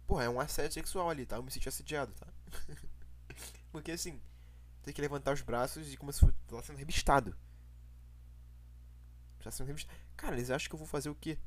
Porra, 0.08 0.24
é 0.24 0.30
um 0.30 0.39
assédio 0.39 0.74
sexual 0.74 1.08
ali, 1.08 1.24
tá? 1.24 1.36
Eu 1.36 1.44
me 1.44 1.52
senti 1.52 1.70
assediado, 1.70 2.14
tá? 2.14 2.26
Porque 3.72 3.92
assim, 3.92 4.20
tem 4.82 4.92
que 4.92 5.02
levantar 5.02 5.34
os 5.34 5.42
braços 5.42 5.94
e 5.94 5.98
como 5.98 6.12
se 6.12 6.20
fosse 6.20 6.66
sendo 6.66 6.80
revistado. 6.80 7.38
Revistado. 9.50 9.98
Cara, 10.16 10.36
eles 10.36 10.50
acham 10.50 10.70
que 10.70 10.76
eu 10.76 10.80
vou 10.80 10.88
fazer 10.88 11.10
o 11.10 11.16
quê? 11.16 11.38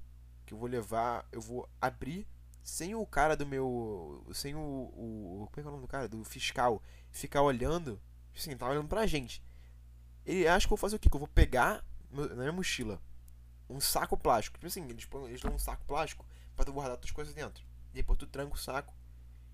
Que 0.47 0.55
eu 0.55 0.59
vou 0.59 0.69
levar. 0.69 1.27
Eu 1.33 1.41
vou 1.41 1.69
abrir 1.81 2.27
sem 2.63 2.95
o 2.95 3.07
cara 3.07 3.37
do 3.37 3.47
meu. 3.47 4.27
Sem 4.33 4.55
o. 4.55 4.59
o 4.59 5.49
como 5.51 5.61
é 5.61 5.63
que 5.63 5.67
é 5.67 5.69
o 5.69 5.71
nome 5.71 5.83
do 5.83 5.89
cara? 5.89 6.09
Do 6.09 6.25
fiscal. 6.25 6.83
Ficar 7.11 7.43
olhando. 7.43 8.01
Assim, 8.35 8.57
tá 8.57 8.69
olhando 8.69 8.89
pra 8.89 9.07
gente. 9.07 9.43
Ele 10.27 10.49
acha 10.49 10.67
que 10.67 10.73
eu 10.73 10.77
vou 10.77 10.79
fazer 10.79 10.97
o 10.97 10.99
quê? 10.99 11.09
Que 11.09 11.17
eu 11.17 11.21
vou 11.21 11.29
pegar 11.29 11.85
na 12.11 12.35
minha 12.35 12.53
mochila 12.53 13.01
um 13.69 13.81
saco 13.81 14.17
plástico. 14.17 14.57
Tipo 14.59 14.67
assim, 14.67 14.89
eles, 14.89 15.09
eles 15.29 15.41
dão 15.41 15.55
um 15.55 15.59
saco 15.59 15.85
plástico 15.85 16.25
pra 16.55 16.65
tu 16.65 16.73
guardar 16.73 16.97
tuas 16.97 17.11
coisas 17.11 17.35
dentro. 17.35 17.65
E 17.93 17.95
depois 17.95 18.19
tu 18.19 18.27
tranca 18.27 18.55
o 18.55 18.59
saco. 18.59 18.95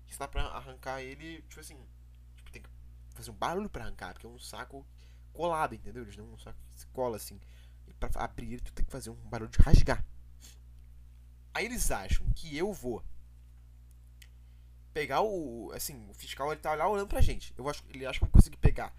E 0.07 0.17
dá 0.17 0.27
pra 0.27 0.43
arrancar 0.43 1.01
ele, 1.01 1.41
tipo 1.43 1.59
assim. 1.59 1.77
Tipo, 2.35 2.51
tem 2.51 2.61
que 2.61 2.69
fazer 3.11 3.31
um 3.31 3.35
barulho 3.35 3.69
pra 3.69 3.83
arrancar, 3.83 4.13
porque 4.13 4.25
é 4.25 4.29
um 4.29 4.39
saco 4.39 4.85
colado, 5.33 5.73
entendeu? 5.73 6.03
Eles 6.03 6.15
dão 6.15 6.25
um 6.25 6.37
saco 6.37 6.59
que 6.73 6.79
se 6.79 6.87
cola 6.87 7.15
assim. 7.15 7.39
Pra 8.01 8.23
abrir, 8.23 8.59
tu 8.59 8.73
tem 8.73 8.83
que 8.83 8.91
fazer 8.91 9.11
um 9.11 9.29
barulho 9.29 9.51
de 9.51 9.59
rasgar. 9.59 10.03
Aí 11.53 11.65
eles 11.65 11.91
acham 11.91 12.25
que 12.31 12.57
eu 12.57 12.73
vou 12.73 13.05
pegar 14.91 15.21
o. 15.21 15.71
Assim, 15.71 16.09
o 16.09 16.13
fiscal 16.15 16.51
ele 16.51 16.59
tá 16.59 16.73
lá 16.73 16.89
olhando 16.89 17.07
pra 17.07 17.21
gente. 17.21 17.53
Eu 17.55 17.69
acho, 17.69 17.83
ele 17.89 18.03
acha 18.03 18.17
que 18.17 18.25
eu 18.25 18.27
vou 18.27 18.33
conseguir 18.33 18.57
pegar 18.57 18.91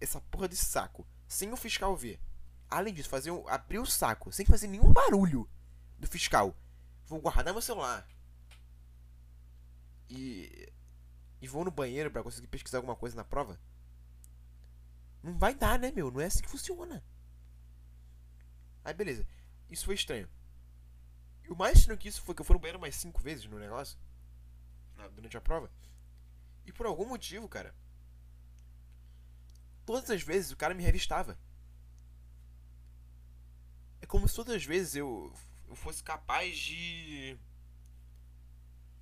essa 0.00 0.20
porra 0.22 0.48
de 0.48 0.56
saco 0.56 1.06
sem 1.28 1.52
o 1.52 1.56
fiscal 1.56 1.96
ver. 1.96 2.20
Além 2.68 2.92
disso, 2.92 3.08
fazer 3.08 3.30
um, 3.30 3.46
abrir 3.46 3.78
o 3.78 3.86
saco 3.86 4.32
sem 4.32 4.44
fazer 4.44 4.66
nenhum 4.66 4.92
barulho 4.92 5.48
do 5.96 6.08
fiscal. 6.08 6.52
Vou 7.06 7.20
guardar 7.20 7.54
meu 7.54 7.62
celular. 7.62 8.08
E. 10.10 10.68
E 11.40 11.46
vou 11.46 11.64
no 11.64 11.70
banheiro 11.70 12.10
para 12.10 12.24
conseguir 12.24 12.48
pesquisar 12.48 12.78
alguma 12.78 12.96
coisa 12.96 13.14
na 13.14 13.22
prova. 13.22 13.56
Não 15.22 15.38
vai 15.38 15.54
dar, 15.54 15.78
né, 15.78 15.92
meu? 15.92 16.10
Não 16.10 16.20
é 16.20 16.24
assim 16.24 16.42
que 16.42 16.48
funciona. 16.48 17.04
Aí, 18.86 18.94
beleza. 18.94 19.26
Isso 19.68 19.84
foi 19.84 19.96
estranho. 19.96 20.28
E 21.42 21.50
o 21.50 21.56
mais 21.56 21.76
estranho 21.76 21.98
que 21.98 22.06
isso 22.06 22.22
foi 22.22 22.36
que 22.36 22.40
eu 22.40 22.44
fui 22.44 22.54
no 22.54 22.60
banheiro 22.60 22.78
mais 22.78 22.94
cinco 22.94 23.20
vezes 23.20 23.44
no 23.44 23.58
negócio. 23.58 23.98
Durante 25.12 25.36
a 25.36 25.40
prova. 25.40 25.68
E 26.64 26.72
por 26.72 26.86
algum 26.86 27.04
motivo, 27.04 27.48
cara. 27.48 27.74
Todas 29.84 30.08
as 30.08 30.22
vezes 30.22 30.52
o 30.52 30.56
cara 30.56 30.72
me 30.72 30.84
revistava. 30.84 31.36
É 34.00 34.06
como 34.06 34.28
se 34.28 34.36
todas 34.36 34.54
as 34.54 34.64
vezes 34.64 34.94
eu, 34.94 35.32
eu 35.66 35.74
fosse 35.74 36.00
capaz 36.00 36.56
de. 36.56 37.36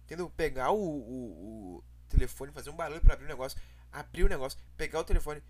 Entendeu? 0.04 0.30
Pegar 0.30 0.70
o, 0.70 0.80
o, 0.80 1.76
o 1.76 1.84
telefone, 2.08 2.52
fazer 2.52 2.70
um 2.70 2.76
barulho 2.76 3.02
para 3.02 3.12
abrir 3.12 3.26
o 3.26 3.28
negócio, 3.28 3.60
abrir 3.92 4.24
o 4.24 4.28
negócio, 4.30 4.58
pegar 4.78 5.00
o 5.00 5.04
telefone 5.04 5.42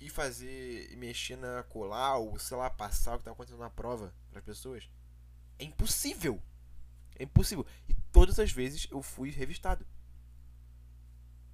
e 0.00 0.08
fazer. 0.08 0.96
mexer 0.96 1.36
na 1.36 1.62
colar, 1.64 2.18
ou 2.18 2.38
sei 2.38 2.56
lá, 2.56 2.70
passar 2.70 3.14
o 3.14 3.18
que 3.18 3.24
tá 3.24 3.30
acontecendo 3.30 3.60
na 3.60 3.70
prova 3.70 4.14
para 4.30 4.40
as 4.40 4.44
pessoas. 4.44 4.88
É 5.58 5.64
impossível! 5.64 6.42
É 7.18 7.24
impossível. 7.24 7.66
E 7.88 7.94
todas 8.12 8.38
as 8.38 8.52
vezes 8.52 8.86
eu 8.90 9.02
fui 9.02 9.30
revistado. 9.30 9.86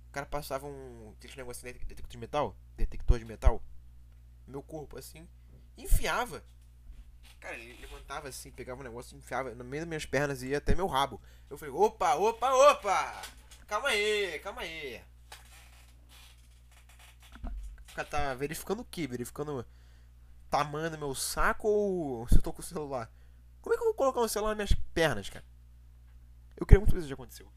O 0.09 0.12
cara 0.12 0.26
passava 0.26 0.66
um. 0.66 1.14
aquele 1.16 1.78
de 1.78 1.84
detector 1.84 2.11
de 2.11 2.18
metal, 2.18 2.57
detector 2.76 3.18
de 3.18 3.24
metal, 3.24 3.62
meu 4.47 4.62
corpo 4.62 4.99
assim, 4.99 5.26
enfiava 5.76 6.45
Cara, 7.45 7.59
ele 7.59 7.78
levantava 7.78 8.28
assim, 8.28 8.51
pegava 8.51 8.80
um 8.80 8.84
negócio, 8.84 9.16
enfiava 9.16 9.55
no 9.55 9.64
meio 9.64 9.82
das 9.82 9.88
minhas 9.88 10.07
pernas 10.07 10.42
e 10.42 10.49
ia 10.49 10.59
até 10.59 10.74
meu 10.74 10.86
rabo. 10.86 11.20
Eu 11.51 11.59
falei, 11.59 11.74
opa, 11.74 12.14
opa, 12.14 12.55
opa! 12.55 13.22
Calma 13.66 13.88
aí, 13.88 14.38
calma 14.38 14.62
aí. 14.62 15.03
O 17.95 17.97
cara 17.97 18.09
tá 18.09 18.34
verificando 18.34 18.80
o 18.80 18.84
que? 18.84 19.07
Verificando 19.07 19.64
tamanho 20.51 20.90
do 20.90 20.99
meu 20.99 21.14
saco 21.14 21.68
ou 21.68 22.26
se 22.26 22.34
eu 22.34 22.42
tô 22.42 22.53
com 22.53 22.61
o 22.61 22.64
celular? 22.64 23.09
Como 23.62 23.72
é 23.72 23.78
que 23.78 23.84
eu 23.84 23.86
vou 23.86 23.95
colocar 23.95 24.20
um 24.20 24.26
celular 24.26 24.57
nas 24.57 24.68
minhas 24.68 24.86
pernas, 24.92 25.30
cara? 25.30 25.45
Eu 26.57 26.66
queria 26.66 26.80
muito 26.80 26.92
que 26.92 26.99
isso 26.99 27.07
já 27.07 27.14
aconteceu. 27.14 27.49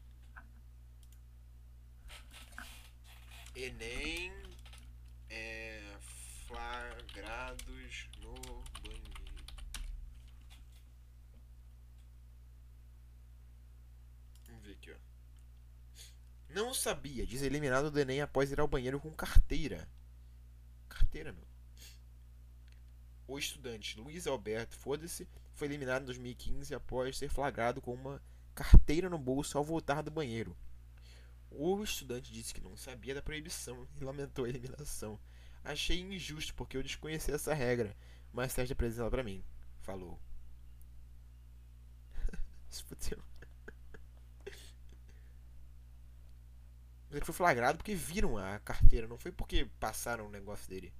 Enem 3.52 4.32
é, 5.28 5.96
flagrados 6.46 8.08
no 8.20 8.62
Não 16.48 16.72
sabia, 16.72 17.26
diz 17.26 17.42
eliminado 17.42 17.90
do 17.90 17.98
Enem 17.98 18.20
após 18.20 18.52
ir 18.52 18.60
ao 18.60 18.68
banheiro 18.68 19.00
com 19.00 19.10
carteira. 19.10 19.88
Carteira, 21.08 21.32
meu. 21.32 21.48
O 23.26 23.38
estudante 23.38 23.98
Luiz 23.98 24.26
Alberto, 24.26 24.76
foda-se, 24.76 25.26
foi 25.54 25.66
eliminado 25.66 26.02
em 26.02 26.04
2015 26.04 26.74
após 26.74 27.16
ser 27.16 27.30
flagrado 27.30 27.80
com 27.80 27.94
uma 27.94 28.22
carteira 28.54 29.08
no 29.08 29.18
bolso 29.18 29.56
ao 29.56 29.64
voltar 29.64 30.02
do 30.02 30.10
banheiro. 30.10 30.54
O 31.50 31.82
estudante 31.82 32.30
disse 32.30 32.52
que 32.52 32.60
não 32.60 32.76
sabia 32.76 33.14
da 33.14 33.22
proibição 33.22 33.88
e 33.98 34.04
lamentou 34.04 34.44
a 34.44 34.50
eliminação. 34.50 35.18
Achei 35.64 35.98
injusto 35.98 36.54
porque 36.54 36.76
eu 36.76 36.82
desconhecia 36.82 37.34
essa 37.34 37.54
regra, 37.54 37.96
mas 38.30 38.52
teste 38.52 38.74
apresentado 38.74 39.10
para 39.10 39.24
mim. 39.24 39.42
Falou. 39.80 40.20
Fudeu. 42.68 43.24
Mas 47.08 47.16
ele 47.16 47.24
foi 47.24 47.34
flagrado 47.34 47.78
porque 47.78 47.94
viram 47.94 48.36
a 48.36 48.58
carteira, 48.60 49.06
não 49.06 49.18
foi 49.18 49.32
porque 49.32 49.64
passaram 49.80 50.26
o 50.26 50.30
negócio 50.30 50.68
dele. 50.68 50.92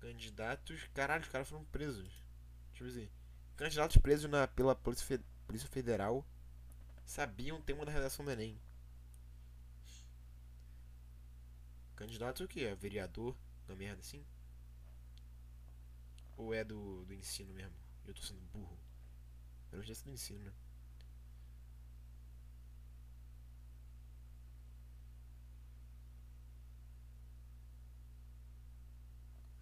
Candidatos. 0.00 0.88
Caralho, 0.94 1.22
os 1.22 1.28
caras 1.28 1.48
foram 1.48 1.64
presos. 1.66 2.08
Deixa 2.70 2.84
eu 2.84 2.90
ver. 2.90 3.10
Candidatos 3.56 3.96
presos 3.96 4.30
na, 4.30 4.46
pela 4.46 4.74
Polícia, 4.74 5.20
Polícia 5.46 5.68
Federal 5.68 6.24
sabiam 7.04 7.60
ter 7.60 7.72
uma 7.72 7.84
da 7.84 7.92
redação 7.92 8.24
do 8.24 8.30
Enem. 8.30 8.60
Candidato 11.96 12.44
o 12.44 12.48
que? 12.48 12.64
É 12.64 12.74
vereador? 12.76 13.36
Uma 13.68 13.76
merda 13.76 14.00
assim? 14.00 14.24
Ou 16.36 16.54
é 16.54 16.62
do, 16.62 17.04
do 17.04 17.12
ensino 17.12 17.52
mesmo? 17.52 17.74
Eu 18.06 18.14
tô 18.14 18.22
sendo 18.22 18.40
burro. 18.52 18.78
Urgência 19.72 20.04
do 20.04 20.10
ensino, 20.10 20.44
né? 20.44 20.52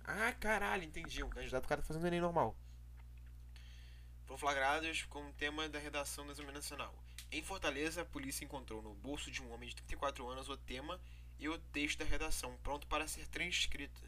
Ah, 0.05 0.33
caralho, 0.33 0.85
entendi. 0.85 1.23
Um 1.23 1.29
candidato, 1.29 1.65
o 1.65 1.69
cara 1.69 1.83
tá 1.83 1.87
fazendo 1.87 2.07
Enem 2.07 2.21
normal. 2.21 2.57
Foram 4.25 4.39
flagrados 4.39 5.03
com 5.05 5.29
o 5.29 5.33
tema 5.33 5.69
da 5.69 5.79
redação 5.79 6.25
do 6.25 6.33
exame 6.33 6.53
nacional. 6.53 6.95
Em 7.31 7.43
Fortaleza, 7.43 8.03
a 8.03 8.05
polícia 8.05 8.45
encontrou 8.45 8.81
no 8.81 8.95
bolso 8.95 9.31
de 9.31 9.43
um 9.43 9.53
homem 9.53 9.69
de 9.69 9.75
34 9.77 10.29
anos 10.29 10.49
o 10.49 10.57
tema 10.57 11.01
e 11.39 11.49
o 11.49 11.59
texto 11.59 11.99
da 11.99 12.05
redação, 12.05 12.57
pronto 12.63 12.87
para 12.87 13.09
ser 13.09 13.27
transcrito. 13.29 14.03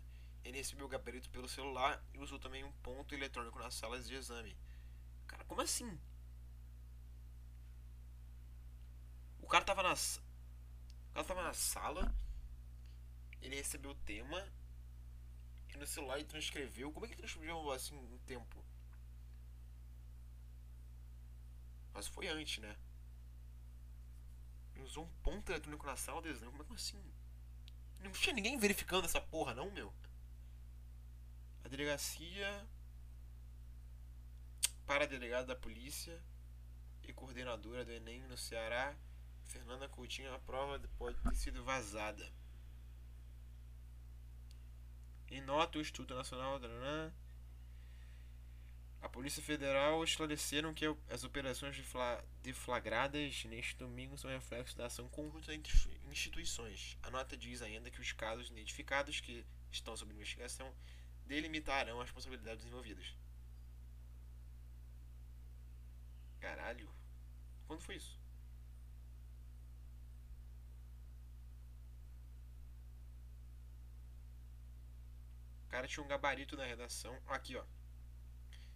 Ele 0.44 0.56
recebeu 0.56 0.86
o 0.86 0.88
gabarito 0.88 1.28
pelo 1.30 1.48
celular 1.48 2.02
e 2.14 2.18
usou 2.18 2.38
também 2.38 2.64
um 2.64 2.72
ponto 2.82 3.14
eletrônico 3.14 3.58
nas 3.58 3.74
salas 3.74 4.06
de 4.06 4.14
exame. 4.14 4.56
Cara, 5.28 5.44
como 5.44 5.60
assim? 5.60 5.98
O 9.40 9.46
cara 9.46 9.64
tava 9.64 9.82
na. 9.82 9.92
O 9.92 11.14
cara 11.14 11.26
tava 11.26 11.42
na 11.42 11.54
sala. 11.54 12.14
Ele 13.40 13.56
recebeu 13.56 13.92
o 13.92 13.94
tema. 13.94 14.46
E 15.72 15.76
no 15.76 15.86
celular 15.86 16.16
ele 16.18 16.28
transcreveu. 16.28 16.92
Como 16.92 17.06
é 17.06 17.08
que 17.08 17.16
transcreveu 17.16 17.70
assim 17.70 17.94
um 17.94 18.18
tempo? 18.26 18.64
Mas 21.94 22.06
foi 22.06 22.28
antes, 22.28 22.58
né? 22.58 22.76
Ele 24.74 24.84
usou 24.84 25.04
um 25.04 25.12
ponto 25.22 25.50
eletrônico 25.50 25.86
na 25.86 25.96
sala 25.96 26.20
de 26.22 26.28
exame. 26.28 26.58
Como 26.58 26.72
é 26.72 26.76
assim? 26.76 27.02
Não 28.00 28.12
tinha 28.12 28.34
ninguém 28.34 28.58
verificando 28.58 29.04
essa 29.04 29.20
porra, 29.20 29.54
não, 29.54 29.70
meu. 29.70 29.92
A 31.64 31.68
delegacia. 31.68 32.68
Para 34.88 35.04
a 35.04 35.06
delegada 35.06 35.48
da 35.48 35.54
polícia 35.54 36.18
e 37.06 37.12
coordenadora 37.12 37.84
do 37.84 37.92
Enem 37.92 38.22
no 38.22 38.38
Ceará, 38.38 38.96
Fernanda 39.44 39.86
Coutinho, 39.86 40.32
a 40.32 40.38
prova 40.38 40.80
pode 40.96 41.14
ter 41.18 41.34
sido 41.34 41.62
vazada. 41.62 42.26
Em 45.30 45.42
nota, 45.42 45.76
o 45.76 45.80
Instituto 45.82 46.14
Nacional. 46.14 46.58
A 49.02 49.08
Polícia 49.10 49.42
Federal 49.42 50.02
esclareceram 50.02 50.72
que 50.72 50.86
as 51.10 51.22
operações 51.22 51.76
deflagradas 52.42 53.44
neste 53.44 53.76
domingo 53.76 54.16
são 54.16 54.30
reflexo 54.30 54.74
da 54.74 54.86
ação 54.86 55.06
conjunta 55.10 55.54
entre 55.54 55.70
instituições. 56.10 56.96
A 57.02 57.10
nota 57.10 57.36
diz 57.36 57.60
ainda 57.60 57.90
que 57.90 58.00
os 58.00 58.12
casos 58.12 58.48
identificados 58.48 59.20
que 59.20 59.44
estão 59.70 59.94
sob 59.98 60.14
investigação 60.14 60.74
delimitarão 61.26 62.00
as 62.00 62.06
responsabilidades 62.06 62.64
envolvidas. 62.64 63.14
Caralho. 66.40 66.88
Quando 67.66 67.80
foi 67.80 67.96
isso? 67.96 68.18
O 75.64 75.68
cara 75.68 75.86
tinha 75.86 76.02
um 76.02 76.08
gabarito 76.08 76.56
na 76.56 76.64
redação. 76.64 77.16
Aqui, 77.26 77.56
ó. 77.56 77.64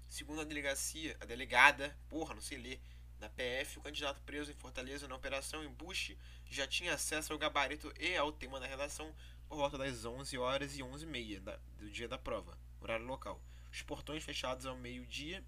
Segundo 0.07 0.43
a 0.43 0.45
delegacia, 0.45 1.17
a 1.21 1.25
delegada, 1.25 1.97
porra, 2.11 2.35
não 2.35 2.43
sei 2.43 2.59
ler, 2.59 2.83
da 3.19 3.31
PF, 3.31 3.79
o 3.79 3.83
candidato 3.83 4.21
preso 4.23 4.51
em 4.51 4.55
Fortaleza 4.55 5.07
na 5.07 5.15
operação 5.15 5.65
embuste 5.65 6.19
já 6.45 6.67
tinha 6.67 6.93
acesso 6.93 7.33
ao 7.33 7.39
gabarito 7.39 7.91
e 7.99 8.17
ao 8.17 8.33
tema 8.33 8.59
da 8.59 8.67
redação 8.67 9.15
por 9.49 9.57
volta 9.57 9.79
das 9.79 10.05
11 10.05 10.37
horas 10.37 10.77
e 10.77 10.83
11 10.83 11.05
e 11.05 11.09
meia 11.09 11.41
do 11.79 11.89
dia 11.89 12.09
da 12.09 12.19
prova, 12.19 12.59
horário 12.81 13.07
local. 13.07 13.41
Os 13.71 13.81
portões 13.81 14.25
fechados 14.25 14.67
ao 14.67 14.77
meio-dia 14.77 15.43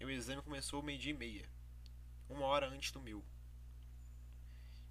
e 0.00 0.04
o 0.04 0.10
exame 0.10 0.40
começou 0.42 0.82
meio-dia 0.82 1.12
e 1.12 1.16
meia, 1.16 1.48
uma 2.28 2.46
hora 2.46 2.66
antes 2.66 2.90
do 2.90 3.00
meu. 3.00 3.22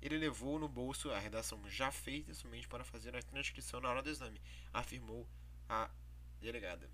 Ele 0.01 0.18
levou 0.18 0.60
no 0.60 0.70
bolso 0.70 1.12
a 1.12 1.20
redação 1.20 1.68
já 1.68 1.91
feita 1.91 2.34
somente 2.34 2.68
para 2.68 2.86
fazer 2.86 3.16
a 3.16 3.24
transcrição 3.24 3.82
na 3.82 3.89
hora 3.89 4.03
do 4.03 4.10
exame, 4.10 4.39
afirmou 4.72 5.28
a 5.68 5.89
delegada. 6.39 6.89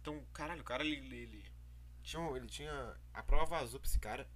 Então, 0.00 0.22
caralho, 0.32 0.60
o 0.60 0.64
cara 0.64 0.84
ele, 0.84 0.96
ele, 0.96 1.44
tinha, 2.02 2.22
ele 2.36 2.46
tinha. 2.46 2.96
A 3.14 3.22
prova 3.22 3.58
vazou 3.58 3.78
pra 3.78 3.88
esse 3.88 3.98
cara. 3.98 4.28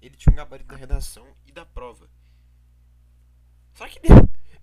Ele 0.00 0.16
tinha 0.16 0.32
um 0.32 0.36
gabarito 0.36 0.68
da 0.68 0.76
redação 0.76 1.36
e 1.46 1.52
da 1.52 1.64
prova. 1.64 2.08
Só 3.74 3.88
que 3.88 4.00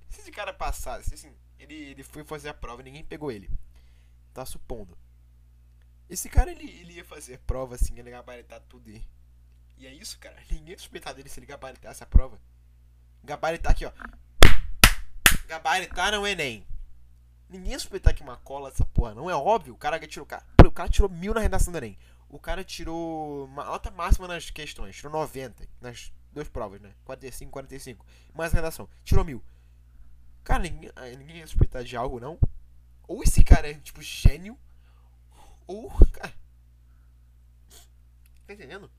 se 0.09 0.21
esse 0.21 0.31
cara 0.31 0.53
passasse, 0.53 1.13
assim, 1.13 1.35
ele, 1.59 1.75
ele 1.75 2.03
foi 2.03 2.23
fazer 2.23 2.49
a 2.49 2.53
prova 2.53 2.81
e 2.81 2.85
ninguém 2.85 3.03
pegou 3.03 3.31
ele. 3.31 3.49
Tá 4.33 4.45
supondo. 4.45 4.97
Esse 6.10 6.30
cara 6.30 6.51
ele, 6.51 6.70
ele 6.70 6.93
ia 6.93 7.05
fazer 7.05 7.39
prova 7.39 7.76
assim, 7.76 7.97
ele 7.97 8.12
gabaritar 8.12 8.62
tudo 8.62 8.89
e. 8.89 9.05
E 9.78 9.86
é 9.86 9.93
isso, 9.93 10.18
cara. 10.20 10.36
Ninguém 10.49 10.72
ia 10.72 10.80
suspeitar 10.80 11.14
dele 11.14 11.30
se 11.30 11.39
ele 11.39 11.45
gabaritasse 11.45 12.03
a 12.03 12.08
prova. 12.08 12.39
Gabaritar 13.24 13.72
aqui, 13.74 13.86
ó. 13.86 13.91
Gabaritar 15.47 16.12
no 16.14 16.26
Enem. 16.26 16.66
Ninguém 17.49 17.72
ia 17.72 17.80
suspeitar 17.80 18.14
que 18.14 18.24
uma 18.24 18.38
cola 18.38 18.70
essa 18.70 18.86
porra, 18.86 19.14
não 19.14 19.30
é 19.30 19.36
óbvio. 19.36 19.74
O 19.74 19.78
cara 19.78 19.99
tirou. 19.99 20.28
O 20.66 20.72
cara 20.72 20.89
tirou 20.89 21.10
mil 21.10 21.34
na 21.34 21.41
redação 21.41 21.72
do 21.72 21.78
Enem. 21.78 21.97
O 22.30 22.39
cara 22.39 22.64
tirou 22.64 23.45
uma 23.45 23.64
alta 23.64 23.91
máxima 23.91 24.28
nas 24.28 24.49
questões. 24.49 24.95
Tirou 24.95 25.12
90 25.12 25.68
nas 25.80 26.12
duas 26.32 26.49
provas, 26.49 26.82
né? 26.82 26.93
45, 27.05 27.51
45. 27.51 28.05
Mais 28.34 28.51
redação. 28.51 28.89
Tirou 29.03 29.24
mil. 29.24 29.43
Cara, 30.43 30.64
ninguém, 30.64 30.91
ah, 30.95 31.05
ninguém 31.10 31.38
ia 31.38 31.47
suspeitar 31.47 31.84
de 31.84 31.95
algo, 31.95 32.20
não. 32.20 32.39
Ou 33.08 33.24
esse 33.24 33.43
cara 33.43 33.70
é, 33.70 33.74
tipo, 33.76 34.01
gênio. 34.01 34.58
Cara. 36.13 36.34
Tá 38.45 38.53
entendendo? 38.53 38.89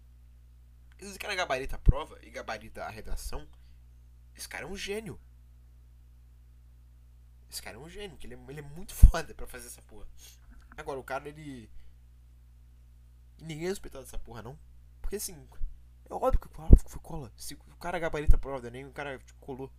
Esse 0.99 1.19
cara 1.19 1.35
gabarita 1.35 1.77
a 1.77 1.79
prova 1.79 2.19
e 2.23 2.31
gabarita 2.31 2.85
a 2.85 2.91
redação. 2.91 3.49
Esse 4.35 4.49
cara 4.49 4.65
é 4.65 4.69
um 4.69 4.77
gênio. 4.77 5.19
Esse 7.51 7.63
cara 7.63 7.77
é 7.77 7.81
um 7.81 7.89
gênio, 7.89 8.19
que 8.19 8.27
ele 8.27 8.35
é, 8.35 8.39
ele 8.49 8.61
é 8.61 8.63
muito 8.63 8.95
foda 8.95 9.35
pra 9.35 9.47
fazer 9.47 9.69
essa 9.69 9.81
porra. 9.83 10.07
Agora, 10.77 11.01
o 11.01 11.05
cara, 11.05 11.29
ele. 11.29 11.71
ninguém 13.41 13.67
é 13.67 13.71
suspeitado 13.71 14.05
dessa 14.05 14.19
porra, 14.19 14.43
não. 14.43 14.59
Porque 15.01 15.17
assim, 15.17 15.49
é 16.09 16.15
óbvio 16.15 16.39
que 16.39 16.91
foi 16.91 17.01
cola. 17.01 17.33
Se 17.37 17.55
o 17.55 17.77
cara 17.77 17.99
gabarita 17.99 18.37
a 18.37 18.39
prova 18.39 18.61
do 18.61 18.67
Enem, 18.67 18.87
o 18.87 18.93
cara 18.93 19.19
tipo, 19.19 19.39
colou. 19.41 19.73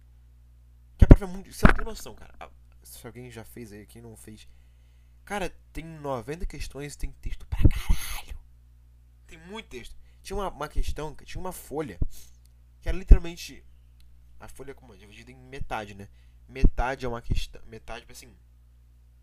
Que 0.98 1.06
a 1.06 1.08
prova 1.08 1.26
é 1.26 1.28
muito. 1.28 1.54
Você 1.54 1.66
não 1.68 1.74
tem 1.74 1.86
noção, 1.86 2.16
cara. 2.16 2.34
Se 2.84 3.06
alguém 3.06 3.30
já 3.30 3.44
fez 3.44 3.72
aí, 3.72 3.86
quem 3.86 4.02
não 4.02 4.16
fez. 4.16 4.48
Cara, 5.30 5.56
tem 5.72 5.86
90 5.86 6.44
questões 6.48 6.96
e 6.96 6.98
tem 6.98 7.12
texto 7.12 7.46
pra 7.46 7.60
caralho. 7.60 8.36
Tem 9.28 9.38
muito 9.38 9.70
texto. 9.70 9.96
Tinha 10.24 10.36
uma, 10.36 10.50
uma 10.50 10.68
questão, 10.68 11.16
tinha 11.18 11.40
uma 11.40 11.52
folha. 11.52 12.00
Que 12.82 12.90
era 12.90 12.98
literalmente. 12.98 13.64
A 14.40 14.48
folha 14.48 14.74
como? 14.74 14.98
Dividida 14.98 15.32
em 15.32 15.36
metade, 15.36 15.94
né? 15.94 16.10
metade 16.48 17.06
é 17.06 17.08
uma 17.08 17.22
questão. 17.22 17.62
Metade, 17.68 18.00
tipo 18.00 18.12
assim. 18.12 18.36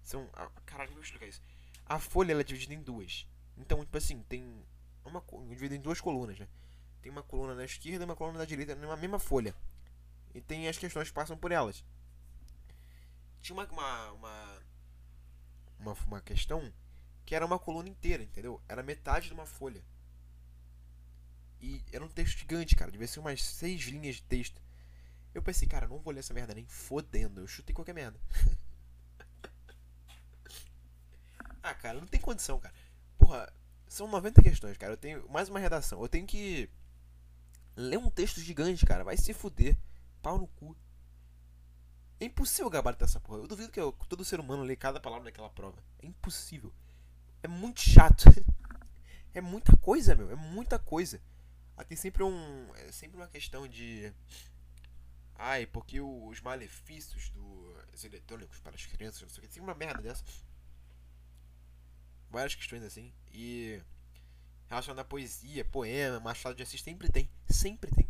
São. 0.01 0.31
Ah, 0.35 0.49
caralho, 0.65 0.91
como 0.91 1.01
eu 1.01 1.03
explicar 1.03 1.27
isso? 1.27 1.43
A 1.85 1.99
folha 1.99 2.31
ela 2.31 2.43
é 2.43 2.45
dividida 2.45 2.73
em 2.73 2.83
duas. 2.85 3.27
Então, 3.57 3.81
tipo 3.81 3.99
assim, 3.99 4.23
tem. 4.29 4.65
Uma, 5.05 5.25
dividida 5.49 5.75
em 5.75 5.81
duas 5.81 6.01
colunas, 6.01 6.39
né? 6.39 6.47
Tem 7.03 7.11
uma 7.11 7.25
coluna 7.25 7.57
na 7.57 7.65
esquerda 7.65 8.05
e 8.05 8.07
uma 8.07 8.15
coluna 8.15 8.39
na 8.39 8.45
direita 8.45 8.77
numa 8.77 8.97
mesma 8.97 9.19
folha. 9.19 9.53
E 10.33 10.41
tem 10.41 10.69
as 10.69 10.79
questões 10.79 11.09
que 11.09 11.15
passam 11.15 11.37
por 11.37 11.51
elas. 11.51 11.85
Tinha 13.43 13.59
uma. 13.59 13.65
Uma, 13.65 14.13
uma, 14.13 14.56
uma, 15.87 15.97
uma 16.07 16.21
questão 16.21 16.73
que 17.25 17.35
era 17.35 17.45
uma 17.45 17.59
coluna 17.59 17.89
inteira, 17.89 18.23
entendeu? 18.23 18.63
Era 18.69 18.83
metade 18.83 19.29
de 19.29 19.35
uma 19.35 19.47
folha. 19.47 19.83
E 21.61 21.83
era 21.93 22.05
um 22.05 22.09
texto 22.09 22.39
gigante, 22.39 22.77
cara. 22.77 22.91
Devia 22.91 23.09
ser 23.09 23.21
umas 23.21 23.43
seis 23.43 23.83
linhas 23.83 24.17
de 24.17 24.23
texto. 24.23 24.61
Eu 25.35 25.43
pensei, 25.43 25.67
cara, 25.67 25.89
não 25.89 25.99
vou 25.99 26.13
ler 26.13 26.21
essa 26.21 26.35
merda 26.35 26.55
nem 26.55 26.67
fodendo. 26.67 27.41
Eu 27.41 27.49
chutei 27.49 27.75
qualquer 27.75 27.95
merda. 27.95 28.21
ah, 31.63 31.75
cara, 31.75 32.01
não 32.01 32.07
tem 32.07 32.21
condição, 32.21 32.61
cara. 32.61 32.75
Porra, 33.19 33.53
são 33.89 34.09
90 34.09 34.43
questões, 34.43 34.77
cara. 34.77 34.93
Eu 34.93 34.97
tenho 34.97 35.29
mais 35.29 35.49
uma 35.49 35.59
redação. 35.59 36.01
Eu 36.01 36.09
tenho 36.09 36.27
que 36.27 36.71
ler 37.75 37.99
um 37.99 38.11
texto 38.11 38.41
gigante, 38.41 38.87
cara. 38.87 39.05
Vai 39.05 39.17
se 39.17 39.33
fuder. 39.33 39.77
Pau 40.23 40.39
no 40.39 40.47
cu. 40.47 40.77
É 42.19 42.25
impossível 42.25 42.71
gabaritar 42.71 43.09
essa 43.09 43.21
porra. 43.21 43.39
Eu 43.39 43.47
duvido 43.47 43.71
que 43.71 43.81
eu, 43.81 43.93
todo 44.09 44.25
ser 44.25 44.41
humano 44.41 44.63
lê 44.63 44.75
cada 44.77 45.01
palavra 45.01 45.25
daquela 45.25 45.51
prova. 45.51 45.83
É 45.99 46.07
impossível. 46.07 46.73
É 47.43 47.49
muito 47.49 47.81
chato. 47.81 48.25
é 49.35 49.41
muita 49.41 49.77
coisa, 49.77 50.15
meu. 50.15 50.31
É 50.31 50.35
muita 50.35 50.79
coisa. 50.79 51.21
Ah, 51.77 51.85
tem 51.85 51.97
sempre 51.97 52.23
um. 52.23 52.75
É 52.77 52.91
sempre 52.91 53.17
uma 53.19 53.29
questão 53.29 53.69
de 53.69 54.13
Ai, 55.39 55.67
porque 55.67 56.01
os 56.01 56.41
malefícios 56.41 57.31
dos 57.31 58.05
eletrônicos 58.05 58.59
para 58.61 58.75
as 58.75 58.87
crianças, 58.87 59.23
não 59.23 59.29
sei 59.29 59.39
o 59.39 59.43
que. 59.43 59.55
Tem 59.55 59.63
uma 59.63 59.75
merda 59.75 60.03
dessa. 60.03 60.25
Várias 62.31 62.55
questões 62.55 62.83
assim. 62.83 63.13
E 63.33 63.81
relacionado 64.69 65.01
à 65.01 65.05
poesia, 65.05 65.65
poema, 65.65 66.21
Machado 66.21 66.55
de 66.55 66.63
Assis, 66.63 66.81
sempre 66.81 67.11
tem. 67.11 67.31
Sempre 67.49 67.91
tem. 67.91 68.09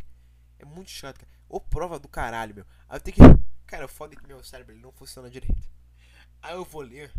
É 0.57 0.65
muito 0.65 0.89
chato, 0.89 1.19
cara. 1.19 1.31
Ou 1.49 1.59
prova 1.59 1.99
do 1.99 2.07
caralho, 2.07 2.55
meu. 2.55 2.65
Aí 2.87 2.97
eu 2.97 3.01
tenho 3.01 3.17
que. 3.17 3.21
Cara, 3.67 3.87
foda 3.87 4.15
que 4.15 4.25
meu 4.25 4.41
cérebro 4.43 4.73
ele 4.73 4.81
não 4.81 4.93
funciona 4.93 5.29
direito. 5.29 5.69
Aí 6.41 6.53
eu 6.53 6.63
vou 6.63 6.81
ler 6.81 7.13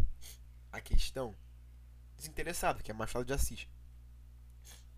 a 0.72 0.80
questão 0.80 1.36
desinteressado, 2.16 2.82
que 2.82 2.90
é 2.90 2.94
Machado 2.94 3.24
de 3.24 3.34
Assis. 3.34 3.68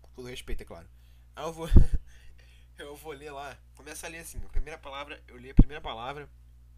Com 0.01 0.09
todo 0.11 0.29
respeito, 0.29 0.61
é 0.61 0.65
claro. 0.65 0.89
Aí 1.35 1.43
eu 1.43 1.51
vou. 1.51 1.67
eu 2.79 2.95
vou 2.95 3.11
ler 3.11 3.31
lá. 3.31 3.57
Começa 3.75 4.07
a 4.07 4.09
ler 4.09 4.19
assim. 4.19 4.41
A 4.45 4.49
primeira 4.49 4.77
palavra, 4.77 5.21
eu 5.27 5.37
li 5.37 5.49
a 5.49 5.53
primeira 5.53 5.81
palavra 5.81 6.29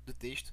do 0.05 0.13
texto. 0.13 0.51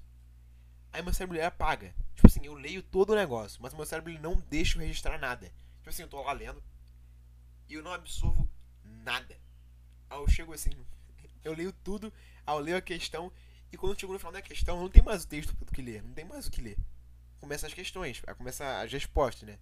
Aí 0.93 1.01
meu 1.01 1.13
cérebro 1.13 1.37
ele 1.37 1.45
apaga. 1.45 1.93
Tipo 2.15 2.27
assim, 2.27 2.45
eu 2.45 2.53
leio 2.53 2.83
todo 2.83 3.11
o 3.11 3.15
negócio, 3.15 3.59
mas 3.61 3.73
meu 3.73 3.85
cérebro 3.85 4.11
ele 4.11 4.19
não 4.19 4.35
deixa 4.35 4.77
eu 4.77 4.81
registrar 4.81 5.17
nada. 5.17 5.51
Tipo 5.77 5.89
assim, 5.89 6.03
eu 6.03 6.07
tô 6.07 6.21
lá 6.21 6.33
lendo 6.33 6.61
e 7.67 7.73
eu 7.73 7.81
não 7.81 7.91
absorvo 7.91 8.47
nada. 8.83 9.35
Aí 10.09 10.19
eu 10.19 10.29
chego 10.29 10.53
assim, 10.53 10.71
eu 11.43 11.53
leio 11.53 11.71
tudo, 11.71 12.13
aí 12.45 12.53
eu 12.53 12.59
leio 12.59 12.77
a 12.77 12.81
questão 12.81 13.31
e 13.71 13.77
quando 13.77 13.93
eu 13.93 13.99
chego 13.99 14.13
no 14.13 14.19
final 14.19 14.33
da 14.33 14.41
questão, 14.41 14.79
não 14.79 14.89
tem 14.89 15.01
mais 15.01 15.23
o 15.23 15.27
texto 15.27 15.53
do 15.53 15.71
que 15.71 15.81
ler, 15.81 16.03
não 16.03 16.13
tem 16.13 16.25
mais 16.25 16.47
o 16.47 16.51
que 16.51 16.61
ler. 16.61 16.77
Começa 17.39 17.65
as 17.65 17.73
questões, 17.73 18.21
começa 18.37 18.81
as 18.81 18.91
respostas, 18.91 19.47
né? 19.47 19.57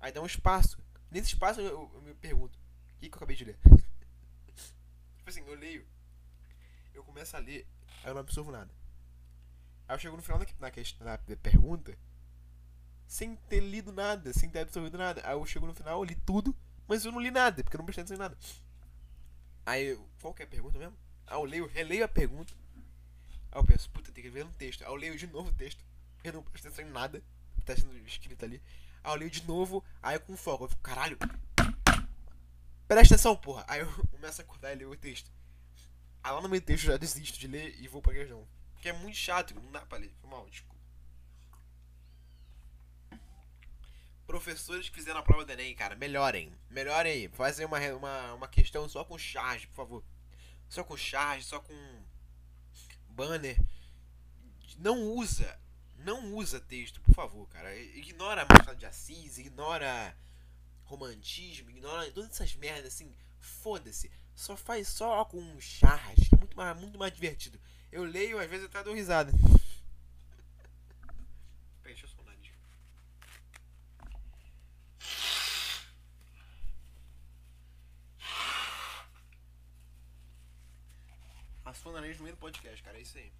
Aí 0.00 0.10
dá 0.10 0.20
um 0.20 0.26
espaço. 0.26 0.78
Nesse 1.10 1.28
espaço 1.28 1.60
eu, 1.60 1.66
eu, 1.66 1.90
eu 1.94 2.02
me 2.02 2.14
pergunto, 2.14 2.58
o 2.58 2.98
que, 2.98 3.08
que 3.08 3.14
eu 3.14 3.18
acabei 3.18 3.36
de 3.36 3.44
ler? 3.44 3.58
tipo 5.16 5.28
assim, 5.28 5.44
eu 5.46 5.54
leio, 5.54 5.86
eu 6.94 7.04
começo 7.04 7.36
a 7.36 7.38
ler, 7.38 7.66
aí 8.02 8.10
eu 8.10 8.14
não 8.14 8.20
absorvo 8.20 8.50
nada. 8.50 8.72
Aí 9.88 9.94
eu 9.94 9.98
chego 10.00 10.16
no 10.16 10.22
final 10.22 10.38
da, 10.38 10.46
na, 10.58 10.70
questão, 10.70 11.06
pergunta, 11.42 11.96
sem 13.06 13.36
ter 13.36 13.60
lido 13.60 13.92
nada, 13.92 14.32
sem 14.32 14.50
ter 14.50 14.60
absorvido 14.60 14.98
nada. 14.98 15.22
Aí 15.24 15.34
eu 15.34 15.46
chego 15.46 15.66
no 15.66 15.74
final, 15.74 16.00
eu 16.00 16.04
li 16.04 16.14
tudo, 16.14 16.56
mas 16.88 17.04
eu 17.04 17.12
não 17.12 17.20
li 17.20 17.30
nada, 17.30 17.62
porque 17.62 17.76
eu 17.76 17.78
não 17.78 17.84
prestei 17.84 18.02
atenção 18.02 18.16
em 18.16 18.18
nada. 18.18 18.36
Aí, 19.64 19.98
qual 20.20 20.34
que 20.34 20.42
é 20.42 20.46
a 20.46 20.48
pergunta 20.48 20.78
mesmo? 20.78 20.96
Aí 21.26 21.36
eu 21.36 21.44
leio, 21.44 21.66
releio 21.66 22.04
a 22.04 22.08
pergunta. 22.08 22.54
Aí 23.56 23.62
eu 23.62 23.64
penso, 23.64 23.88
puta, 23.88 24.12
tem 24.12 24.22
que 24.22 24.28
ver 24.28 24.44
um 24.44 24.52
texto. 24.52 24.82
Aí 24.82 24.90
eu 24.90 24.94
leio 24.94 25.16
de 25.16 25.26
novo 25.26 25.48
o 25.48 25.54
texto. 25.54 25.82
Eu 26.22 26.34
não 26.34 26.42
presto 26.42 26.68
atenção 26.68 26.86
em 26.86 26.90
nada. 26.90 27.24
Tá 27.64 27.74
sendo 27.74 27.96
escrito 28.06 28.44
ali. 28.44 28.62
Aí 29.02 29.10
eu 29.10 29.16
leio 29.16 29.30
de 29.30 29.42
novo, 29.46 29.82
aí 30.02 30.14
eu 30.14 30.20
com 30.20 30.36
foco. 30.36 30.64
Eu 30.64 30.68
fico, 30.68 30.82
caralho. 30.82 31.16
Presta 32.86 33.14
atenção, 33.14 33.34
porra. 33.34 33.64
Aí 33.66 33.80
eu 33.80 33.90
começo 34.12 34.42
a 34.42 34.44
acordar 34.44 34.74
e 34.74 34.76
ler 34.76 34.84
o 34.84 34.94
texto. 34.94 35.32
Aí 36.22 36.32
lá 36.32 36.42
no 36.42 36.50
meio 36.50 36.60
do 36.60 36.66
texto 36.66 36.84
eu 36.84 36.92
já 36.92 36.98
desisto 36.98 37.38
de 37.38 37.48
ler 37.48 37.80
e 37.80 37.88
vou 37.88 38.02
pra 38.02 38.12
questão. 38.12 38.46
Porque 38.74 38.90
é 38.90 38.92
muito 38.92 39.16
chato, 39.16 39.54
não 39.54 39.72
dá 39.72 39.80
pra 39.80 39.96
ler. 39.96 40.12
Foi 40.20 40.28
mal, 40.28 40.46
desculpa. 40.50 40.76
Professores 44.26 44.90
que 44.90 44.96
fizeram 44.96 45.20
a 45.20 45.22
prova 45.22 45.46
do 45.46 45.52
Enem, 45.52 45.74
cara, 45.74 45.96
melhorem. 45.96 46.52
Melhorem 46.68 47.12
aí. 47.12 47.28
Fazem 47.28 47.64
uma, 47.64 47.78
uma, 47.94 48.34
uma 48.34 48.48
questão 48.48 48.86
só 48.86 49.02
com 49.02 49.16
charge, 49.16 49.66
por 49.68 49.76
favor. 49.76 50.04
Só 50.68 50.84
com 50.84 50.94
charge, 50.94 51.46
só 51.46 51.58
com 51.58 52.04
banner. 53.16 53.58
Não 54.78 55.02
usa. 55.14 55.58
Não 55.98 56.34
usa 56.34 56.60
texto, 56.60 57.00
por 57.00 57.14
favor, 57.14 57.48
cara. 57.48 57.74
Ignora 57.74 58.46
Machado 58.48 58.78
de 58.78 58.86
Assis, 58.86 59.38
ignora 59.38 60.14
romantismo, 60.84 61.70
ignora 61.70 62.08
todas 62.12 62.30
essas 62.30 62.54
merdas 62.54 62.92
assim. 62.92 63.12
Foda-se. 63.40 64.10
Só 64.34 64.56
faz 64.56 64.88
só 64.88 65.24
com 65.24 65.60
charge, 65.60 66.28
que 66.28 66.34
é 66.34 66.38
muito 66.38 66.56
mais, 66.56 66.78
muito 66.78 66.98
mais 66.98 67.12
divertido. 67.12 67.58
Eu 67.90 68.04
leio, 68.04 68.38
às 68.38 68.48
vezes 68.48 68.64
eu 68.64 68.68
até 68.68 68.84
dou 68.84 68.94
risada. 68.94 69.32
Peraí, 71.82 71.94
deixa 71.94 72.04
eu 72.04 72.10
sonar 72.10 72.26
nariz. 72.26 72.52
O 81.66 81.92
nariz 81.92 82.16
no 82.18 82.22
meio 82.22 82.36
do 82.36 82.40
podcast, 82.40 82.80
cara. 82.80 82.96
É 82.96 83.00
isso 83.00 83.18
aí. 83.18 83.32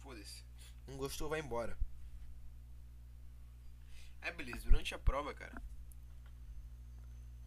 Foda-se. 0.00 0.44
Não 0.86 0.98
gostou, 0.98 1.30
vai 1.30 1.40
embora. 1.40 1.78
É, 4.20 4.30
beleza. 4.32 4.64
Durante 4.66 4.94
a 4.94 4.98
prova, 4.98 5.32
cara. 5.32 5.62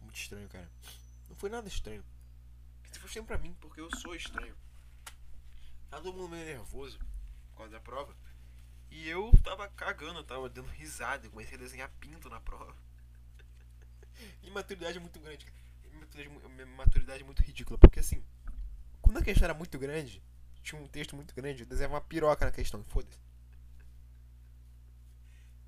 Muito 0.00 0.16
estranho, 0.16 0.48
cara. 0.48 0.68
Não 1.28 1.36
foi 1.36 1.50
nada 1.50 1.68
estranho. 1.68 2.04
Isso 2.90 3.00
foi 3.00 3.10
sempre 3.10 3.28
pra 3.28 3.38
mim, 3.38 3.54
porque 3.60 3.80
eu 3.80 3.94
sou 3.96 4.14
estranho. 4.14 4.56
Tava 5.88 6.02
todo 6.02 6.16
mundo 6.16 6.30
meio 6.30 6.46
nervoso 6.46 6.98
por 7.50 7.58
causa 7.58 7.72
da 7.72 7.80
prova. 7.80 8.16
E 8.90 9.08
eu 9.08 9.32
tava 9.44 9.68
cagando, 9.68 10.24
tava 10.24 10.48
dando 10.48 10.68
risada. 10.70 11.28
Comecei 11.30 11.54
a 11.56 11.60
desenhar 11.60 11.90
pinto 12.00 12.28
na 12.28 12.40
prova. 12.40 12.85
Imaturidade 14.42 14.98
muito 14.98 15.18
grande. 15.20 15.46
Maturidade, 15.92 16.66
maturidade 16.76 17.24
muito 17.24 17.42
ridícula. 17.42 17.78
Porque 17.78 18.00
assim, 18.00 18.24
quando 19.00 19.18
a 19.18 19.22
questão 19.22 19.44
era 19.46 19.54
muito 19.54 19.78
grande, 19.78 20.22
tinha 20.62 20.80
um 20.80 20.88
texto 20.88 21.14
muito 21.14 21.34
grande, 21.34 21.62
eu 21.62 21.66
desenhava 21.66 21.94
uma 21.94 22.00
piroca 22.00 22.44
na 22.44 22.52
questão. 22.52 22.82
Foda-se. 22.84 23.18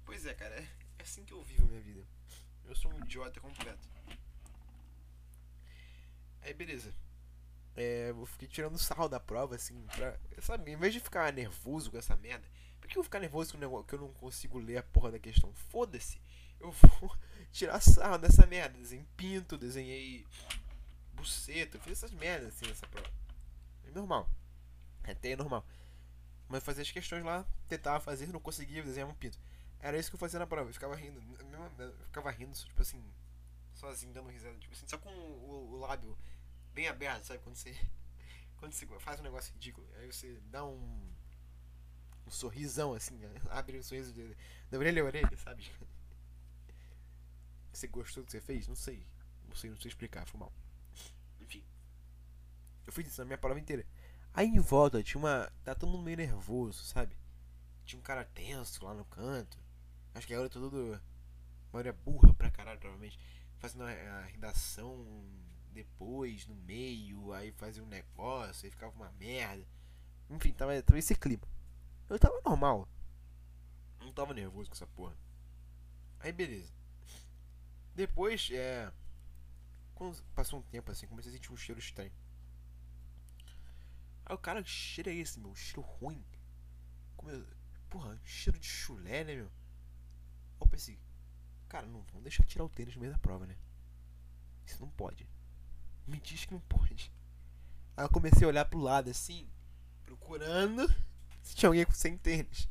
Pois 0.04 0.26
é, 0.26 0.34
cara. 0.34 0.54
É 0.98 1.02
assim 1.02 1.24
que 1.24 1.32
eu 1.32 1.42
vivo 1.42 1.66
minha 1.66 1.80
vida. 1.80 2.04
Eu 2.64 2.74
sou 2.74 2.92
um 2.92 2.98
idiota 3.00 3.40
completo. 3.40 3.88
Aí 6.42 6.54
beleza. 6.54 6.94
É, 7.76 8.10
eu 8.10 8.26
fiquei 8.26 8.48
tirando 8.48 8.76
sal 8.76 9.08
da 9.08 9.20
prova, 9.20 9.54
assim, 9.54 9.86
pra. 9.94 10.18
Sabe, 10.40 10.72
em 10.72 10.76
vez 10.76 10.92
de 10.92 10.98
ficar 10.98 11.32
nervoso 11.32 11.90
com 11.90 11.96
essa 11.96 12.16
merda, 12.16 12.44
por 12.80 12.88
que 12.88 12.98
eu 12.98 13.02
vou 13.02 13.04
ficar 13.04 13.20
nervoso 13.20 13.52
com 13.52 13.58
o 13.58 13.60
negócio 13.60 13.86
que 13.86 13.94
eu 13.94 14.00
não 14.00 14.12
consigo 14.14 14.58
ler 14.58 14.78
a 14.78 14.82
porra 14.82 15.12
da 15.12 15.18
questão? 15.18 15.52
Foda-se! 15.54 16.20
Eu 16.60 16.70
vou 16.70 17.16
tirar 17.52 17.80
sal 17.80 18.18
dessa 18.18 18.46
merda. 18.46 18.78
Desenhei 18.78 19.06
pinto, 19.16 19.56
desenhei 19.56 20.26
buceta, 21.12 21.78
fiz 21.78 21.92
essas 21.92 22.12
merdas 22.12 22.54
assim 22.54 22.66
nessa 22.66 22.86
prova. 22.86 23.10
É 23.86 23.90
normal. 23.90 24.28
Até 25.04 25.32
é 25.32 25.36
normal. 25.36 25.64
Mas 26.48 26.64
fazer 26.64 26.82
as 26.82 26.90
questões 26.90 27.24
lá, 27.24 27.44
tentava 27.66 28.00
fazer, 28.00 28.26
não 28.28 28.40
conseguia 28.40 28.82
desenhar 28.82 29.08
um 29.08 29.14
pinto. 29.14 29.38
Era 29.80 29.98
isso 29.98 30.10
que 30.10 30.16
eu 30.16 30.20
fazia 30.20 30.38
na 30.38 30.46
prova, 30.46 30.68
eu 30.68 30.74
ficava 30.74 30.96
rindo. 30.96 31.20
Eu 31.78 31.92
ficava 32.06 32.30
rindo, 32.30 32.52
tipo 32.52 32.82
assim, 32.82 33.02
sozinho, 33.74 34.12
dando 34.12 34.28
risada, 34.28 34.56
tipo 34.58 34.72
assim, 34.72 34.86
só 34.88 34.98
com 34.98 35.10
o, 35.10 35.72
o 35.72 35.76
lábio 35.78 36.16
bem 36.74 36.88
aberto, 36.88 37.24
sabe? 37.24 37.40
Quando 37.40 37.56
você, 37.56 37.76
quando 38.58 38.72
você 38.72 38.86
faz 38.98 39.20
um 39.20 39.22
negócio 39.22 39.52
ridículo, 39.54 39.86
aí 39.98 40.10
você 40.10 40.40
dá 40.46 40.64
um, 40.64 41.12
um 42.26 42.30
sorrisão 42.30 42.94
assim, 42.94 43.20
abre 43.50 43.78
um 43.78 43.82
sorriso 43.82 44.12
de, 44.12 44.36
da 44.70 44.78
orelha 44.78 45.02
a 45.02 45.06
orelha, 45.06 45.36
sabe? 45.36 45.70
Você 47.78 47.86
gostou 47.86 48.24
do 48.24 48.26
que 48.26 48.32
você 48.32 48.40
fez? 48.40 48.66
Não 48.66 48.74
sei. 48.74 49.06
Não 49.48 49.54
sei, 49.54 49.70
não 49.70 49.76
sei 49.78 49.88
explicar, 49.88 50.26
foi 50.26 50.40
mal. 50.40 50.52
Enfim. 51.40 51.62
Eu 52.84 52.92
fiz 52.92 53.06
isso 53.06 53.20
na 53.20 53.24
minha 53.24 53.38
prova 53.38 53.60
inteira. 53.60 53.86
Aí 54.34 54.48
em 54.48 54.58
volta 54.58 55.00
tinha 55.00 55.20
uma. 55.20 55.48
Tá 55.62 55.76
todo 55.76 55.92
mundo 55.92 56.02
meio 56.02 56.16
nervoso, 56.16 56.82
sabe? 56.84 57.16
Tinha 57.84 58.00
um 58.00 58.02
cara 58.02 58.24
tenso 58.24 58.84
lá 58.84 58.92
no 58.92 59.04
canto. 59.04 59.56
Acho 60.12 60.26
que 60.26 60.34
a 60.34 60.40
hora 60.40 60.48
tudo. 60.48 60.94
A 60.94 61.72
maioria 61.72 61.92
burra 61.92 62.34
pra 62.34 62.50
caralho, 62.50 62.80
provavelmente. 62.80 63.16
Fazendo 63.60 63.84
a 63.84 64.22
redação 64.22 65.24
depois, 65.70 66.48
no 66.48 66.56
meio, 66.56 67.32
aí 67.32 67.52
fazia 67.52 67.82
um 67.82 67.86
negócio, 67.86 68.66
aí 68.66 68.72
ficava 68.72 68.92
uma 68.96 69.12
merda. 69.12 69.64
Enfim, 70.28 70.52
tava, 70.52 70.82
tava 70.82 70.98
esse 70.98 71.14
clima. 71.14 71.46
Eu 72.08 72.18
tava 72.18 72.40
normal. 72.44 72.88
Não 74.00 74.12
tava 74.12 74.34
nervoso 74.34 74.68
com 74.68 74.74
essa 74.74 74.86
porra. 74.88 75.14
Aí 76.18 76.32
beleza. 76.32 76.76
Depois, 77.98 78.48
é. 78.52 78.92
Quando 79.94 80.22
passou 80.34 80.60
um 80.60 80.62
tempo 80.62 80.90
assim, 80.90 81.06
comecei 81.06 81.30
a 81.32 81.34
sentir 81.34 81.52
um 81.52 81.56
cheiro 81.56 81.78
estranho. 81.78 82.12
Aí 84.24 84.34
o 84.34 84.38
cara, 84.38 84.62
que 84.62 84.70
cheiro 84.70 85.10
é 85.10 85.14
esse, 85.14 85.40
meu? 85.40 85.54
Cheiro 85.54 85.82
ruim. 85.82 86.24
Como 87.16 87.30
eu... 87.30 87.46
Porra, 87.90 88.18
cheiro 88.24 88.58
de 88.58 88.66
chulé, 88.66 89.24
né, 89.24 89.34
meu? 89.34 89.46
Aí 89.46 90.60
eu 90.60 90.68
pensei, 90.68 90.98
cara, 91.68 91.86
não 91.86 92.02
vamos 92.02 92.22
deixar 92.22 92.44
tirar 92.44 92.64
o 92.64 92.68
tênis 92.68 92.94
no 92.94 93.00
meio 93.00 93.12
da 93.12 93.18
prova, 93.18 93.46
né? 93.46 93.56
Isso 94.64 94.80
não 94.80 94.90
pode 94.90 95.26
me 96.08 96.18
diz 96.20 96.46
que 96.46 96.54
não 96.54 96.60
pode. 96.60 97.12
Aí 97.96 98.04
eu 98.04 98.08
comecei 98.08 98.44
a 98.44 98.48
olhar 98.48 98.64
pro 98.64 98.80
lado 98.80 99.10
assim, 99.10 99.48
procurando 100.04 100.88
se 101.42 101.54
tinha 101.54 101.68
alguém 101.68 101.86
sem 101.92 102.16
tênis. 102.16 102.68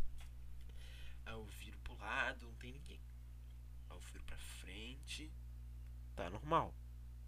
Aí 1.25 1.33
eu 1.33 1.45
viro 1.45 1.77
pro 1.79 1.95
lado, 1.97 2.47
não 2.47 2.53
tem 2.55 2.73
ninguém. 2.73 2.99
Aí 3.89 3.95
eu 3.95 3.99
viro 3.99 4.23
pra 4.23 4.37
frente, 4.37 5.31
tá 6.23 6.29
normal. 6.29 6.73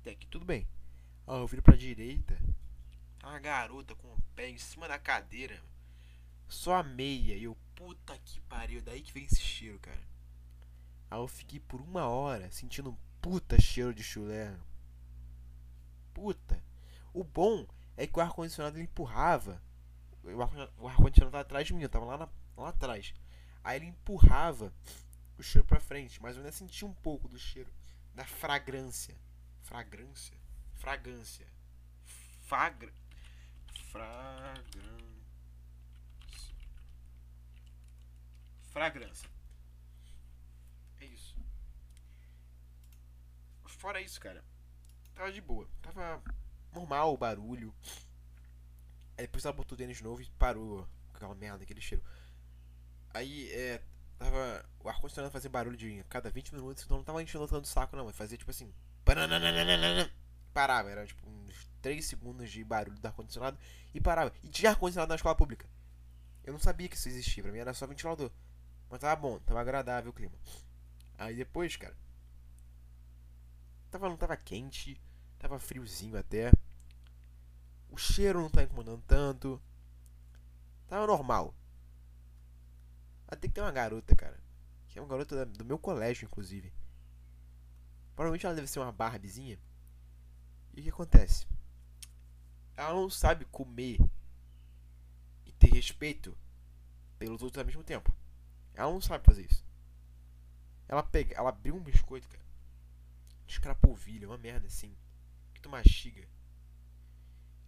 Até 0.02 0.12
aqui 0.12 0.28
tudo 0.28 0.46
bem. 0.46 0.68
Aí 1.26 1.38
eu 1.38 1.48
viro 1.48 1.62
pra 1.62 1.76
direita, 1.76 2.38
tá 3.20 3.30
uma 3.30 3.40
garota 3.40 3.96
com 3.96 4.08
o 4.08 4.22
pé 4.36 4.50
em 4.50 4.58
cima 4.58 4.88
da 4.88 5.00
cadeira. 5.00 5.62
Só 6.48 6.76
a 6.76 6.84
meia. 6.84 7.36
E 7.36 7.44
eu, 7.44 7.56
puta 7.76 8.18
que 8.20 8.42
pariu, 8.42 8.82
daí 8.82 9.02
que 9.02 9.14
vem 9.14 9.26
esse 9.26 9.42
cheiro, 9.42 9.80
cara. 9.80 10.02
Aí 11.12 11.20
eu 11.20 11.28
fiquei 11.28 11.60
por 11.60 11.80
uma 11.80 12.08
hora 12.08 12.52
sentindo 12.52 12.90
um 12.90 12.98
puta 13.22 13.60
cheiro 13.62 13.94
de 13.94 14.04
chulé 14.04 14.58
puta. 16.20 16.62
O 17.14 17.24
bom 17.24 17.66
é 17.96 18.06
que 18.06 18.18
o 18.18 18.22
ar-condicionado 18.22 18.80
empurrava. 18.80 19.62
O 20.78 20.88
ar-condicionado 20.88 21.38
atrás 21.38 21.66
de 21.66 21.74
mim, 21.74 21.82
eu 21.82 21.90
tava 21.90 22.06
lá, 22.06 22.18
na, 22.18 22.30
lá 22.58 22.70
atrás. 22.70 23.14
Aí 23.64 23.78
ele 23.78 23.86
empurrava 23.86 24.74
o 25.38 25.44
cheiro 25.44 25.66
pra 25.66 25.80
frente, 25.80 26.22
mas 26.22 26.36
eu 26.36 26.42
ainda 26.42 26.52
senti 26.52 26.84
um 26.84 26.94
pouco 26.94 27.28
do 27.28 27.40
cheiro, 27.40 27.72
da 28.20 28.26
fragrância. 28.26 29.15
Fragrância? 29.63 30.38
Fragrância. 30.76 31.47
Fagra. 32.41 32.93
Fragrância. 33.91 35.24
Fragrância. 38.74 39.30
É 40.99 41.05
isso. 41.05 41.36
Fora 43.65 44.01
isso, 44.01 44.20
cara 44.20 44.43
tava 45.20 45.32
de 45.34 45.41
boa. 45.41 45.67
Tava 45.82 46.24
normal 46.74 47.13
o 47.13 47.17
barulho. 47.17 47.76
Aí 49.17 49.26
depois 49.26 49.43
ela 49.43 49.53
botou 49.53 49.76
o 49.76 49.78
tênis 49.78 50.01
novo 50.01 50.22
e 50.22 50.30
parou 50.32 50.88
com 51.09 51.17
aquela 51.17 51.36
merda, 51.36 51.63
aquele 51.63 51.82
cheiro. 51.82 52.03
Aí, 53.13 53.49
é. 53.51 53.82
Tava. 54.20 54.65
O 54.82 54.89
ar-condicionado 54.89 55.32
fazia 55.32 55.49
barulho 55.49 55.78
de 55.78 56.03
cada 56.09 56.30
20 56.30 56.53
minutos, 56.53 56.84
então 56.84 56.97
não 56.97 57.03
tava 57.03 57.24
enchendo 57.24 57.47
tanto 57.47 57.67
saco, 57.67 57.95
não. 57.95 58.05
Mas 58.05 58.15
fazia 58.15 58.38
tipo 58.38 58.51
assim. 58.51 58.72
Parava, 60.53 60.89
era 60.89 61.05
tipo 61.05 61.28
uns 61.28 61.70
3 61.82 62.05
segundos 62.05 62.51
de 62.51 62.63
barulho 62.63 62.99
do 62.99 63.05
ar-condicionado 63.05 63.57
e 63.93 64.01
parava. 64.01 64.34
E 64.43 64.49
tinha 64.49 64.72
ar-condicionado 64.72 65.09
na 65.09 65.15
escola 65.15 65.36
pública. 65.36 65.65
Eu 66.43 66.53
não 66.53 66.59
sabia 66.59 66.89
que 66.89 66.95
isso 66.95 67.07
existia, 67.07 67.43
pra 67.43 67.51
mim 67.51 67.59
era 67.59 67.74
só 67.74 67.88
ventilador. 67.88 68.32
Mas 68.89 68.99
tava 68.99 69.15
bom, 69.15 69.39
tava 69.39 69.61
agradável 69.61 70.11
o 70.11 70.13
clima. 70.13 70.36
Aí 71.17 71.36
depois, 71.36 71.76
cara. 71.76 71.95
Tava, 73.91 74.09
não 74.09 74.17
tava 74.17 74.36
quente, 74.36 74.99
tava 75.38 75.59
friozinho 75.59 76.17
até. 76.17 76.51
O 77.89 77.97
cheiro 77.97 78.41
não 78.41 78.49
tá 78.49 78.63
incomodando 78.63 79.01
tanto. 79.07 79.61
Tava 80.88 81.07
normal. 81.07 81.53
Até 83.30 83.47
que 83.47 83.53
tem 83.53 83.63
uma 83.63 83.71
garota, 83.71 84.15
cara. 84.15 84.38
Que 84.88 84.97
é 84.97 85.01
uma 85.01 85.07
garota 85.07 85.45
do 85.45 85.63
meu 85.63 85.77
colégio, 85.77 86.25
inclusive. 86.25 86.73
Provavelmente 88.15 88.45
ela 88.45 88.55
deve 88.55 88.67
ser 88.67 88.80
uma 88.80 88.91
Barbiezinha. 88.91 89.59
E 90.73 90.80
o 90.80 90.84
que 90.84 90.89
acontece? 90.89 91.47
Ela 92.75 92.93
não 92.93 93.09
sabe 93.09 93.45
comer 93.45 93.99
e 95.45 95.51
ter 95.51 95.71
respeito 95.71 96.36
pelos 97.19 97.41
outros 97.43 97.59
ao 97.59 97.65
mesmo 97.65 97.84
tempo. 97.84 98.13
Ela 98.73 98.91
não 98.91 99.01
sabe 99.01 99.23
fazer 99.23 99.45
isso. 99.45 99.63
Ela 100.88 101.03
pega, 101.03 101.36
ela 101.36 101.49
abriu 101.49 101.75
um 101.75 101.84
biscoito, 101.84 102.27
cara. 102.27 102.43
Descrapou 103.45 103.91
polvilho, 103.91 104.30
uma 104.30 104.38
merda 104.38 104.65
assim. 104.65 104.95
Que 105.53 105.61
tu 105.61 105.69
mastiga. 105.69 106.27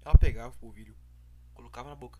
Ela 0.03 0.17
pegava 0.17 0.53
o 0.53 0.57
polvilho, 0.57 0.95
colocava 1.53 1.89
na 1.89 1.95
boca. 1.95 2.19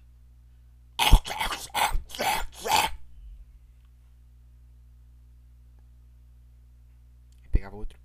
Pegava 7.62 7.76
outro. 7.76 8.00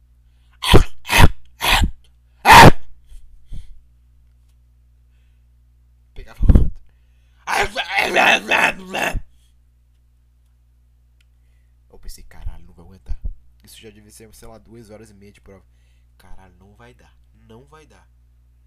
Pegava 6.12 6.40
outro. 6.42 6.70
Eu 11.88 11.98
pensei, 11.98 12.22
caralho, 12.24 12.66
não 12.66 12.74
vai 12.74 12.84
aguentar. 12.84 13.18
Isso 13.64 13.80
já 13.80 13.88
devia 13.88 14.10
ser, 14.10 14.34
sei 14.34 14.46
lá, 14.46 14.58
duas 14.58 14.90
horas 14.90 15.08
e 15.08 15.14
meia 15.14 15.32
de 15.32 15.40
prova. 15.40 15.64
Caralho, 16.18 16.54
não 16.56 16.74
vai 16.74 16.92
dar. 16.92 17.16
Não 17.32 17.64
vai 17.64 17.86
dar. 17.86 18.06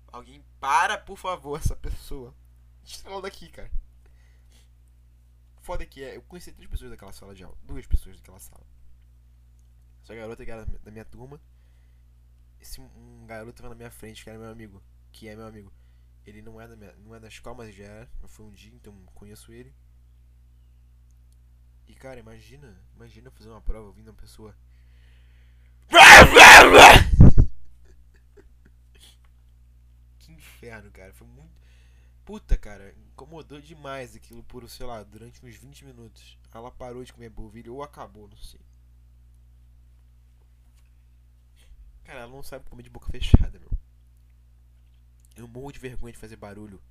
Alguém 0.08 0.44
para, 0.60 0.98
por 0.98 1.20
favor, 1.20 1.60
essa 1.60 1.76
pessoa. 1.76 2.34
Tira 2.84 3.12
ela 3.12 3.22
daqui, 3.22 3.48
cara. 3.50 3.70
Foda 5.62 5.86
que 5.86 6.04
é, 6.04 6.16
eu 6.16 6.24
conheci 6.24 6.52
três 6.52 6.68
pessoas 6.68 6.90
daquela 6.90 7.14
sala 7.14 7.36
de 7.36 7.44
aula. 7.44 7.56
Duas 7.62 7.86
pessoas 7.86 8.16
daquela 8.18 8.40
sala. 8.40 8.66
Essa 10.10 10.16
garota 10.16 10.44
que 10.44 10.50
era 10.50 10.66
da 10.66 10.90
minha 10.90 11.06
turma. 11.06 11.40
Esse 12.60 12.82
um 12.82 13.28
garoto 13.28 13.62
tava 13.62 13.70
na 13.70 13.76
minha 13.76 13.92
frente, 13.92 14.24
que 14.24 14.30
era 14.32 14.40
meu 14.40 14.50
amigo. 14.50 14.82
Que 15.12 15.28
é 15.28 15.36
meu 15.36 15.46
amigo. 15.46 15.72
Ele 16.26 16.42
não 16.42 16.60
é 16.60 16.68
da, 16.68 16.76
minha, 16.76 16.96
não 16.96 17.14
é 17.14 17.20
da 17.20 17.28
escola, 17.28 17.58
mas 17.58 17.76
já 17.76 17.84
era. 17.84 18.10
Eu 18.20 18.28
fui 18.28 18.44
um 18.44 18.52
dia, 18.52 18.74
então 18.74 18.92
conheço 19.14 19.54
ele. 19.54 19.72
E 21.86 21.94
cara, 21.94 22.20
imagina, 22.20 22.76
imagina 22.96 23.30
fazer 23.30 23.50
uma 23.50 23.62
prova 23.62 23.86
ouvindo 23.86 24.08
uma 24.08 24.16
pessoa. 24.16 24.58
que 30.18 30.32
inferno, 30.32 30.90
cara. 30.90 31.14
Foi 31.14 31.28
muito. 31.28 31.54
Puta, 32.26 32.58
cara, 32.58 32.96
incomodou 33.12 33.62
demais 33.62 34.16
aquilo 34.16 34.44
por, 34.44 34.68
sei 34.68 34.88
lá, 34.88 35.04
durante 35.04 35.46
uns 35.46 35.56
20 35.56 35.86
minutos. 35.86 36.40
Ela 36.52 36.72
parou 36.72 37.04
de 37.04 37.14
comer 37.14 37.30
polvilho 37.30 37.76
ou 37.76 37.84
acabou, 37.84 38.28
não 38.28 38.38
sei. 38.38 38.60
Cara, 42.10 42.22
ela 42.22 42.32
não 42.32 42.42
sabe 42.42 42.68
comer 42.68 42.82
de 42.82 42.90
boca 42.90 43.08
fechada, 43.12 43.60
meu. 43.60 43.70
Eu 45.36 45.48
morro 45.48 45.72
de 45.72 45.78
vergonha 45.78 46.12
de 46.12 46.18
fazer 46.18 46.38
barulho 46.38 46.82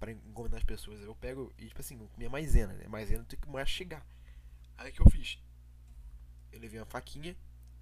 para 0.00 0.10
incomodar 0.10 0.58
as 0.58 0.64
pessoas. 0.64 1.00
Eu 1.00 1.14
pego 1.14 1.52
e, 1.56 1.68
tipo 1.68 1.80
assim, 1.80 1.96
comia 2.08 2.28
maisena, 2.28 2.72
né? 2.72 2.88
Maisena 2.88 3.22
tem 3.22 3.38
que 3.38 3.48
mastigar. 3.48 4.04
Aí 4.76 4.90
o 4.90 4.92
que 4.92 5.00
eu 5.00 5.08
fiz? 5.08 5.38
Eu 6.50 6.58
levei 6.58 6.80
uma 6.80 6.86
faquinha, 6.86 7.36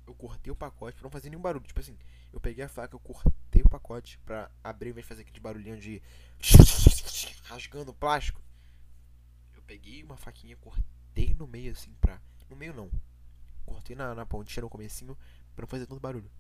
eu 0.07 0.15
cortei 0.15 0.53
o 0.53 0.55
pacote 0.55 0.99
pra 0.99 1.05
não 1.05 1.11
fazer 1.11 1.31
nenhum 1.31 1.41
barulho. 1.41 1.65
Tipo 1.65 1.81
assim, 1.81 1.97
eu 2.31 2.39
peguei 2.39 2.63
a 2.63 2.69
faca, 2.69 2.95
eu 2.95 3.01
cortei 3.01 3.63
o 3.63 3.69
pacote 3.71 4.19
pra 4.19 4.51
abrir, 4.63 4.89
ao 4.89 4.91
invés 4.91 5.07
de 5.07 5.09
fazer 5.09 5.23
aquele 5.23 5.41
barulhinho 5.41 5.81
de. 5.81 6.03
rasgando 7.45 7.93
o 7.93 7.95
plástico. 7.95 8.43
Eu 9.55 9.63
peguei 9.63 10.03
uma 10.03 10.19
faquinha, 10.19 10.59
cortei 10.59 11.33
no 11.33 11.47
meio 11.47 11.73
assim 11.73 11.95
pra. 12.03 12.21
No 12.51 12.55
meio 12.57 12.75
não. 12.75 12.91
Cortei 13.65 13.97
na, 13.97 14.15
na 14.15 14.27
pontinha, 14.27 14.63
no 14.63 14.69
comecinho, 14.69 15.17
pra 15.59 15.65
não 15.65 15.69
fazer 15.69 15.87
tanto 15.87 16.01
barulho. 16.01 16.31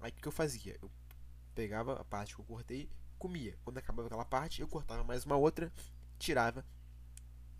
Aí 0.00 0.10
o 0.10 0.14
que 0.14 0.26
eu 0.26 0.32
fazia? 0.32 0.78
Eu 0.80 0.90
pegava 1.54 2.00
a 2.00 2.04
parte 2.04 2.34
que 2.34 2.40
eu 2.40 2.44
cortei, 2.44 2.90
comia. 3.18 3.58
Quando 3.64 3.76
acabava 3.76 4.06
aquela 4.06 4.24
parte, 4.24 4.62
eu 4.62 4.68
cortava 4.68 5.04
mais 5.04 5.26
uma 5.26 5.36
outra, 5.36 5.70
tirava 6.18 6.64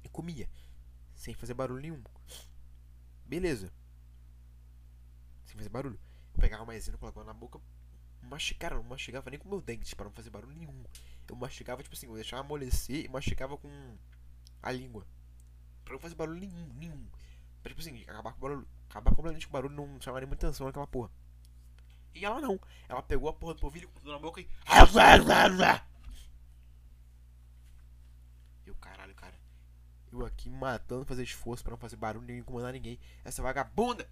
e 0.02 0.08
comia. 0.08 0.48
Sem 1.14 1.34
fazer 1.34 1.52
barulho 1.52 1.82
nenhum. 1.82 2.02
Beleza. 3.26 3.70
Sem 5.44 5.54
fazer 5.54 5.68
barulho. 5.68 6.00
Eu 6.32 6.40
pegava 6.40 6.62
a 6.62 6.66
maisena, 6.66 6.96
colocava 6.96 7.26
na 7.26 7.34
boca, 7.34 7.60
mastigava, 8.22 8.76
não 8.76 8.84
mastigava 8.84 9.28
nem 9.28 9.38
com 9.38 9.50
meu 9.50 9.60
dente, 9.60 9.94
para 9.94 10.06
não 10.06 10.12
fazer 10.12 10.30
barulho 10.30 10.56
nenhum. 10.56 10.84
Eu 11.28 11.36
mastigava, 11.36 11.82
tipo 11.82 11.94
assim, 11.94 12.06
eu 12.06 12.14
deixava 12.14 12.42
amolecer 12.42 13.04
e 13.04 13.08
mastigava 13.08 13.58
com 13.58 13.98
a 14.62 14.72
língua. 14.72 15.06
Pra 15.84 15.92
não 15.92 16.00
fazer 16.00 16.14
barulho 16.14 16.40
nenhum, 16.40 16.72
nenhum. 16.72 17.06
Pra, 17.62 17.68
tipo 17.68 17.82
assim, 17.82 18.02
acabar 18.04 18.32
com 18.32 18.38
o 18.38 18.40
barulho 18.40 18.68
acabar 18.88 19.10
completamente 19.10 19.46
com 19.46 19.50
o 19.50 19.52
barulho, 19.52 19.74
não 19.74 20.00
chamar 20.00 20.20
nem 20.20 20.28
muita 20.28 20.46
atenção 20.46 20.66
naquela 20.66 20.86
porra. 20.86 21.10
E 22.14 22.24
ela 22.24 22.40
não. 22.40 22.58
Ela 22.88 23.02
pegou 23.02 23.28
a 23.28 23.32
porra 23.32 23.54
do 23.54 23.60
polvilho, 23.60 23.90
botou 23.90 24.12
na 24.12 24.18
boca 24.18 24.40
e. 24.40 24.48
Eu, 28.64 28.74
caralho, 28.76 29.14
cara. 29.14 29.34
Eu 30.10 30.24
aqui 30.24 30.48
matando 30.48 31.04
fazer 31.04 31.22
esforço 31.22 31.62
pra 31.62 31.72
não 31.72 31.78
fazer 31.78 31.96
barulho 31.96 32.26
nem 32.26 32.38
incomodar 32.38 32.72
ninguém. 32.72 32.98
Essa 33.24 33.42
vagabunda! 33.42 34.08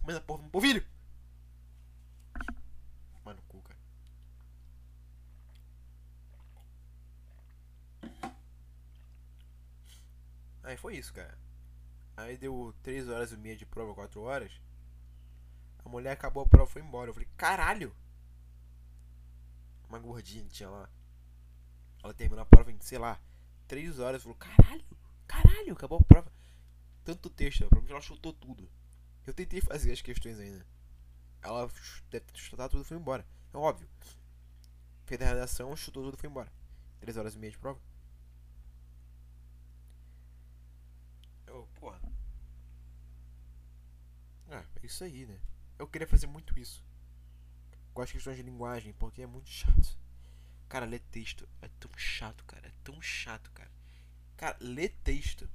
Comendo 0.00 0.18
a 0.18 0.22
porra 0.22 0.42
do 0.44 0.50
polvilho! 0.50 0.84
Mano, 3.24 3.42
cu, 3.48 3.60
cara. 3.62 3.78
Aí 10.62 10.76
foi 10.76 10.96
isso, 10.96 11.12
cara. 11.12 11.36
Aí 12.18 12.36
deu 12.36 12.74
3 12.82 13.08
horas 13.08 13.30
e 13.30 13.36
meia 13.36 13.56
de 13.56 13.64
prova, 13.64 13.94
4 13.94 14.20
horas. 14.20 14.52
A 15.84 15.88
mulher 15.88 16.10
acabou 16.10 16.42
a 16.42 16.46
prova 16.46 16.68
e 16.68 16.72
foi 16.72 16.82
embora. 16.82 17.10
Eu 17.10 17.14
falei, 17.14 17.28
caralho! 17.36 17.94
Uma 19.88 20.00
gordinha 20.00 20.44
tinha 20.48 20.68
lá. 20.68 20.90
Ela 22.02 22.12
terminou 22.12 22.42
a 22.42 22.46
prova 22.46 22.72
em, 22.72 22.80
sei 22.80 22.98
lá, 22.98 23.20
3 23.68 24.00
horas. 24.00 24.20
Falou, 24.24 24.36
caralho! 24.36 24.84
Caralho! 25.28 25.72
Acabou 25.72 25.98
a 25.98 26.04
prova. 26.04 26.32
Tanto 27.04 27.30
texto, 27.30 27.60
provavelmente 27.60 27.92
ela 27.92 28.00
chutou 28.00 28.32
tudo. 28.32 28.68
Eu 29.24 29.32
tentei 29.32 29.60
fazer 29.60 29.92
as 29.92 30.02
questões 30.02 30.40
ainda. 30.40 30.66
Ela 31.40 31.70
deve 32.10 32.24
ter 32.26 32.38
chutado 32.38 32.72
tudo 32.72 32.82
e 32.82 32.84
foi 32.84 32.96
embora. 32.96 33.24
É 33.54 33.56
óbvio. 33.56 33.88
Fez 35.06 35.22
a 35.22 35.24
redação, 35.24 35.76
chutou 35.76 36.02
tudo 36.02 36.16
e 36.16 36.20
foi 36.20 36.28
embora. 36.28 36.52
3 36.98 37.16
horas 37.16 37.36
e 37.36 37.38
meia 37.38 37.52
de 37.52 37.58
prova. 37.58 37.80
Eu, 41.46 41.66
porra. 41.76 41.98
Ah, 44.50 44.64
é 44.82 44.86
isso 44.86 45.04
aí, 45.04 45.26
né? 45.26 45.38
Eu 45.78 45.86
queria 45.86 46.06
fazer 46.06 46.26
muito 46.26 46.58
isso. 46.58 46.84
Gosto 47.94 48.08
de 48.08 48.14
questões 48.14 48.36
de 48.36 48.42
linguagem, 48.42 48.92
porque 48.94 49.22
é 49.22 49.26
muito 49.26 49.48
chato. 49.48 49.96
Cara, 50.68 50.84
ler 50.84 51.00
texto 51.10 51.48
é 51.62 51.68
tão 51.80 51.90
chato, 51.96 52.44
cara. 52.44 52.68
É 52.68 52.72
tão 52.84 53.00
chato, 53.00 53.50
cara. 53.52 53.70
Cara, 54.36 54.56
ler 54.60 54.90
texto. 55.02 55.48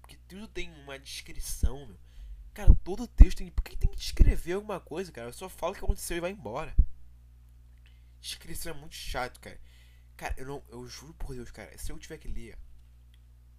Porque 0.00 0.16
tudo 0.28 0.48
tem 0.48 0.70
uma 0.82 0.98
descrição, 0.98 1.86
meu. 1.86 1.98
Cara, 2.54 2.74
todo 2.82 3.06
texto 3.06 3.38
tem. 3.38 3.50
Por 3.50 3.62
que 3.62 3.76
tem 3.76 3.90
que 3.90 3.96
descrever 3.96 4.54
alguma 4.54 4.80
coisa, 4.80 5.12
cara? 5.12 5.28
Eu 5.28 5.32
só 5.32 5.48
falo 5.48 5.72
o 5.72 5.76
que 5.76 5.84
aconteceu 5.84 6.16
e 6.16 6.20
vai 6.20 6.30
embora. 6.30 6.74
Descrição 8.20 8.74
é 8.74 8.76
muito 8.76 8.94
chato, 8.94 9.38
cara. 9.40 9.60
Cara, 10.16 10.34
eu 10.36 10.46
não. 10.46 10.64
Eu 10.68 10.86
juro 10.88 11.14
por 11.14 11.34
Deus, 11.34 11.50
cara. 11.50 11.76
Se 11.78 11.92
eu 11.92 11.98
tiver 11.98 12.18
que 12.18 12.28
ler 12.28 12.58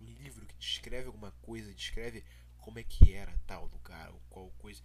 um 0.01 0.05
livro 0.05 0.45
que 0.45 0.55
descreve 0.57 1.07
alguma 1.07 1.31
coisa, 1.41 1.73
descreve 1.73 2.23
como 2.69 2.77
é 2.77 2.83
que 2.83 3.13
era 3.15 3.35
tal 3.47 3.65
lugar 3.65 4.11
ou 4.11 4.21
qual 4.29 4.51
coisa. 4.59 4.79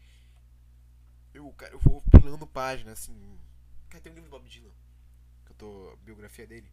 Eu, 1.35 1.53
cara, 1.53 1.75
eu 1.75 1.79
vou 1.79 2.01
pulando 2.11 2.47
página, 2.47 2.93
assim. 2.93 3.39
Cara, 3.91 4.03
tem 4.03 4.11
um 4.11 4.15
livro 4.15 4.31
do 4.31 4.33
Bob 4.33 4.49
Dylan. 4.49 4.73
Que 5.45 5.53
eu 5.53 5.57
tô. 5.57 5.91
A 5.91 5.97
biografia 5.97 6.47
dele. 6.47 6.73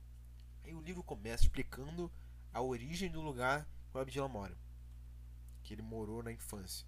Aí 0.64 0.74
o 0.74 0.80
livro 0.80 1.04
começa 1.04 1.44
explicando 1.44 2.10
a 2.54 2.62
origem 2.62 3.12
do 3.12 3.20
lugar 3.20 3.66
que 3.66 3.90
o 3.90 4.00
Bob 4.00 4.10
Dylan 4.10 4.30
mora. 4.30 4.58
Que 5.64 5.74
ele 5.74 5.82
morou 5.82 6.24
na 6.24 6.32
infância. 6.32 6.88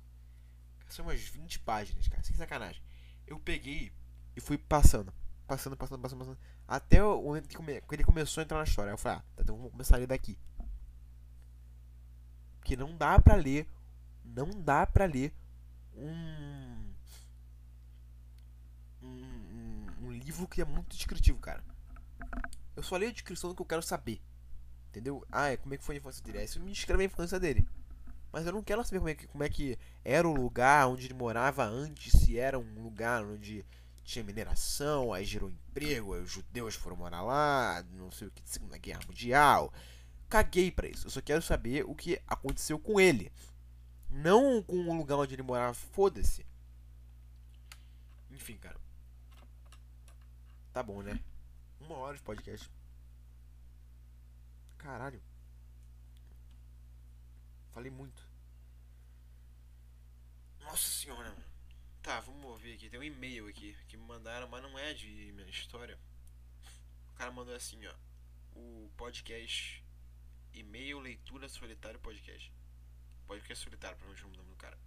São 0.88 1.06
umas 1.06 1.20
20 1.20 1.60
páginas, 1.60 2.08
cara, 2.08 2.24
sem 2.24 2.36
sacanagem. 2.36 2.82
Eu 3.28 3.38
peguei 3.40 3.92
e 4.38 4.40
fui 4.40 4.58
passando. 4.58 5.14
passando, 5.46 5.76
passando, 5.76 6.02
passando, 6.02 6.20
passando. 6.20 6.40
Até 6.66 7.04
o 7.04 7.22
momento 7.22 7.50
que, 7.50 7.94
ele 7.94 8.04
começou 8.06 8.40
a 8.40 8.46
entrar 8.46 8.60
na 8.60 8.64
história. 8.64 8.92
Aí 8.92 8.94
eu 8.94 8.98
falei, 8.98 9.18
ah, 9.18 9.22
tá, 9.36 9.42
então 9.42 9.58
vamos 9.58 9.72
começar 9.72 9.98
a 9.98 10.00
ler 10.00 10.08
daqui. 10.08 10.40
Porque 12.60 12.78
não 12.78 12.96
dá 12.96 13.20
pra 13.20 13.36
ler. 13.36 13.68
Não 14.36 14.50
dá 14.50 14.86
pra 14.86 15.06
ler 15.06 15.34
um. 15.96 16.94
Um, 19.02 19.88
um, 20.02 20.12
livro 20.12 20.48
que 20.48 20.62
é 20.62 20.66
muito 20.66 20.96
descritivo, 20.96 21.38
cara. 21.40 21.64
Eu 22.76 22.82
só 22.82 22.96
leio 22.98 23.12
a 23.12 23.14
descrição 23.14 23.50
do 23.50 23.56
que 23.56 23.62
eu 23.62 23.66
quero 23.66 23.82
saber. 23.82 24.22
Entendeu? 24.90 25.26
Ah, 25.32 25.50
é 25.50 25.58
como 25.58 25.74
é 25.74 25.78
que 25.78 25.84
foi 25.84 25.96
a 25.96 25.98
infância 25.98 26.24
dele. 26.24 26.44
Isso 26.44 26.60
me 26.60 26.72
descreve 26.72 27.04
a 27.04 27.06
infância 27.06 27.40
dele. 27.40 27.68
Mas 28.32 28.48
eu 28.48 28.52
não 28.52 28.64
quero 28.64 28.84
saber 28.84 28.98
como 28.98 29.10
é, 29.10 29.16
que, 29.16 29.28
como 29.28 29.44
é 29.44 29.50
que 29.50 29.78
era 30.04 30.28
o 30.28 30.34
lugar 30.34 30.88
onde 30.88 31.06
ele 31.06 31.14
morava 31.14 31.64
antes, 31.64 32.20
se 32.20 32.40
era 32.40 32.58
um 32.58 32.82
lugar 32.82 33.24
onde 33.24 33.64
tinha 34.04 34.26
mineração, 34.26 35.14
aí 35.14 35.24
gerou 35.24 35.50
emprego, 35.50 36.14
aí 36.14 36.22
os 36.22 36.32
judeus 36.32 36.76
foram 36.76 36.98
morar 36.98 37.22
lá, 37.22 37.86
não 37.92 38.12
sei 38.12 38.28
o 38.28 38.32
que, 38.32 38.42
Segunda 38.46 38.78
Guerra 38.78 39.02
Mundial. 39.08 39.72
Caguei 40.28 40.72
pra 40.72 40.88
isso. 40.88 41.06
Eu 41.06 41.12
só 41.12 41.22
quero 41.22 41.44
saber 41.44 41.86
o 41.86 41.94
que 41.94 42.20
aconteceu 42.28 42.80
com 42.80 43.00
ele. 43.00 43.32
Não 44.14 44.62
com 44.62 44.76
o 44.76 44.96
lugar 44.96 45.18
onde 45.18 45.34
ele 45.34 45.42
morava, 45.42 45.74
foda-se. 45.74 46.46
Enfim, 48.30 48.56
cara. 48.58 48.80
Tá 50.72 50.84
bom, 50.84 51.02
né? 51.02 51.20
Uma 51.80 51.96
hora 51.96 52.16
de 52.16 52.22
podcast. 52.22 52.70
Caralho. 54.78 55.20
Falei 57.74 57.90
muito. 57.90 58.24
Nossa 60.62 60.88
senhora. 60.90 61.36
Tá, 62.04 62.20
vamos 62.20 62.62
ver 62.62 62.76
aqui. 62.76 62.92
Tem 62.92 63.00
um 63.00 63.04
e-mail 63.04 63.48
aqui 63.48 63.76
que 63.88 63.98
me 63.98 64.04
mandaram, 64.04 64.48
mas 64.48 64.62
não 64.62 64.78
é 64.78 64.94
de 64.94 65.32
minha 65.34 65.50
história. 65.50 65.98
O 67.10 67.14
cara 67.16 67.32
mandou 67.32 67.56
assim, 67.56 67.84
ó. 67.88 67.96
O 68.56 68.92
podcast. 68.96 69.84
E-mail 70.54 71.00
Leitura 71.00 71.50
Solitário 71.50 72.00
Podcast. 72.00 72.54
Podcast 73.24 73.64
Solitário, 73.64 73.98
não 74.06 74.30
o 74.30 74.36
nome 74.36 74.50
do 74.50 74.56
cara. 74.56 74.78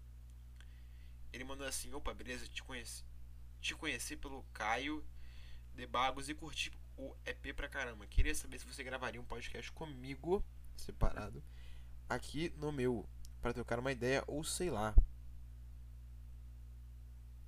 Ele 1.33 1.45
mandou 1.45 1.67
assim: 1.67 1.93
opa, 1.93 2.15
beleza, 2.15 2.47
te 2.49 2.63
conheci. 2.63 3.05
Te 3.61 3.75
conheci 3.75 4.17
pelo 4.17 4.43
Caio 4.53 5.05
de 5.75 5.87
Bagos 5.87 6.29
e 6.29 6.35
curti 6.35 6.73
o 6.97 7.15
EP 7.25 7.55
pra 7.55 7.69
caramba. 7.69 8.07
Queria 8.07 8.35
saber 8.35 8.59
se 8.59 8.67
você 8.67 8.83
gravaria 8.83 9.21
um 9.21 9.25
podcast 9.25 9.71
comigo, 9.73 10.45
separado 10.77 11.43
aqui 12.09 12.51
no 12.57 12.73
meu 12.73 13.09
para 13.41 13.53
trocar 13.53 13.79
uma 13.79 13.93
ideia 13.93 14.23
ou 14.27 14.43
sei 14.45 14.71
lá. 14.71 14.95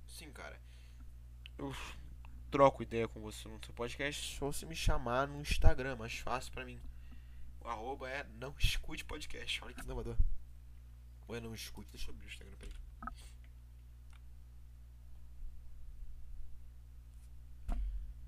Sim, 0.07 0.31
cara. 0.31 0.59
Eu 1.57 1.75
troco 2.51 2.83
ideia 2.83 3.07
com 3.07 3.19
você 3.19 3.47
no 3.47 3.63
seu 3.63 3.73
podcast 3.73 4.37
só 4.37 4.51
se 4.51 4.65
me 4.65 4.75
chamar 4.75 5.27
no 5.27 5.41
Instagram, 5.41 5.95
mais 5.95 6.17
fácil 6.19 6.51
para 6.51 6.65
mim. 6.65 6.79
O 7.61 7.67
arroba 7.67 8.09
é 8.09 8.23
não 8.35 8.55
escute 8.57 9.03
podcast. 9.05 9.63
Olha 9.63 9.73
que 9.73 9.81
inovador. 9.81 10.17
Ou 11.29 11.35
é 11.35 11.39
não 11.39 11.53
escute, 11.53 11.87
deixa 11.91 12.09
eu 12.09 12.15
abrir 12.15 12.25
o 12.25 12.27
Instagram 12.27 12.55
ele. 12.59 12.73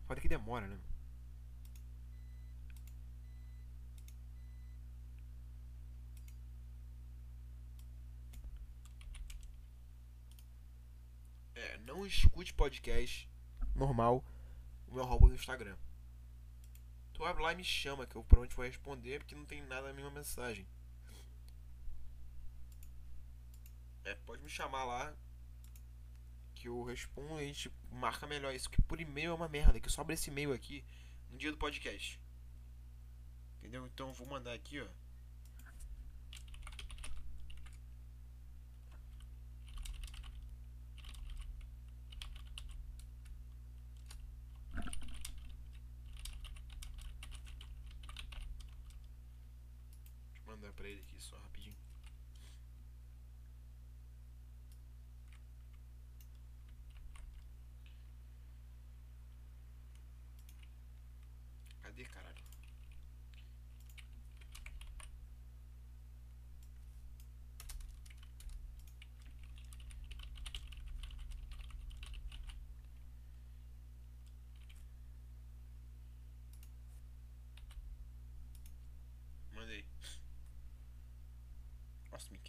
Foda 0.05 0.21
que 0.21 0.29
demora, 0.29 0.67
né? 0.67 0.79
não 11.79 12.05
escute 12.05 12.53
podcast 12.53 13.27
normal, 13.75 14.23
o 14.87 14.93
meu 14.93 15.03
arroba 15.03 15.27
no 15.27 15.33
Instagram. 15.33 15.75
Tu 17.13 17.25
abre 17.25 17.41
lá 17.41 17.51
e 17.51 17.55
me 17.55 17.63
chama, 17.63 18.05
que 18.05 18.15
eu 18.15 18.23
provavelmente 18.23 18.55
vou 18.55 18.65
responder, 18.65 19.19
porque 19.19 19.35
não 19.35 19.45
tem 19.45 19.61
nada 19.61 19.87
na 19.87 19.93
minha 19.93 20.09
mensagem. 20.11 20.67
É, 24.03 24.15
pode 24.25 24.41
me 24.41 24.49
chamar 24.49 24.83
lá, 24.83 25.13
que 26.55 26.67
eu 26.67 26.83
respondo 26.83 27.39
e 27.39 27.43
a 27.43 27.47
gente 27.47 27.71
marca 27.91 28.27
melhor 28.27 28.53
isso, 28.53 28.69
que 28.69 28.81
por 28.81 28.99
e-mail 28.99 29.31
é 29.31 29.33
uma 29.33 29.47
merda, 29.47 29.79
que 29.79 29.89
sobra 29.89 30.13
esse 30.13 30.29
e-mail 30.29 30.53
aqui 30.53 30.83
no 31.29 31.37
dia 31.37 31.51
do 31.51 31.57
podcast. 31.57 32.19
Entendeu? 33.59 33.85
Então 33.87 34.07
eu 34.09 34.13
vou 34.13 34.27
mandar 34.27 34.53
aqui, 34.53 34.81
ó. 34.81 34.87
Cadê, 61.91 62.05
caralho? 62.05 62.43
Mandei. 79.53 79.83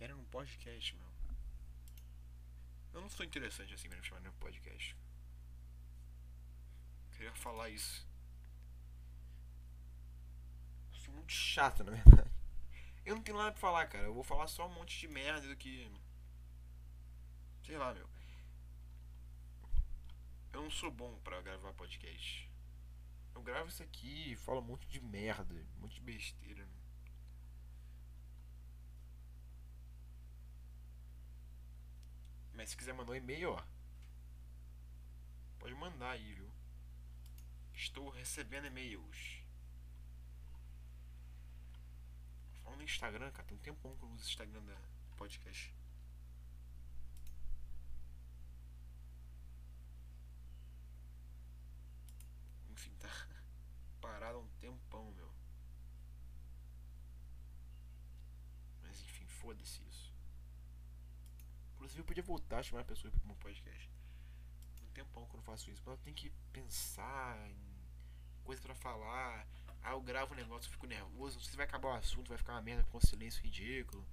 Querem 0.03 0.16
num 0.16 0.24
podcast, 0.24 0.96
meu. 0.96 1.07
Eu 2.92 3.03
não 3.03 3.09
sou 3.09 3.24
interessante 3.24 3.72
assim 3.72 3.88
pra 3.88 3.96
me 3.96 4.03
chamar 4.03 4.20
num 4.22 4.32
podcast. 4.32 4.96
Queria 7.12 7.32
falar 7.36 7.68
isso 7.68 8.05
muito 11.09 11.32
chato, 11.32 11.84
na 11.84 11.92
verdade. 11.92 12.28
Eu 13.07 13.14
não 13.14 13.22
tenho 13.22 13.38
nada 13.38 13.53
pra 13.53 13.61
falar, 13.61 13.86
cara. 13.86 14.07
Eu 14.07 14.14
vou 14.14 14.24
falar 14.24 14.48
só 14.48 14.66
um 14.66 14.74
monte 14.74 14.98
de 14.98 15.07
merda 15.07 15.46
do 15.46 15.55
que. 15.55 15.88
Sei 17.64 17.78
lá, 17.78 17.94
meu. 17.94 18.09
Eu 20.53 20.62
não 20.62 20.70
sou 20.72 20.90
bom 20.90 21.16
pra 21.20 21.40
gravar 21.42 21.72
podcast. 21.74 22.50
Eu 23.36 23.40
gravo 23.40 23.68
isso 23.68 23.84
aqui 23.84 24.32
e 24.32 24.36
falo 24.36 24.59
um 24.59 24.64
monte 24.64 24.88
de 24.88 25.00
merda, 25.00 25.55
um 25.76 25.82
monte 25.82 25.94
de 25.94 26.00
besteira. 26.00 26.68
Mas 32.62 32.70
se 32.70 32.76
quiser 32.76 32.94
mandar 32.94 33.10
um 33.10 33.16
e-mail, 33.16 33.54
ó. 33.54 33.62
Pode 35.58 35.74
mandar 35.74 36.10
aí, 36.10 36.32
viu? 36.32 36.48
Estou 37.74 38.08
recebendo 38.08 38.68
e-mails. 38.68 39.42
no 42.76 42.84
Instagram, 42.84 43.32
cara. 43.32 43.48
Tem 43.48 43.56
um 43.56 43.60
tempão 43.60 43.96
que 43.96 44.04
eu 44.04 44.08
uso 44.10 44.24
o 44.24 44.28
Instagram 44.28 44.62
da 44.62 44.76
podcast. 45.16 45.74
Enfim, 52.70 52.94
tá 53.00 53.08
parado 54.00 54.38
há 54.38 54.40
um 54.40 54.48
tempão, 54.60 55.10
meu. 55.10 55.34
Mas 58.82 59.02
enfim, 59.02 59.26
foda-se 59.26 59.82
isso. 59.82 60.11
Inclusive 61.83 62.01
eu 62.01 62.05
podia 62.05 62.22
voltar 62.22 62.59
a 62.61 62.62
chamar 62.62 62.85
pessoas 62.85 63.12
pro 63.12 63.26
meu 63.26 63.35
podcast. 63.37 63.91
Um 64.83 64.93
tempão 64.93 65.26
que 65.26 65.35
eu 65.35 65.39
não 65.39 65.43
faço 65.43 65.68
isso. 65.68 65.83
Mas 65.85 65.99
eu 65.99 66.05
tenho 66.05 66.14
que 66.14 66.30
pensar 66.53 67.37
em 67.51 67.57
coisa 68.45 68.62
para 68.62 68.74
falar 68.74 69.45
Aí 69.83 69.93
eu 69.93 70.01
gravo 70.01 70.33
o 70.33 70.37
negócio, 70.37 70.68
eu 70.68 70.72
fico 70.72 70.87
nervoso. 70.87 71.37
Não 71.37 71.43
sei 71.43 71.51
se 71.51 71.57
vai 71.57 71.66
acabar 71.66 71.89
o 71.89 71.97
assunto, 71.97 72.28
vai 72.28 72.39
ficar 72.39 72.53
uma 72.53 72.62
merda 72.62 72.85
com 72.85 72.99
um 72.99 73.01
silêncio 73.01 73.43
ridículo. 73.43 74.07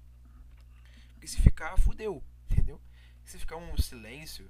Porque 1.13 1.27
se 1.27 1.39
ficar, 1.41 1.77
fudeu, 1.77 2.23
entendeu? 2.49 2.81
Se 3.23 3.37
ficar 3.37 3.57
um 3.57 3.77
silêncio, 3.77 4.49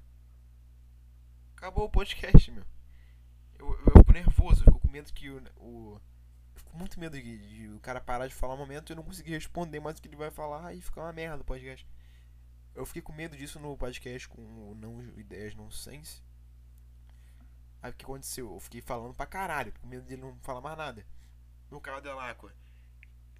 acabou 1.58 1.86
o 1.86 1.90
podcast, 1.90 2.50
meu. 2.52 2.64
Eu, 3.58 3.68
eu, 3.86 3.92
fico 3.98 4.14
nervoso, 4.14 4.62
eu 4.62 4.66
fico 4.66 4.80
com 4.80 4.88
medo 4.88 5.12
que 5.12 5.30
o. 5.30 5.44
o 5.58 6.02
eu 6.56 6.60
fico 6.62 6.78
muito 6.78 7.00
medo 7.00 7.22
de, 7.22 7.38
de, 7.50 7.68
o 7.68 7.80
cara 7.82 8.00
parar 8.00 8.28
de 8.28 8.34
falar 8.34 8.54
um 8.54 8.58
momento 8.58 8.90
e 8.90 8.94
eu 8.94 8.96
não 8.96 9.04
conseguir 9.04 9.32
responder 9.32 9.80
mais 9.82 9.98
o 9.98 10.02
que 10.02 10.08
ele 10.08 10.16
vai 10.16 10.32
falar 10.32 10.74
e 10.74 10.82
ficar 10.82 11.02
uma 11.02 11.14
merda 11.14 11.42
o 11.42 11.46
podcast. 11.46 11.86
Eu 12.76 12.86
fiquei 12.86 13.02
com 13.02 13.12
medo 13.12 13.36
disso 13.36 13.60
no 13.60 13.76
podcast 13.78 14.28
com 14.28 14.42
o 14.42 14.76
Não 14.76 15.02
Ideias 15.18 15.56
Nonsense. 15.56 16.24
Aí 17.82 17.92
o 17.92 17.94
que 17.94 18.06
aconteceu? 18.06 18.54
Eu 18.54 18.60
fiquei 18.60 18.82
falando 18.82 19.14
pra 19.14 19.26
caralho, 19.26 19.74
com 19.74 19.88
medo 19.88 20.06
dele 20.06 20.22
não 20.22 20.38
falar 20.42 20.62
mais 20.62 20.78
nada. 20.78 21.06
No 21.72 21.80
canal 21.80 22.02
da 22.02 22.16
Lacqua, 22.16 22.54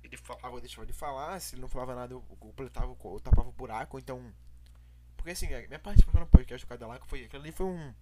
ele 0.04 0.18
falava, 0.18 0.62
deixava 0.62 0.86
ele 0.86 0.94
falar, 0.94 1.40
se 1.40 1.56
ele 1.56 1.62
não 1.62 1.70
falava 1.70 1.96
nada, 1.96 2.14
eu 2.14 2.22
completava, 2.22 2.96
eu 3.04 3.20
tapava 3.20 3.50
o 3.50 3.54
buraco, 3.54 4.00
então. 4.00 4.34
Porque 5.18 5.32
assim, 5.32 5.48
minha 5.48 5.80
participação 5.80 6.22
no 6.22 6.28
podcast 6.28 6.66
do 6.66 6.88
Lacqua 6.88 7.08
foi. 7.08 7.26
Aquilo 7.26 7.44
ali 7.44 7.52
foi 7.52 7.66
um 7.66 7.94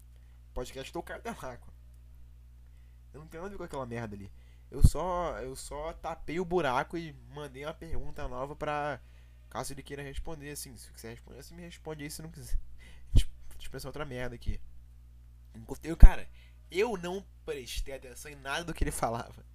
podcast 0.53 0.93
do 0.93 1.03
Lacqua. 1.41 1.73
Eu 3.13 3.21
não 3.21 3.27
tenho 3.27 3.43
nada 3.43 3.53
a 3.53 3.53
ver 3.53 3.57
com 3.57 3.63
aquela 3.63 3.85
merda 3.85 4.15
ali. 4.15 4.31
Eu 4.69 4.85
só, 4.85 5.39
eu 5.39 5.55
só 5.55 5.93
tapei 5.93 6.39
o 6.39 6.45
buraco 6.45 6.97
e 6.97 7.13
mandei 7.33 7.65
uma 7.65 7.73
pergunta 7.73 8.27
nova 8.27 8.55
pra. 8.55 8.99
Caso 9.49 9.73
ele 9.73 9.83
queira 9.83 10.03
responder, 10.03 10.51
assim. 10.51 10.75
Se 10.77 10.91
quiser 10.91 11.11
responder, 11.11 11.39
assim, 11.39 11.55
me 11.55 11.63
responde 11.63 12.03
aí 12.03 12.11
se 12.11 12.21
não 12.21 12.31
quiser. 12.31 12.57
Deixa 13.13 13.27
eu 13.73 13.87
outra 13.89 14.05
merda 14.05 14.35
aqui. 14.35 14.59
Eu, 15.83 15.97
cara, 15.97 16.29
eu 16.69 16.95
não 16.97 17.25
prestei 17.45 17.95
atenção 17.95 18.31
em 18.31 18.35
nada 18.35 18.65
do 18.65 18.73
que 18.73 18.83
ele 18.83 18.91
falava. 18.91 19.45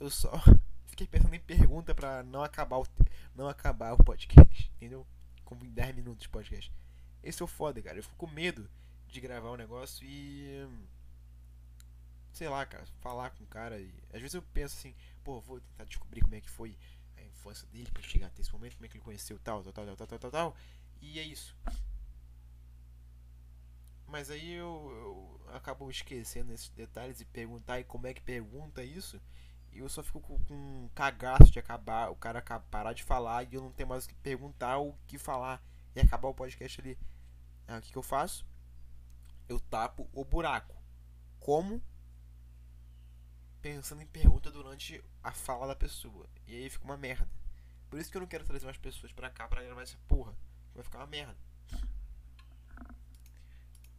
Eu 0.00 0.10
só 0.10 0.32
fiquei 0.88 1.06
pensando 1.06 1.34
em 1.34 1.40
pergunta 1.40 1.94
pra 1.94 2.22
não 2.22 2.42
acabar 2.42 2.78
o, 2.78 2.86
não 3.34 3.48
acabar 3.48 3.92
o 3.92 4.04
podcast, 4.04 4.70
entendeu? 4.76 5.06
Como 5.44 5.64
em 5.64 5.70
10 5.70 5.94
minutos 5.94 6.22
de 6.22 6.28
podcast. 6.28 6.72
Esse 7.22 7.40
é 7.40 7.44
o 7.44 7.48
foda, 7.48 7.80
cara. 7.80 7.98
Eu 7.98 8.02
fico 8.02 8.16
com 8.16 8.26
medo 8.26 8.68
de 9.06 9.20
gravar 9.20 9.52
um 9.52 9.56
negócio 9.56 10.04
e. 10.06 10.66
Sei 12.32 12.48
lá, 12.48 12.64
cara, 12.64 12.84
falar 13.00 13.30
com 13.30 13.44
o 13.44 13.46
cara. 13.46 13.78
E, 13.78 13.92
às 14.12 14.20
vezes 14.20 14.34
eu 14.34 14.42
penso 14.42 14.76
assim, 14.76 14.94
pô, 15.22 15.40
vou 15.40 15.60
tentar 15.60 15.84
descobrir 15.84 16.22
como 16.22 16.34
é 16.34 16.40
que 16.40 16.50
foi 16.50 16.76
infância 17.42 17.66
dele 17.68 17.90
pra 17.92 18.02
chegar 18.02 18.28
até 18.28 18.40
esse 18.40 18.52
momento, 18.52 18.76
como 18.76 18.86
é 18.86 18.88
que 18.88 18.96
ele 18.96 19.04
conheceu 19.04 19.38
tal, 19.40 19.62
tal, 19.64 19.72
tal, 19.72 19.96
tal, 19.96 20.06
tal, 20.06 20.18
tal, 20.18 20.30
tal. 20.30 20.56
E 21.00 21.18
é 21.18 21.22
isso. 21.22 21.56
Mas 24.06 24.30
aí 24.30 24.52
eu, 24.52 25.40
eu 25.48 25.54
acabo 25.54 25.90
esquecendo 25.90 26.52
esses 26.52 26.68
detalhes 26.68 27.20
e 27.20 27.24
perguntar 27.24 27.80
e 27.80 27.84
como 27.84 28.06
é 28.06 28.14
que 28.14 28.20
pergunta 28.20 28.84
isso. 28.84 29.20
E 29.72 29.78
eu 29.78 29.88
só 29.88 30.02
fico 30.02 30.20
com, 30.20 30.38
com 30.44 30.54
um 30.54 30.90
cagaço 30.94 31.50
de 31.50 31.58
acabar, 31.58 32.10
o 32.10 32.16
cara 32.16 32.42
parar 32.70 32.92
de 32.92 33.02
falar 33.02 33.42
e 33.44 33.54
eu 33.54 33.62
não 33.62 33.72
tenho 33.72 33.88
mais 33.88 34.04
o 34.04 34.08
que 34.08 34.14
perguntar 34.16 34.76
ou 34.76 34.90
o 34.90 34.98
que 35.06 35.18
falar 35.18 35.62
e 35.96 36.00
acabar 36.00 36.28
o 36.28 36.34
podcast 36.34 36.80
ali. 36.80 36.98
Ah, 37.66 37.78
o 37.78 37.80
que, 37.80 37.90
que 37.90 37.98
eu 37.98 38.02
faço? 38.02 38.46
Eu 39.48 39.58
tapo 39.58 40.08
o 40.12 40.24
buraco. 40.24 40.76
Como? 41.40 41.82
Pensando 43.62 44.02
em 44.02 44.06
pergunta 44.06 44.50
durante 44.50 45.02
a 45.22 45.30
fala 45.30 45.68
da 45.68 45.76
pessoa. 45.76 46.28
E 46.48 46.56
aí 46.56 46.68
fica 46.68 46.84
uma 46.84 46.96
merda. 46.96 47.30
Por 47.88 48.00
isso 48.00 48.10
que 48.10 48.16
eu 48.16 48.20
não 48.20 48.26
quero 48.26 48.44
trazer 48.44 48.64
mais 48.64 48.76
pessoas 48.76 49.12
pra 49.12 49.30
cá 49.30 49.46
pra 49.46 49.62
gravar 49.62 49.82
essa 49.82 49.96
porra. 50.08 50.34
Vai 50.74 50.82
ficar 50.82 50.98
uma 50.98 51.06
merda. 51.06 51.36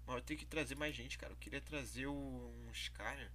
Mas 0.05 0.15
eu 0.17 0.21
tenho 0.21 0.37
que 0.37 0.45
trazer 0.45 0.75
mais 0.75 0.93
gente, 0.93 1.17
cara. 1.17 1.31
Eu 1.31 1.37
queria 1.37 1.61
trazer 1.61 2.07
uns 2.07 2.89
caras 2.89 3.31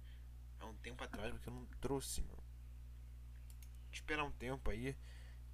há 0.59 0.67
um 0.67 0.75
tempo 0.75 1.03
atrás, 1.03 1.31
porque 1.31 1.49
eu 1.49 1.53
não 1.53 1.65
trouxe, 1.81 2.21
mano. 2.21 2.43
Esperar 3.91 4.23
um 4.23 4.31
tempo 4.31 4.69
aí. 4.69 4.95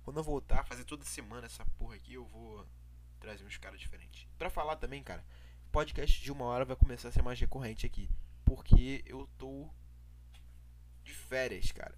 Quando 0.03 0.17
eu 0.17 0.23
voltar 0.23 0.65
fazer 0.65 0.83
toda 0.83 1.05
semana 1.05 1.45
essa 1.45 1.65
porra 1.77 1.95
aqui, 1.95 2.15
eu 2.15 2.25
vou 2.25 2.67
trazer 3.19 3.45
uns 3.45 3.57
caras 3.57 3.79
diferentes. 3.79 4.27
Pra 4.37 4.49
falar 4.49 4.75
também, 4.75 5.01
cara, 5.01 5.25
podcast 5.71 6.21
de 6.21 6.31
uma 6.33 6.43
hora 6.43 6.65
vai 6.65 6.75
começar 6.75 7.07
a 7.07 7.11
ser 7.13 7.21
mais 7.21 7.39
recorrente 7.39 7.85
aqui. 7.85 8.09
Porque 8.43 9.01
eu 9.05 9.25
tô 9.37 9.69
de 11.05 11.13
férias, 11.13 11.71
cara. 11.71 11.95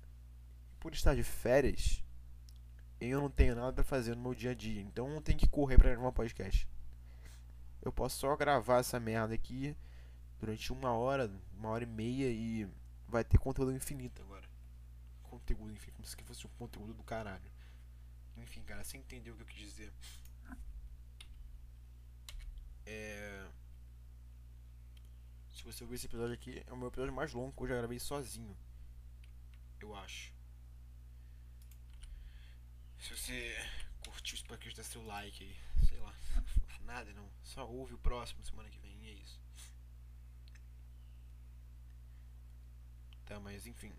Por 0.80 0.94
estar 0.94 1.16
de 1.16 1.24
férias, 1.24 2.04
eu 3.02 3.20
não 3.20 3.30
tenho 3.30 3.56
nada 3.56 3.74
pra 3.74 3.84
fazer 3.84 4.16
no 4.16 4.22
meu 4.22 4.36
dia 4.36 4.52
a 4.52 4.54
dia. 4.54 4.82
Então 4.82 5.10
eu 5.16 5.22
tenho 5.22 5.40
que 5.40 5.48
correr 5.48 5.78
pra 5.78 5.90
gravar 5.90 6.10
um 6.10 6.14
podcast 6.14 6.68
eu 7.88 7.92
posso 7.92 8.20
só 8.20 8.36
gravar 8.36 8.80
essa 8.80 9.00
merda 9.00 9.34
aqui 9.34 9.76
durante 10.40 10.72
uma 10.72 10.92
hora, 10.92 11.32
uma 11.58 11.70
hora 11.70 11.84
e 11.84 11.88
meia 11.88 12.30
e 12.30 12.70
vai 13.08 13.24
ter 13.24 13.38
conteúdo 13.38 13.72
infinito 13.72 14.22
agora. 14.22 14.48
Conteúdo 15.24 15.72
infinito, 15.72 15.96
como 15.96 16.08
se 16.08 16.16
fosse 16.24 16.46
um 16.46 16.50
conteúdo 16.58 16.94
do 16.94 17.04
caralho. 17.04 17.52
Enfim, 18.36 18.62
cara, 18.64 18.84
você 18.84 18.98
entendeu 18.98 19.34
o 19.34 19.38
que 19.38 19.44
eu 19.44 19.48
quis 19.48 19.60
dizer. 19.60 19.94
É... 22.86 23.46
Se 25.52 25.64
você 25.64 25.84
ouvir 25.84 25.96
esse 25.96 26.06
episódio 26.06 26.34
aqui, 26.34 26.64
é 26.66 26.72
o 26.72 26.78
meu 26.78 26.88
episódio 26.88 27.14
mais 27.14 27.34
longo 27.34 27.52
que 27.52 27.64
eu 27.64 27.68
já 27.68 27.76
gravei 27.76 28.00
sozinho. 28.00 28.56
Eu 29.80 29.96
acho. 29.96 30.34
Se 33.00 33.16
você 33.16 33.56
curtiu 34.04 34.36
isso, 34.36 34.46
pode 34.46 34.76
dar 34.76 34.84
seu 34.84 35.06
like 35.06 35.44
aí. 35.44 35.56
Sei 35.88 35.98
lá. 36.00 36.14
Nada 36.82 37.14
não. 37.14 37.30
Só 37.44 37.68
ouve 37.68 37.94
o 37.94 38.00
próximo 38.00 38.44
semana 38.44 38.70
que 38.70 38.80
vem 38.80 38.98
e 39.04 39.10
é 39.10 39.14
isso. 39.14 39.40
Tá, 43.26 43.40
mas 43.40 43.68
enfim. 43.68 43.94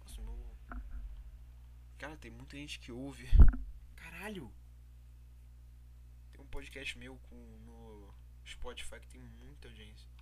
Nossa, 0.00 0.20
meu... 0.20 0.56
Cara, 1.98 2.16
tem 2.18 2.30
muita 2.30 2.56
gente 2.56 2.78
que 2.78 2.92
ouve. 2.92 3.26
Caralho! 3.96 4.52
Tem 6.30 6.40
um 6.42 6.48
podcast 6.48 6.98
meu 6.98 7.16
com 7.18 7.36
no 7.64 8.14
Spotify 8.44 9.00
que 9.00 9.08
tem 9.08 9.20
muita 9.20 9.68
audiência. 9.68 10.15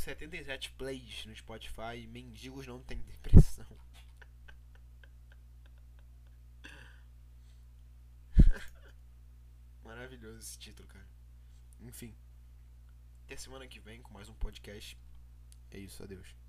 77 0.00 0.72
plays 0.72 1.26
no 1.26 1.36
Spotify. 1.36 2.06
Mendigos 2.08 2.66
não 2.66 2.80
tem 2.80 2.98
depressão. 3.02 3.66
Maravilhoso 9.84 10.38
esse 10.38 10.58
título, 10.58 10.88
cara. 10.88 11.06
Enfim. 11.80 12.16
Até 13.26 13.36
semana 13.36 13.68
que 13.68 13.78
vem 13.78 14.00
com 14.00 14.14
mais 14.14 14.30
um 14.30 14.34
podcast. 14.34 14.96
É 15.70 15.78
isso, 15.78 16.02
adeus. 16.02 16.39